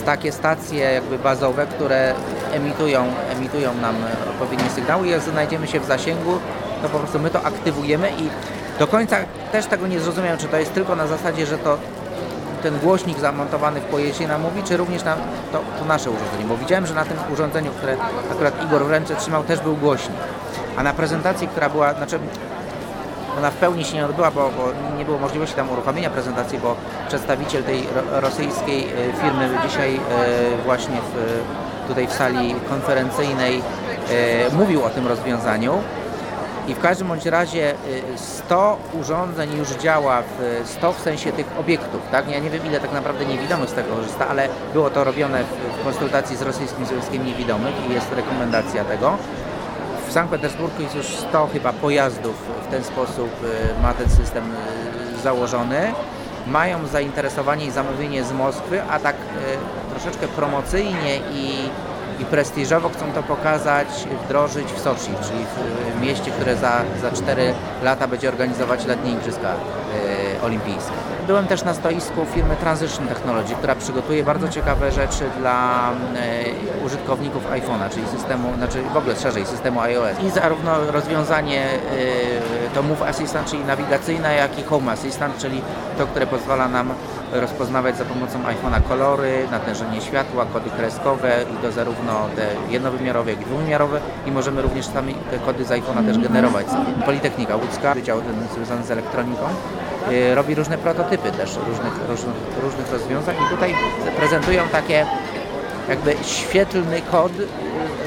takie 0.00 0.32
stacje 0.32 0.92
jakby 0.92 1.18
bazowe, 1.18 1.66
które 1.66 2.14
emitują, 2.52 3.06
emitują 3.30 3.74
nam 3.74 3.96
odpowiednie 4.30 4.70
sygnały 4.70 5.08
jak 5.08 5.20
znajdziemy 5.20 5.66
się 5.66 5.80
w 5.80 5.84
zasięgu, 5.84 6.38
to 6.82 6.88
po 6.88 6.98
prostu 6.98 7.18
my 7.18 7.30
to 7.30 7.42
aktywujemy 7.42 8.10
i 8.10 8.30
do 8.78 8.86
końca 8.86 9.16
też 9.52 9.66
tego 9.66 9.86
nie 9.86 10.00
zrozumiałem, 10.00 10.38
czy 10.38 10.48
to 10.48 10.56
jest 10.56 10.74
tylko 10.74 10.96
na 10.96 11.06
zasadzie, 11.06 11.46
że 11.46 11.58
to 11.58 11.78
ten 12.62 12.78
głośnik 12.78 13.18
zamontowany 13.18 13.80
w 13.80 13.84
pojeździe 13.84 14.28
nam 14.28 14.40
mówi, 14.40 14.62
czy 14.62 14.76
również 14.76 15.04
na 15.04 15.16
to, 15.52 15.60
to 15.78 15.84
nasze 15.84 16.10
urządzenie, 16.10 16.44
bo 16.44 16.56
widziałem, 16.56 16.86
że 16.86 16.94
na 16.94 17.04
tym 17.04 17.16
urządzeniu, 17.32 17.70
które 17.70 17.96
akurat 18.32 18.64
Igor 18.64 18.84
w 18.84 18.90
ręce 18.90 19.16
trzymał, 19.16 19.44
też 19.44 19.60
był 19.60 19.76
głośnik. 19.76 20.18
A 20.76 20.82
na 20.82 20.92
prezentacji, 20.92 21.48
która 21.48 21.68
była, 21.70 21.94
znaczy 21.94 22.18
ona 23.38 23.50
w 23.50 23.56
pełni 23.56 23.84
się 23.84 23.94
nie 23.94 24.06
odbyła, 24.06 24.30
bo, 24.30 24.40
bo 24.40 24.96
nie 24.98 25.04
było 25.04 25.18
możliwości 25.18 25.56
tam 25.56 25.70
uruchomienia 25.70 26.10
prezentacji, 26.10 26.58
bo 26.58 26.76
przedstawiciel 27.08 27.64
tej 27.64 27.82
ro, 27.94 28.20
rosyjskiej 28.20 28.84
e, 28.84 29.22
firmy 29.22 29.50
dzisiaj 29.68 29.96
e, 29.96 30.00
właśnie 30.64 30.96
w, 30.96 31.42
tutaj 31.88 32.06
w 32.06 32.12
sali 32.12 32.54
konferencyjnej 32.68 33.62
e, 34.10 34.54
mówił 34.54 34.84
o 34.84 34.90
tym 34.90 35.06
rozwiązaniu. 35.06 35.78
I 36.68 36.74
w 36.74 36.80
każdym 36.80 37.08
bądź 37.08 37.26
razie 37.26 37.72
y, 37.72 37.76
100 38.16 38.78
urządzeń 39.00 39.56
już 39.56 39.68
działa, 39.68 40.22
w 40.22 40.68
100 40.68 40.92
w 40.92 41.00
sensie 41.00 41.32
tych 41.32 41.46
obiektów, 41.58 42.00
tak? 42.10 42.30
Ja 42.30 42.38
nie 42.38 42.50
wiem 42.50 42.66
ile 42.66 42.80
tak 42.80 42.92
naprawdę 42.92 43.24
niewidomych 43.24 43.70
z 43.70 43.72
tego 43.72 43.94
korzysta, 43.94 44.28
ale 44.28 44.48
było 44.72 44.90
to 44.90 45.04
robione 45.04 45.44
w 45.44 45.84
konsultacji 45.84 46.36
z 46.36 46.42
Rosyjskim 46.42 46.86
Związkiem 46.86 47.26
Niewidomych 47.26 47.74
i 47.90 47.92
jest 47.92 48.12
rekomendacja 48.12 48.84
tego. 48.84 49.16
W 50.12 50.14
Sankt 50.14 50.30
Petersburgu 50.30 50.82
jest 50.82 50.94
już 50.94 51.06
100 51.06 51.46
chyba 51.46 51.72
pojazdów 51.72 52.34
w 52.66 52.70
ten 52.70 52.84
sposób 52.84 53.30
y, 53.44 53.82
ma 53.82 53.94
ten 53.94 54.10
system 54.10 54.44
y, 54.44 55.20
założony. 55.22 55.92
Mają 56.46 56.86
zainteresowanie 56.86 57.66
i 57.66 57.70
zamówienie 57.70 58.24
z 58.24 58.32
Moskwy, 58.32 58.82
a 58.82 58.98
tak 58.98 59.16
y, 59.16 59.90
troszeczkę 59.90 60.28
promocyjnie 60.28 61.16
i 61.16 61.70
i 62.20 62.24
prestiżowo 62.24 62.88
chcą 62.88 63.12
to 63.12 63.22
pokazać, 63.22 63.88
wdrożyć 64.24 64.68
w 64.68 64.80
Soczi, 64.80 65.10
czyli 65.22 65.44
w, 65.96 66.00
mieście, 66.02 66.30
które 66.30 66.56
za, 66.56 66.82
za 67.00 67.10
4 67.10 67.54
lata 67.82 68.08
będzie 68.08 68.28
organizować 68.28 68.86
letnie 68.86 69.12
Igrzyska 69.12 69.54
Olimpijskie. 70.42 71.11
Byłem 71.26 71.46
też 71.46 71.64
na 71.64 71.74
stoisku 71.74 72.26
firmy 72.34 72.56
Transition 72.56 73.08
Technology, 73.08 73.54
która 73.54 73.74
przygotuje 73.74 74.24
bardzo 74.24 74.48
ciekawe 74.48 74.92
rzeczy 74.92 75.24
dla 75.38 75.90
e, 76.16 76.84
użytkowników 76.86 77.50
iPhone'a, 77.50 77.90
czyli 77.90 78.06
systemu, 78.06 78.54
znaczy 78.56 78.82
w 78.94 78.96
ogóle 78.96 79.16
szerzej 79.16 79.46
systemu 79.46 79.80
iOS. 79.80 80.20
I 80.26 80.30
zarówno 80.30 80.90
rozwiązanie 80.90 81.64
e, 81.64 82.74
to 82.74 82.82
Move 82.82 83.02
Assistant, 83.02 83.50
czyli 83.50 83.64
nawigacyjne, 83.64 84.34
jak 84.34 84.58
i 84.58 84.62
Home 84.62 84.92
Assistant, 84.92 85.38
czyli 85.38 85.62
to, 85.98 86.06
które 86.06 86.26
pozwala 86.26 86.68
nam 86.68 86.90
rozpoznawać 87.32 87.96
za 87.96 88.04
pomocą 88.04 88.42
iPhone'a 88.42 88.82
kolory, 88.88 89.46
natężenie 89.50 90.00
światła, 90.00 90.46
kody 90.52 90.70
kreskowe 90.70 91.44
i 91.54 91.62
to 91.62 91.72
zarówno 91.72 92.28
te 92.36 92.46
jednowymiarowe, 92.70 93.30
jak 93.30 93.40
i 93.40 93.44
dwuwymiarowe 93.44 94.00
i 94.26 94.30
możemy 94.30 94.62
również 94.62 94.86
sami 94.86 95.14
te 95.30 95.38
kody 95.38 95.64
z 95.64 95.68
iPhone'a 95.68 96.06
też 96.06 96.18
generować. 96.18 96.66
Politechnika 97.04 97.56
Łódzka, 97.56 97.94
Wydział 97.94 98.18
związany 98.54 98.84
z 98.84 98.90
elektroniką, 98.90 99.42
robi 100.34 100.54
różne 100.54 100.78
prototypy 100.78 101.32
też 101.32 101.56
różnych, 101.56 102.08
różnych, 102.08 102.34
różnych 102.62 102.92
rozwiązań 102.92 103.36
i 103.46 103.50
tutaj 103.50 103.74
prezentują 104.16 104.62
takie 104.72 105.06
jakby 105.88 106.14
świetlny 106.24 107.02
kod 107.10 107.32
y, 107.40 107.46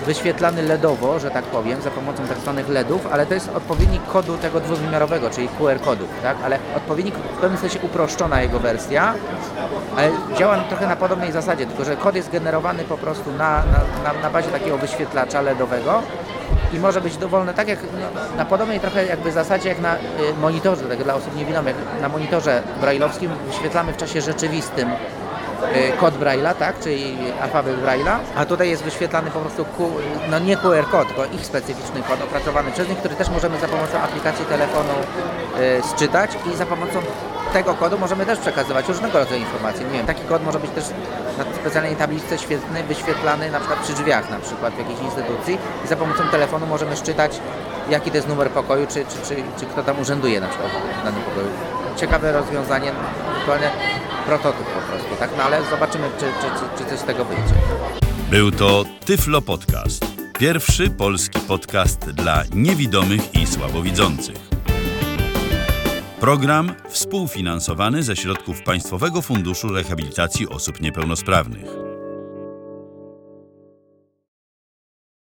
wyświetlany 0.06 0.62
LEDowo, 0.62 1.20
że 1.20 1.32
tak 1.32 1.46
powiem, 1.46 1.82
za 1.82 1.92
pomocą 1.92 2.28
tak 2.28 2.38
zwanych 2.38 2.70
LEDów, 2.70 3.08
ale 3.12 3.26
to 3.26 3.34
jest 3.34 3.50
odpowiednik 3.56 4.06
kodu 4.06 4.38
tego 4.38 4.60
dwuwymiarowego, 4.60 5.30
czyli 5.30 5.48
QR 5.48 5.80
kodów, 5.80 6.10
tak? 6.24 6.38
Ale 6.44 6.60
odpowiednik 6.78 7.16
w 7.16 7.42
pewnym 7.42 7.60
sensie 7.60 7.80
uproszczona 7.80 8.42
jego 8.42 8.60
wersja, 8.60 9.14
ale 9.98 10.12
działa 10.38 10.58
trochę 10.58 10.88
na 10.88 10.96
podobnej 10.96 11.32
zasadzie, 11.32 11.66
tylko 11.66 11.86
że 11.86 11.96
kod 11.96 12.16
jest 12.16 12.32
generowany 12.32 12.84
po 12.84 12.98
prostu 12.98 13.32
na, 13.32 13.64
na, 13.66 14.14
na, 14.14 14.22
na 14.22 14.30
bazie 14.30 14.50
takiego 14.50 14.78
wyświetlacza 14.78 15.42
LEDowego 15.42 16.04
i 16.74 16.80
może 16.80 17.02
być 17.02 17.18
dowolny, 17.18 17.54
tak 17.54 17.68
jak 17.68 17.80
no, 17.84 18.38
na 18.38 18.46
podobnej 18.46 18.80
trochę 18.80 19.06
jakby 19.06 19.32
zasadzie 19.32 19.70
jak 19.70 19.80
na 19.80 19.96
y, 19.96 20.00
monitorze, 20.42 20.84
tak 20.84 21.04
dla 21.04 21.14
osób 21.16 21.36
niewidomych, 21.36 21.76
na 22.02 22.10
monitorze 22.10 22.64
brailleowskim 22.82 23.32
wyświetlamy 23.48 23.94
w 23.94 23.98
czasie 23.98 24.22
rzeczywistym 24.22 24.90
kod 26.00 26.14
Braille'a, 26.14 26.56
tak, 26.56 26.80
czyli 26.80 27.18
alfabet 27.42 27.76
Braille'a, 27.80 28.18
a 28.36 28.46
tutaj 28.46 28.70
jest 28.70 28.84
wyświetlany 28.84 29.32
po 29.32 29.40
prostu, 29.40 29.66
Q, 29.66 29.92
no 30.30 30.40
nie 30.40 30.58
QR 30.58 30.86
kod, 30.92 31.08
tylko 31.08 31.26
ich 31.26 31.46
specyficzny 31.46 32.02
kod 32.08 32.22
opracowany 32.24 32.72
przez 32.72 32.90
nich, 32.90 32.98
który 32.98 33.16
też 33.16 33.30
możemy 33.30 33.60
za 33.60 33.68
pomocą 33.68 33.98
aplikacji 33.98 34.46
telefonu 34.46 34.94
y, 35.60 35.88
sczytać 35.88 36.32
i 36.54 36.58
za 36.58 36.66
pomocą 36.66 37.00
tego 37.54 37.74
kodu 37.74 37.98
możemy 37.98 38.26
też 38.26 38.40
przekazywać 38.40 38.88
różnego 38.88 39.20
rodzaju 39.20 39.42
informacje. 39.42 39.86
Nie 39.86 39.98
wiem, 39.98 40.06
taki 40.06 40.24
kod 40.24 40.44
może 40.44 40.60
być 40.60 40.72
też 40.72 40.84
na 41.38 41.44
specjalnej 41.62 41.96
tabliczce 41.96 42.38
świetny, 42.38 42.84
wyświetlany 42.84 43.52
na 43.52 43.60
przykład 43.60 43.80
przy 43.80 43.94
drzwiach 43.94 44.30
na 44.30 44.40
przykład 44.40 44.74
w 44.74 44.78
jakiejś 44.78 45.00
instytucji 45.00 45.58
i 45.86 45.88
za 45.88 45.96
pomocą 45.96 46.24
telefonu 46.32 46.66
możemy 46.66 46.96
szczytać 46.96 47.40
jaki 47.90 48.12
to 48.12 48.18
jest 48.18 48.28
numer 48.28 48.50
pokoju, 48.50 48.88
czy, 48.88 48.94
czy, 48.94 49.28
czy, 49.28 49.36
czy 49.60 49.66
kto 49.66 49.84
tam 49.84 50.00
urzęduje 50.00 50.40
na 50.42 50.48
przykład 50.48 50.72
w 51.02 51.06
danym 51.06 51.22
pokoju. 51.22 51.75
Ciekawe 51.98 52.32
rozwiązanie, 52.32 52.92
aktualnie 53.40 53.72
prototyp 54.26 54.66
po 54.66 54.92
prostu, 54.92 55.16
tak? 55.20 55.30
No 55.38 55.44
ale 55.44 55.66
zobaczymy, 55.70 56.08
czy, 56.20 56.26
czy, 56.26 56.48
czy, 56.48 56.84
czy 56.84 56.90
coś 56.90 57.00
z 57.00 57.04
tego 57.04 57.26
wyjdzie. 57.26 57.54
Był 58.30 58.52
to 58.52 58.84
Tyflo 59.06 59.42
Podcast. 59.42 60.06
Pierwszy 60.40 60.90
polski 60.90 61.40
podcast 61.40 62.00
dla 62.00 62.44
niewidomych 62.54 63.36
i 63.36 63.48
słabowidzących. 63.48 64.38
Program 66.20 66.74
współfinansowany 66.90 68.04
ze 68.04 68.16
środków 68.16 68.62
Państwowego 68.64 69.22
Funduszu 69.22 69.68
Rehabilitacji 69.68 70.50
Osób 70.50 70.82
Niepełnosprawnych. 70.82 71.85